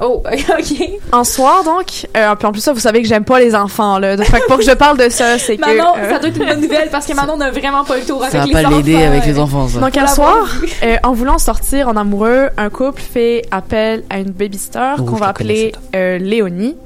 Oh, 0.03 0.23
ok. 0.59 0.91
En 1.13 1.23
soir, 1.25 1.63
donc, 1.65 2.07
euh, 2.17 2.35
puis 2.35 2.47
en 2.49 2.53
plus 2.53 2.61
ça, 2.61 2.73
vous 2.73 2.81
savez 2.81 3.01
que 3.01 3.07
j'aime 3.09 3.25
pas 3.25 3.39
les 3.39 3.55
enfants, 3.55 3.99
là. 3.99 4.17
Donc, 4.17 4.27
fait 4.27 4.41
que 4.41 4.47
pour 4.49 4.59
que 4.59 4.65
je 4.65 4.73
parle 4.73 4.99
de 4.99 5.09
ça, 5.09 5.39
c'est 5.39 5.57
que... 5.57 5.61
Manon, 5.61 5.93
euh, 5.97 6.11
ça 6.11 6.19
doit 6.19 6.29
être 6.31 6.37
une 6.41 6.49
bonne 6.49 6.61
nouvelle 6.61 6.89
parce 6.91 7.07
que 7.07 7.13
Manon 7.17 7.37
n'a 7.37 7.51
vraiment 7.53 7.85
pas 7.85 7.97
eu 7.97 8.01
le 8.01 8.07
tour 8.07 8.21
avec 8.23 8.33
Ça 8.33 8.39
va 8.41 8.45
les 8.47 8.53
pas 8.53 8.61
enfants. 8.67 8.77
l'aider 8.77 9.03
avec 9.03 9.25
les 9.25 9.39
enfants, 9.39 9.69
ça. 9.69 9.79
Donc, 9.79 9.97
un 9.97 10.07
soir, 10.09 10.49
euh, 10.83 10.97
en 11.05 11.13
voulant 11.13 11.39
sortir 11.39 11.89
en 11.89 11.97
amoureux, 11.97 12.49
un 12.57 12.71
couple 12.71 13.01
fait 13.03 13.43
appel 13.53 14.03
à 14.11 14.19
une 14.19 14.33
babysitter 14.33 14.95
Oh, 14.99 15.03
qu'on 15.05 15.17
va 15.17 15.29
appeler 15.29 15.73
euh, 15.95 16.19
Léonie 16.19 16.77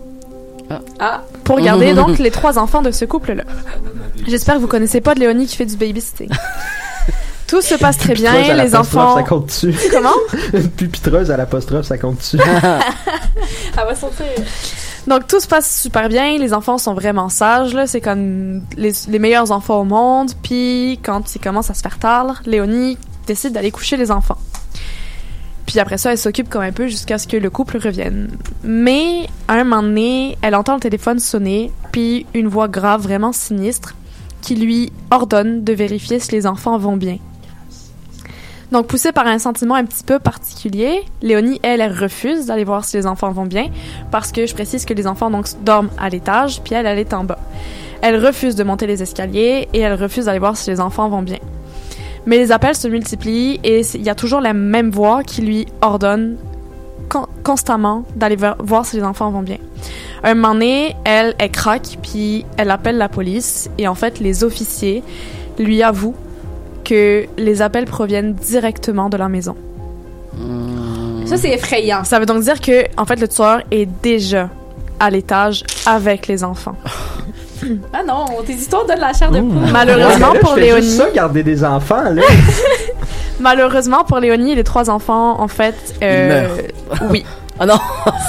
Ah, 1.00 1.22
pour 1.44 1.60
garder 1.60 1.94
donc 1.94 2.18
les 2.18 2.30
trois 2.30 2.58
enfants 2.58 2.82
de 2.82 2.90
ce 2.90 3.06
couple-là. 3.06 3.44
J'espère 4.26 4.56
que 4.56 4.60
vous 4.60 4.66
connaissez 4.66 5.00
pas 5.00 5.14
de 5.14 5.20
Léonie 5.20 5.46
qui 5.46 5.56
fait 5.56 5.64
du 5.64 5.76
babysitting. 5.76 6.28
Tout 7.48 7.62
se 7.62 7.74
passe 7.76 7.96
très 7.96 8.14
bien, 8.14 8.32
Pupitreuse 8.32 8.50
à 8.50 8.64
les 8.64 8.70
l'apostrophe, 8.70 9.04
enfants... 9.04 9.16
Ça 9.16 9.22
compte 9.22 9.46
dessus. 9.72 9.74
Comment? 9.90 10.10
Une 10.52 10.70
pupitreuse 10.70 11.30
à 11.30 11.36
l'apostrophe, 11.36 11.86
ça 11.86 11.98
compte 11.98 12.18
dessus. 12.18 12.38
elle 12.46 13.86
va 13.86 13.94
sortir. 13.94 14.26
Donc 15.06 15.26
tout 15.26 15.40
se 15.40 15.48
passe 15.48 15.80
super 15.80 16.10
bien, 16.10 16.36
les 16.38 16.52
enfants 16.52 16.76
sont 16.76 16.92
vraiment 16.92 17.30
sages 17.30 17.72
là, 17.72 17.86
c'est 17.86 18.02
comme 18.02 18.60
les, 18.76 18.92
les 19.08 19.18
meilleurs 19.18 19.50
enfants 19.50 19.80
au 19.80 19.84
monde. 19.84 20.32
Puis 20.42 21.00
quand 21.02 21.34
il 21.34 21.40
commence 21.40 21.70
à 21.70 21.74
se 21.74 21.80
faire 21.80 21.98
tard, 21.98 22.42
Léonie 22.44 22.98
décide 23.26 23.54
d'aller 23.54 23.70
coucher 23.70 23.96
les 23.96 24.10
enfants. 24.10 24.38
Puis 25.64 25.80
après 25.80 25.98
ça, 25.98 26.12
elle 26.12 26.18
s'occupe 26.18 26.48
comme 26.48 26.62
un 26.62 26.72
peu 26.72 26.86
jusqu'à 26.86 27.18
ce 27.18 27.26
que 27.26 27.36
le 27.36 27.50
couple 27.50 27.76
revienne. 27.76 28.30
Mais 28.62 29.26
à 29.48 29.54
un 29.54 29.64
moment 29.64 29.82
donné, 29.82 30.38
elle 30.40 30.54
entend 30.54 30.74
le 30.74 30.80
téléphone 30.80 31.18
sonner, 31.18 31.70
puis 31.92 32.24
une 32.32 32.48
voix 32.48 32.68
grave, 32.68 33.02
vraiment 33.02 33.32
sinistre, 33.32 33.94
qui 34.40 34.54
lui 34.54 34.92
ordonne 35.10 35.64
de 35.64 35.72
vérifier 35.74 36.20
si 36.20 36.32
les 36.32 36.46
enfants 36.46 36.78
vont 36.78 36.96
bien. 36.96 37.18
Donc, 38.70 38.86
poussée 38.86 39.12
par 39.12 39.26
un 39.26 39.38
sentiment 39.38 39.76
un 39.76 39.84
petit 39.84 40.04
peu 40.04 40.18
particulier, 40.18 41.02
Léonie, 41.22 41.58
elle, 41.62 41.80
elle 41.80 41.96
refuse 41.96 42.46
d'aller 42.46 42.64
voir 42.64 42.84
si 42.84 42.98
les 42.98 43.06
enfants 43.06 43.30
vont 43.32 43.46
bien 43.46 43.68
parce 44.10 44.30
que 44.30 44.46
je 44.46 44.54
précise 44.54 44.84
que 44.84 44.92
les 44.92 45.06
enfants 45.06 45.30
donc 45.30 45.46
dorment 45.62 45.88
à 45.98 46.10
l'étage, 46.10 46.60
puis 46.62 46.74
elle, 46.74 46.86
elle 46.86 46.98
est 46.98 47.14
en 47.14 47.24
bas. 47.24 47.38
Elle 48.02 48.24
refuse 48.24 48.54
de 48.56 48.64
monter 48.64 48.86
les 48.86 49.02
escaliers 49.02 49.68
et 49.72 49.80
elle 49.80 49.94
refuse 49.94 50.26
d'aller 50.26 50.38
voir 50.38 50.56
si 50.56 50.70
les 50.70 50.80
enfants 50.80 51.08
vont 51.08 51.22
bien. 51.22 51.38
Mais 52.26 52.36
les 52.36 52.52
appels 52.52 52.76
se 52.76 52.88
multiplient 52.88 53.58
et 53.64 53.80
il 53.94 54.02
y 54.02 54.10
a 54.10 54.14
toujours 54.14 54.42
la 54.42 54.52
même 54.52 54.90
voix 54.90 55.22
qui 55.22 55.40
lui 55.40 55.66
ordonne 55.80 56.36
con- 57.08 57.26
constamment 57.42 58.04
d'aller 58.16 58.36
voir 58.58 58.84
si 58.84 58.96
les 58.96 59.02
enfants 59.02 59.30
vont 59.30 59.42
bien. 59.42 59.56
Un 60.22 60.34
moment 60.34 60.52
donné, 60.52 60.94
elle, 61.04 61.34
elle 61.38 61.50
craque, 61.50 61.96
puis 62.02 62.44
elle 62.58 62.70
appelle 62.70 62.98
la 62.98 63.08
police 63.08 63.70
et 63.78 63.88
en 63.88 63.94
fait, 63.94 64.20
les 64.20 64.44
officiers 64.44 65.02
lui 65.58 65.82
avouent 65.82 66.16
que 66.88 67.26
les 67.36 67.60
appels 67.60 67.84
proviennent 67.84 68.32
directement 68.32 69.08
de 69.10 69.16
la 69.16 69.28
maison. 69.28 69.54
Ça, 71.26 71.36
c'est 71.36 71.50
effrayant. 71.50 72.04
Ça 72.04 72.18
veut 72.18 72.24
donc 72.26 72.42
dire 72.42 72.60
que, 72.60 72.84
en 72.96 73.04
fait, 73.04 73.20
le 73.20 73.28
tueur 73.28 73.60
est 73.70 73.86
déjà 74.02 74.48
à 74.98 75.10
l'étage 75.10 75.64
avec 75.86 76.26
les 76.26 76.42
enfants. 76.44 76.76
Ah 77.92 78.04
non, 78.06 78.24
tes 78.46 78.52
histoires 78.52 78.86
donnent 78.86 79.00
la 79.00 79.12
chair 79.12 79.32
de 79.32 79.40
poule. 79.40 79.72
Malheureusement 79.72 80.32
Là, 80.32 80.38
pour 80.40 80.50
je 80.50 80.54
fais 80.54 80.66
Léonie, 80.66 80.86
juste 80.86 80.96
ça, 80.98 81.10
garder 81.10 81.42
des 81.42 81.64
enfants, 81.64 82.04
là. 82.12 82.22
malheureusement 83.40 84.04
pour 84.04 84.20
Léonie, 84.20 84.54
les 84.54 84.62
trois 84.62 84.88
enfants, 84.88 85.40
en 85.40 85.48
fait, 85.48 85.74
euh, 86.00 86.46
oui, 87.10 87.24
Ah 87.60 87.66
non 87.66 87.78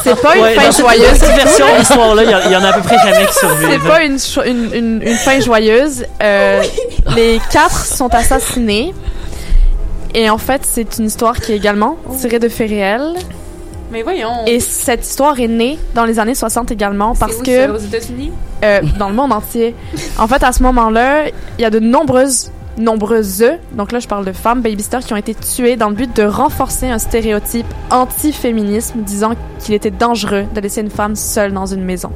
c'est 0.04 0.20
pas 0.20 0.36
une 0.36 0.42
Ouais, 0.44 0.56
fin 0.56 0.72
cette 0.72 0.82
joyeuse. 0.86 1.20
petite 1.20 1.36
version 1.36 1.66
de 1.74 1.80
l'histoire-là, 1.80 2.24
il 2.24 2.30
y 2.30 2.34
a- 2.34 2.46
il 2.48 2.52
y, 2.52 2.56
en 2.56 2.64
a 2.64 2.70
à 2.70 2.74
peu 2.74 2.82
près 2.82 2.98
jamais 2.98 3.26
qui 3.28 3.34
C'est 3.34 3.40
survivent. 3.48 3.88
pas 3.88 4.02
une, 4.04 4.18
une, 4.46 4.74
une, 4.74 5.02
une 5.04 5.16
fin 5.18 5.40
joyeuse. 5.40 6.06
Euh, 6.24 6.64
les 7.16 7.40
quatre 7.52 7.86
sont 7.86 8.14
assassinés. 8.14 8.94
Et 10.16 10.30
en 10.30 10.38
fait, 10.40 10.62
c'est 10.66 10.98
une 10.98 11.06
histoire 11.06 11.40
qui 11.40 11.52
est 11.52 11.56
également 11.58 11.98
tirée 12.20 12.40
de 12.40 12.50
faits 12.50 12.70
réels. 12.70 13.14
Mais 13.92 14.02
voyons. 14.02 14.46
Et 14.48 14.60
cette 14.60 15.06
histoire 15.06 15.40
est 15.40 15.48
née 15.48 15.78
dans 15.96 16.06
les 16.06 16.18
années 16.20 16.36
60 16.36 16.72
également 16.72 17.14
parce 17.16 17.34
C'est 17.34 17.40
où, 17.40 17.44
que 17.44 17.66
ça, 17.68 17.72
aux 17.72 17.78
États-Unis? 17.78 18.32
euh, 18.64 18.82
dans 18.98 19.10
le 19.10 19.16
monde 19.16 19.32
entier. 19.32 19.76
En 20.18 20.28
fait, 20.28 20.44
à 20.44 20.52
ce 20.52 20.64
moment-là, 20.64 21.26
il 21.58 21.62
y 21.62 21.66
a 21.66 21.70
de 21.70 21.80
nombreuses, 21.80 22.52
nombreuses, 22.80 23.46
donc 23.74 23.92
là 23.92 24.00
je 24.00 24.08
parle 24.08 24.26
de 24.26 24.32
femmes 24.32 24.62
babysitters 24.62 25.00
qui 25.06 25.14
ont 25.14 25.18
été 25.18 25.36
tuées 25.36 25.76
dans 25.76 25.90
le 25.90 25.96
but 25.96 26.16
de 26.16 26.24
renforcer 26.24 26.90
un 26.90 26.98
stéréotype 26.98 27.68
anti-féminisme 27.92 29.00
disant 29.02 29.32
qu'il 29.60 29.74
était 29.76 29.92
dangereux 29.92 30.46
de 30.54 30.62
laisser 30.62 30.82
une 30.82 30.90
femme 30.90 31.16
seule 31.16 31.54
dans 31.54 31.66
une 31.66 31.84
maison. 31.84 32.12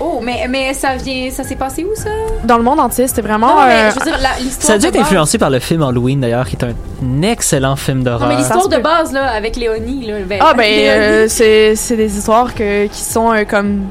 Oh, 0.00 0.20
mais, 0.22 0.46
mais 0.48 0.74
ça 0.74 0.96
vient. 0.96 1.30
Ça 1.30 1.44
s'est 1.44 1.54
passé 1.56 1.84
où, 1.84 1.94
ça? 1.94 2.10
Dans 2.44 2.56
le 2.56 2.64
monde 2.64 2.80
entier, 2.80 3.06
c'était 3.06 3.22
vraiment. 3.22 3.48
Non, 3.60 3.66
mais 3.66 3.72
euh, 3.72 3.90
je 3.90 3.94
veux 4.00 4.10
dire, 4.10 4.18
la- 4.20 4.36
l'histoire. 4.40 4.66
Ça 4.66 4.72
a 4.74 4.78
dû 4.78 4.86
être 4.86 4.94
base- 4.94 5.02
influencé 5.02 5.38
par 5.38 5.50
le 5.50 5.58
film 5.60 5.82
Halloween, 5.82 6.20
d'ailleurs, 6.20 6.46
qui 6.48 6.56
est 6.56 6.64
un 6.64 7.22
excellent 7.22 7.76
film 7.76 8.02
d'horreur. 8.02 8.28
mais 8.28 8.36
l'histoire 8.36 8.68
de 8.68 8.76
peut. 8.76 8.82
base, 8.82 9.12
là, 9.12 9.30
avec 9.30 9.54
Léonie, 9.56 10.06
là. 10.06 10.14
Ben, 10.26 10.38
Ah 10.42 10.54
ben 10.54 10.64
euh, 10.68 11.26
c'est 11.28 11.76
c'est 11.76 11.96
des 11.96 12.16
histoires 12.16 12.52
que, 12.54 12.86
qui 12.86 13.00
sont 13.00 13.32
euh, 13.32 13.44
comme 13.44 13.82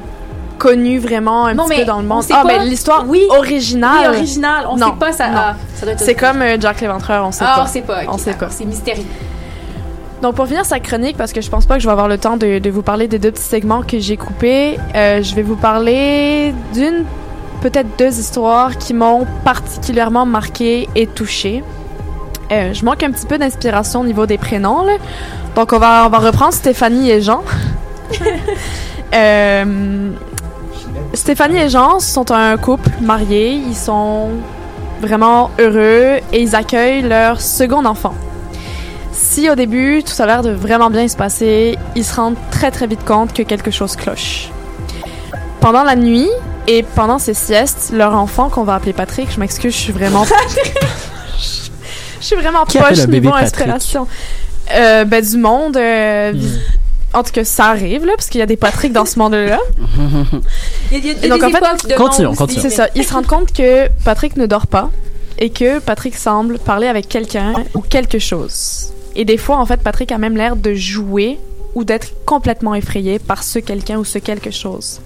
connues 0.58 0.98
vraiment 0.98 1.46
un 1.46 1.54
Non, 1.54 1.64
petit 1.64 1.70
mais 1.70 1.80
peu 1.80 1.84
dans 1.86 1.98
le 2.00 2.04
on 2.04 2.14
monde. 2.16 2.24
Ah 2.30 2.42
pas. 2.42 2.48
ben 2.48 2.62
l'histoire 2.64 3.04
Oui. 3.08 3.22
originale. 3.30 4.10
Oui, 4.10 4.16
original. 4.18 4.66
On 4.68 4.76
Non, 4.76 4.86
sait 4.88 4.98
pas, 4.98 5.12
ça. 5.12 5.24
ah, 5.34 5.56
ça 5.74 5.86
doit 5.86 5.92
être 5.94 6.00
C'est 6.00 6.14
comme 6.14 6.42
euh, 6.42 6.56
Jack 6.60 6.80
l'Éventreur, 6.80 7.24
on 7.26 7.32
sait 7.32 7.44
Ah, 7.46 7.54
pas. 7.56 7.62
on 7.62 7.66
sait 7.66 7.80
pas. 7.82 8.02
ok, 8.02 8.08
On 8.12 8.18
sait 8.18 8.32
d'accord, 8.32 8.48
pas. 8.48 8.54
C'est 8.54 8.64
mystérieux. 8.64 9.04
Donc 10.20 10.34
pour 10.34 10.46
finir 10.48 10.64
sa 10.64 10.80
chronique, 10.80 11.16
parce 11.16 11.32
que 11.32 11.40
je 11.40 11.48
pense 11.48 11.64
pas 11.64 11.74
que 11.76 11.80
je 11.80 11.86
vais 11.86 11.92
avoir 11.92 12.08
le 12.08 12.18
temps 12.18 12.36
de, 12.36 12.58
de 12.58 12.70
vous 12.70 12.82
parler 12.82 13.06
des 13.06 13.18
deux 13.20 13.30
petits 13.30 13.42
segments 13.42 13.82
que 13.82 13.98
j'ai 14.00 14.16
coupés, 14.16 14.76
euh, 14.96 15.22
je 15.22 15.34
vais 15.36 15.42
vous 15.42 15.54
parler 15.54 16.52
d'une, 16.74 17.04
peut-être 17.60 17.86
deux 17.96 18.18
histoires 18.18 18.76
qui 18.78 18.94
m'ont 18.94 19.26
particulièrement 19.44 20.26
marqué 20.26 20.88
et 20.96 21.06
touchée. 21.06 21.62
Euh, 22.50 22.72
je 22.74 22.84
manque 22.84 23.02
un 23.04 23.12
petit 23.12 23.26
peu 23.26 23.38
d'inspiration 23.38 24.00
au 24.00 24.04
niveau 24.04 24.26
des 24.26 24.38
prénoms, 24.38 24.82
là. 24.82 24.94
donc 25.54 25.72
on 25.72 25.78
va, 25.78 26.04
on 26.06 26.08
va 26.08 26.18
reprendre 26.18 26.52
Stéphanie 26.52 27.10
et 27.10 27.20
Jean. 27.22 27.42
Euh, 29.14 30.10
Stéphanie 31.14 31.58
et 31.58 31.68
Jean 31.68 32.00
sont 32.00 32.30
un 32.30 32.56
couple 32.56 32.90
marié, 33.00 33.52
ils 33.52 33.76
sont 33.76 34.30
vraiment 35.00 35.50
heureux 35.58 36.20
et 36.32 36.40
ils 36.42 36.54
accueillent 36.54 37.02
leur 37.02 37.40
second 37.40 37.84
enfant. 37.84 38.14
Si 39.12 39.48
au 39.50 39.54
début 39.54 40.02
tout 40.04 40.20
a 40.22 40.26
l'air 40.26 40.42
de 40.42 40.50
vraiment 40.50 40.90
bien 40.90 41.08
se 41.08 41.16
passer, 41.16 41.76
ils 41.96 42.04
se 42.04 42.14
rendent 42.14 42.36
très 42.50 42.70
très 42.70 42.86
vite 42.86 43.04
compte 43.04 43.32
que 43.32 43.42
quelque 43.42 43.70
chose 43.70 43.96
cloche. 43.96 44.50
Pendant 45.60 45.82
la 45.82 45.96
nuit 45.96 46.28
et 46.66 46.82
pendant 46.82 47.18
ses 47.18 47.34
siestes, 47.34 47.90
leur 47.92 48.14
enfant 48.14 48.48
qu'on 48.48 48.64
va 48.64 48.74
appeler 48.74 48.92
Patrick, 48.92 49.28
je 49.32 49.40
m'excuse, 49.40 49.72
je 49.74 49.78
suis 49.78 49.92
vraiment 49.92 50.24
je 52.20 52.24
suis 52.24 52.36
vraiment 52.36 52.64
Qui 52.64 52.78
poche 52.78 53.06
niveau 53.08 53.30
Patrick? 53.30 53.46
inspiration. 53.68 54.06
Euh, 54.74 55.04
ben 55.04 55.24
du 55.24 55.38
monde 55.38 55.76
euh. 55.78 56.34
En 57.18 57.22
tout 57.22 57.32
cas 57.32 57.44
ça 57.44 57.66
arrive 57.66 58.04
là 58.04 58.12
parce 58.16 58.28
qu'il 58.28 58.38
y 58.38 58.42
a 58.42 58.46
des 58.46 58.56
Patrick 58.56 58.92
dans 58.92 59.04
ce 59.04 59.18
monde-là. 59.18 59.58
Il 60.90 60.92
y 60.92 60.96
a, 60.96 60.98
il 60.98 61.06
y 61.06 61.10
a 61.10 61.26
Et 61.26 61.28
donc, 61.28 61.42
en 61.42 61.50
fait, 61.50 61.94
continuons, 61.94 62.34
continuons. 62.34 62.62
C'est 62.62 62.70
ça. 62.70 62.88
Ils 62.94 63.04
se 63.04 63.12
rendent 63.12 63.26
compte 63.26 63.52
que 63.52 63.88
Patrick 64.04 64.36
ne 64.36 64.46
dort 64.46 64.66
pas 64.66 64.90
et 65.38 65.50
que 65.50 65.80
Patrick 65.80 66.16
semble 66.16 66.58
parler 66.58 66.86
avec 66.86 67.08
quelqu'un 67.08 67.52
ou 67.74 67.80
quelque 67.80 68.18
chose. 68.18 68.92
Et 69.14 69.24
des 69.24 69.36
fois, 69.36 69.58
en 69.58 69.66
fait, 69.66 69.80
Patrick 69.82 70.10
a 70.12 70.18
même 70.18 70.36
l'air 70.36 70.56
de 70.56 70.74
jouer 70.74 71.38
ou 71.74 71.84
d'être 71.84 72.24
complètement 72.24 72.74
effrayé 72.74 73.18
par 73.18 73.42
ce 73.42 73.58
quelqu'un 73.58 73.98
ou 73.98 74.04
ce 74.04 74.18
quelque 74.18 74.50
chose. 74.50 75.00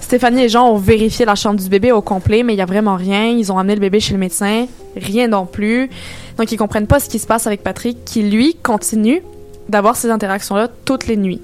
Stéphanie 0.00 0.44
et 0.44 0.48
Jean 0.48 0.70
ont 0.70 0.78
vérifié 0.78 1.26
la 1.26 1.34
chambre 1.34 1.60
du 1.60 1.68
bébé 1.68 1.92
au 1.92 2.00
complet, 2.00 2.42
mais 2.42 2.54
il 2.54 2.56
y 2.56 2.62
a 2.62 2.66
vraiment 2.66 2.96
rien. 2.96 3.26
Ils 3.26 3.52
ont 3.52 3.58
amené 3.58 3.74
le 3.74 3.80
bébé 3.80 4.00
chez 4.00 4.14
le 4.14 4.18
médecin, 4.18 4.66
rien 4.96 5.28
non 5.28 5.44
plus. 5.44 5.90
Donc 6.38 6.50
ils 6.50 6.56
comprennent 6.56 6.86
pas 6.86 7.00
ce 7.00 7.08
qui 7.08 7.18
se 7.18 7.26
passe 7.26 7.46
avec 7.46 7.62
Patrick, 7.62 8.04
qui 8.04 8.22
lui 8.22 8.54
continue 8.54 9.22
d'avoir 9.68 9.96
ces 9.96 10.10
interactions-là 10.10 10.68
toutes 10.84 11.06
les 11.06 11.16
nuits. 11.16 11.40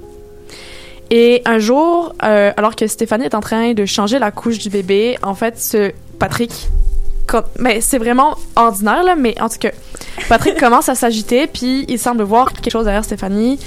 Et 1.10 1.42
un 1.44 1.58
jour, 1.58 2.14
euh, 2.22 2.52
alors 2.56 2.76
que 2.76 2.86
Stéphanie 2.86 3.24
est 3.26 3.34
en 3.34 3.40
train 3.40 3.72
de 3.72 3.84
changer 3.84 4.18
la 4.18 4.30
couche 4.30 4.58
du 4.58 4.70
bébé, 4.70 5.16
en 5.22 5.34
fait, 5.34 5.58
ce 5.58 5.92
Patrick, 6.18 6.68
mais 7.58 7.80
c'est 7.80 7.98
vraiment 7.98 8.36
ordinaire 8.56 9.02
là, 9.02 9.14
mais 9.16 9.40
en 9.40 9.48
tout 9.48 9.58
cas, 9.58 9.70
Patrick 10.28 10.58
commence 10.60 10.88
à 10.88 10.94
s'agiter, 10.94 11.46
puis 11.46 11.84
il 11.88 11.98
semble 11.98 12.22
voir 12.22 12.52
quelque 12.52 12.70
chose 12.70 12.84
derrière 12.84 13.04
Stéphanie, 13.04 13.58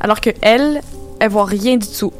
alors 0.00 0.20
que 0.20 0.30
elle, 0.42 0.80
elle 1.20 1.30
voit 1.30 1.44
rien 1.44 1.76
du 1.76 1.88
tout. 1.88 2.12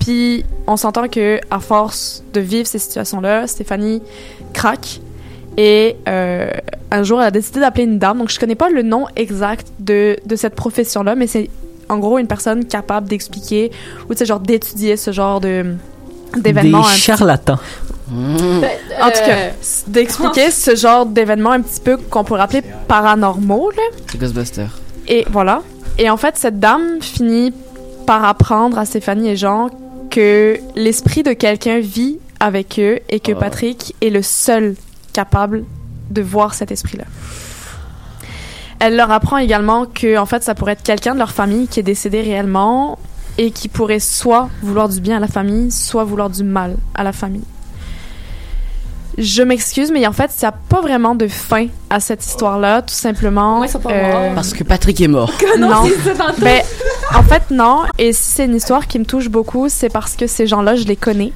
Puis 0.00 0.44
on 0.66 0.76
s'entend 0.76 1.08
que 1.08 1.40
à 1.50 1.60
force 1.60 2.22
de 2.32 2.40
vivre 2.40 2.66
ces 2.66 2.78
situations-là, 2.78 3.46
Stéphanie 3.46 4.02
craque. 4.52 5.00
Et 5.56 5.96
euh, 6.08 6.50
un 6.90 7.02
jour, 7.02 7.20
elle 7.20 7.26
a 7.28 7.30
décidé 7.30 7.60
d'appeler 7.60 7.84
une 7.84 7.98
dame. 7.98 8.18
Donc, 8.18 8.30
je 8.30 8.38
connais 8.38 8.54
pas 8.54 8.70
le 8.70 8.82
nom 8.82 9.06
exact 9.16 9.66
de, 9.78 10.16
de 10.24 10.36
cette 10.36 10.54
profession-là, 10.54 11.14
mais 11.14 11.26
c'est 11.26 11.50
en 11.88 11.98
gros 11.98 12.18
une 12.18 12.26
personne 12.28 12.64
capable 12.64 13.08
d'expliquer 13.08 13.70
ou, 14.08 14.14
tu 14.14 14.18
sais, 14.18 14.26
genre 14.26 14.40
d'étudier 14.40 14.96
ce 14.96 15.10
genre 15.12 15.40
de 15.40 15.74
d'événements. 16.36 16.82
Des 16.82 16.88
charlatans. 16.96 17.58
Mmh. 18.08 18.60
En 19.02 19.06
tout 19.10 19.18
cas, 19.26 19.36
s- 19.60 19.84
d'expliquer 19.88 20.50
ce 20.52 20.76
genre 20.76 21.04
d'événements 21.06 21.50
un 21.52 21.60
petit 21.60 21.80
peu 21.80 21.96
qu'on 21.96 22.22
pourrait 22.24 22.42
appeler 22.42 22.62
paranormaux, 22.86 23.70
là. 23.70 23.82
C'est 24.10 24.18
Ghostbuster. 24.18 24.66
Et 25.08 25.24
voilà. 25.30 25.62
Et 25.98 26.08
en 26.08 26.16
fait, 26.16 26.36
cette 26.36 26.60
dame 26.60 27.00
finit 27.00 27.52
par 28.06 28.24
apprendre 28.24 28.78
à 28.78 28.84
Stéphanie 28.84 29.30
et 29.30 29.36
Jean 29.36 29.68
que 30.10 30.58
l'esprit 30.76 31.22
de 31.22 31.32
quelqu'un 31.32 31.80
vit 31.80 32.18
avec 32.40 32.78
eux 32.78 32.98
et 33.08 33.20
que 33.20 33.32
Ah. 33.32 33.36
Patrick 33.40 33.94
est 34.00 34.10
le 34.10 34.22
seul 34.22 34.74
capable 35.12 35.64
de 36.10 36.22
voir 36.22 36.54
cet 36.54 36.72
esprit-là. 36.72 37.04
Elle 38.80 38.96
leur 38.96 39.10
apprend 39.10 39.36
également 39.36 39.84
que, 39.86 40.16
en 40.16 40.26
fait, 40.26 40.42
ça 40.42 40.54
pourrait 40.54 40.72
être 40.72 40.82
quelqu'un 40.82 41.12
de 41.14 41.18
leur 41.18 41.32
famille 41.32 41.68
qui 41.68 41.80
est 41.80 41.84
décédé 41.84 42.22
réellement 42.22 42.98
et 43.36 43.50
qui 43.50 43.68
pourrait 43.68 44.00
soit 44.00 44.48
vouloir 44.62 44.88
du 44.88 45.00
bien 45.00 45.18
à 45.18 45.20
la 45.20 45.28
famille, 45.28 45.70
soit 45.70 46.04
vouloir 46.04 46.30
du 46.30 46.44
mal 46.44 46.76
à 46.94 47.04
la 47.04 47.12
famille. 47.12 47.44
Je 49.18 49.42
m'excuse, 49.42 49.90
mais 49.92 50.06
en 50.06 50.12
fait, 50.12 50.30
il 50.36 50.44
n'y 50.44 50.48
a 50.48 50.52
pas 50.52 50.80
vraiment 50.80 51.14
de 51.14 51.28
fin 51.28 51.66
à 51.90 52.00
cette 52.00 52.24
histoire-là, 52.24 52.80
tout 52.80 52.94
simplement. 52.94 53.56
Moi, 53.56 53.66
ils 53.66 53.70
sont 53.70 53.80
pas 53.80 53.92
euh, 53.92 54.12
morts. 54.12 54.34
Parce 54.34 54.54
que 54.54 54.64
Patrick 54.64 54.98
est 55.00 55.08
mort. 55.08 55.30
non. 55.58 55.84
ça 56.04 56.14
tantôt. 56.14 56.40
Ben, 56.40 56.62
en 57.14 57.22
fait, 57.22 57.50
non. 57.50 57.82
Et 57.98 58.14
si 58.14 58.32
c'est 58.32 58.44
une 58.46 58.54
histoire 58.54 58.86
qui 58.86 58.98
me 58.98 59.04
touche 59.04 59.28
beaucoup, 59.28 59.68
c'est 59.68 59.90
parce 59.90 60.16
que 60.16 60.26
ces 60.26 60.46
gens-là, 60.46 60.76
je 60.76 60.84
les 60.84 60.96
connais. 60.96 61.32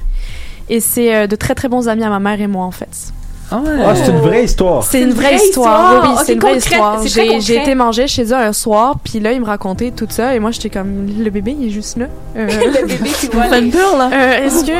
Et 0.69 0.79
c'est 0.79 1.13
euh, 1.13 1.27
de 1.27 1.35
très 1.35 1.53
très 1.53 1.67
bons 1.67 1.87
amis 1.87 2.03
à 2.03 2.09
ma 2.09 2.19
mère 2.19 2.41
et 2.41 2.47
moi, 2.47 2.65
en 2.65 2.71
fait. 2.71 3.13
Ah 3.51 3.57
ouais. 3.59 3.69
Ah, 3.85 3.93
c'est 3.95 4.09
une 4.11 4.17
vraie 4.19 4.43
histoire. 4.43 4.83
C'est 4.83 5.01
une 5.01 5.11
vraie, 5.11 5.35
vraie 5.35 5.45
histoire. 5.45 5.93
histoire. 5.93 6.01
Oui, 6.03 6.07
oui, 6.09 6.13
Ok, 6.19 6.23
c'est 6.25 6.33
une 6.33 6.39
vraie 6.39 6.57
histoire. 6.57 7.39
J'ai, 7.41 7.55
été 7.61 7.75
manger 7.75 8.07
chez 8.07 8.23
eux 8.25 8.33
un 8.35 8.53
soir, 8.53 8.95
puis 9.03 9.19
là, 9.19 9.33
ils 9.33 9.39
me 9.39 9.45
racontaient 9.45 9.91
tout 9.91 10.07
ça, 10.09 10.33
et 10.35 10.39
moi, 10.39 10.51
j'étais 10.51 10.69
comme, 10.71 11.07
le 11.19 11.29
bébé, 11.29 11.55
il 11.59 11.67
est 11.67 11.71
juste 11.71 11.97
là. 11.97 12.05
Euh, 12.35 12.47
le 12.81 12.87
bébé, 12.87 13.09
tu 13.19 13.27
vois. 13.27 13.43
Fan 13.49 13.69
peur 13.69 13.97
là. 13.97 14.09
euh, 14.11 14.45
est-ce 14.45 14.65
que, 14.65 14.71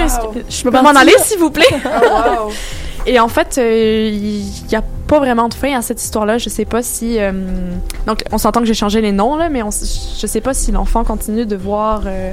je 0.50 0.64
peux 0.64 0.72
Parti 0.72 0.86
m'en 0.94 1.00
aller, 1.00 1.14
s'il 1.20 1.38
vous 1.40 1.52
plaît? 1.52 1.66
wow. 1.86 2.52
Et 3.08 3.20
en 3.20 3.28
fait, 3.28 3.60
euh, 3.60 4.10
il 4.12 4.42
n'y 4.68 4.76
a 4.76 4.82
pas 5.08 5.20
vraiment 5.20 5.48
de 5.48 5.54
fin 5.54 5.78
à 5.78 5.84
cette 5.84 6.02
histoire-là. 6.02 6.40
Je 6.40 6.50
sais 6.50 6.66
pas 6.66 6.82
si. 6.82 7.20
euh, 7.20 7.32
donc, 8.08 8.24
on 8.32 8.40
s'entend 8.40 8.62
que 8.62 8.66
j'ai 8.66 8.74
changé 8.74 9.00
les 9.00 9.12
noms, 9.12 9.36
là, 9.36 9.48
mais 9.50 9.62
on, 9.62 9.70
s- 9.70 10.18
je 10.20 10.26
sais 10.26 10.42
pas 10.42 10.56
si 10.56 10.72
l'enfant 10.72 11.04
continue 11.04 11.46
de 11.46 11.56
voir 11.56 12.02
euh, 12.08 12.32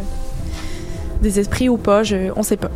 des 1.20 1.38
esprits 1.40 1.68
ou 1.68 1.76
pas. 1.76 2.02
Je, 2.04 2.30
on 2.36 2.42
sait 2.42 2.56
pas. 2.56 2.70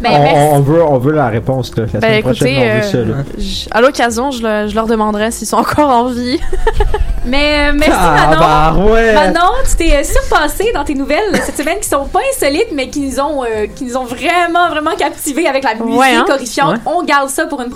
Ben, 0.00 0.10
on, 0.52 0.60
veut, 0.60 0.82
on 0.82 0.98
veut 0.98 1.12
la 1.12 1.28
réponse. 1.28 1.74
Là. 1.76 1.84
La 1.92 2.00
Ben, 2.00 2.00
semaine 2.00 2.18
écoutez, 2.18 2.34
prochaine, 2.38 2.56
on 2.56 2.60
veut 2.60 2.70
euh, 2.70 2.82
ça. 2.82 2.98
Là. 2.98 3.14
Je- 3.38 3.68
à 3.70 3.80
l'occasion, 3.80 4.30
je, 4.30 4.42
le- 4.42 4.68
je 4.68 4.74
leur 4.74 4.86
demanderai 4.86 5.30
s'ils 5.30 5.46
sont 5.46 5.56
encore 5.56 5.90
en 5.90 6.04
vie. 6.06 6.38
Mais 7.24 7.68
euh, 7.68 7.72
merci, 7.76 7.92
Ah, 7.94 8.26
Manon. 8.30 8.40
bah 8.40 8.92
ouais. 8.92 9.12
Manon, 9.12 9.50
tu 9.68 9.76
t'es 9.76 9.96
euh, 9.96 10.02
surpassée 10.02 10.70
dans 10.72 10.84
tes 10.84 10.94
nouvelles 10.94 11.36
cette 11.44 11.58
semaine 11.58 11.78
qui 11.80 11.88
sont 11.88 12.06
pas 12.06 12.20
insolites, 12.34 12.68
mais 12.72 12.88
qui 12.88 13.00
nous 13.00 13.20
ont, 13.20 13.42
euh, 13.44 13.66
qui 13.74 13.84
nous 13.84 13.96
ont 13.98 14.04
vraiment, 14.04 14.70
vraiment 14.70 14.92
captivés 14.96 15.46
avec 15.46 15.62
la 15.64 15.74
musique 15.74 15.98
Ouais, 16.00 16.14
hein? 16.14 16.24
horrifiante. 16.30 16.74
Ouais. 16.74 16.80
On 16.86 17.02
garde 17.02 17.28
ça 17.28 17.44
pour 17.46 17.60
une 17.60 17.66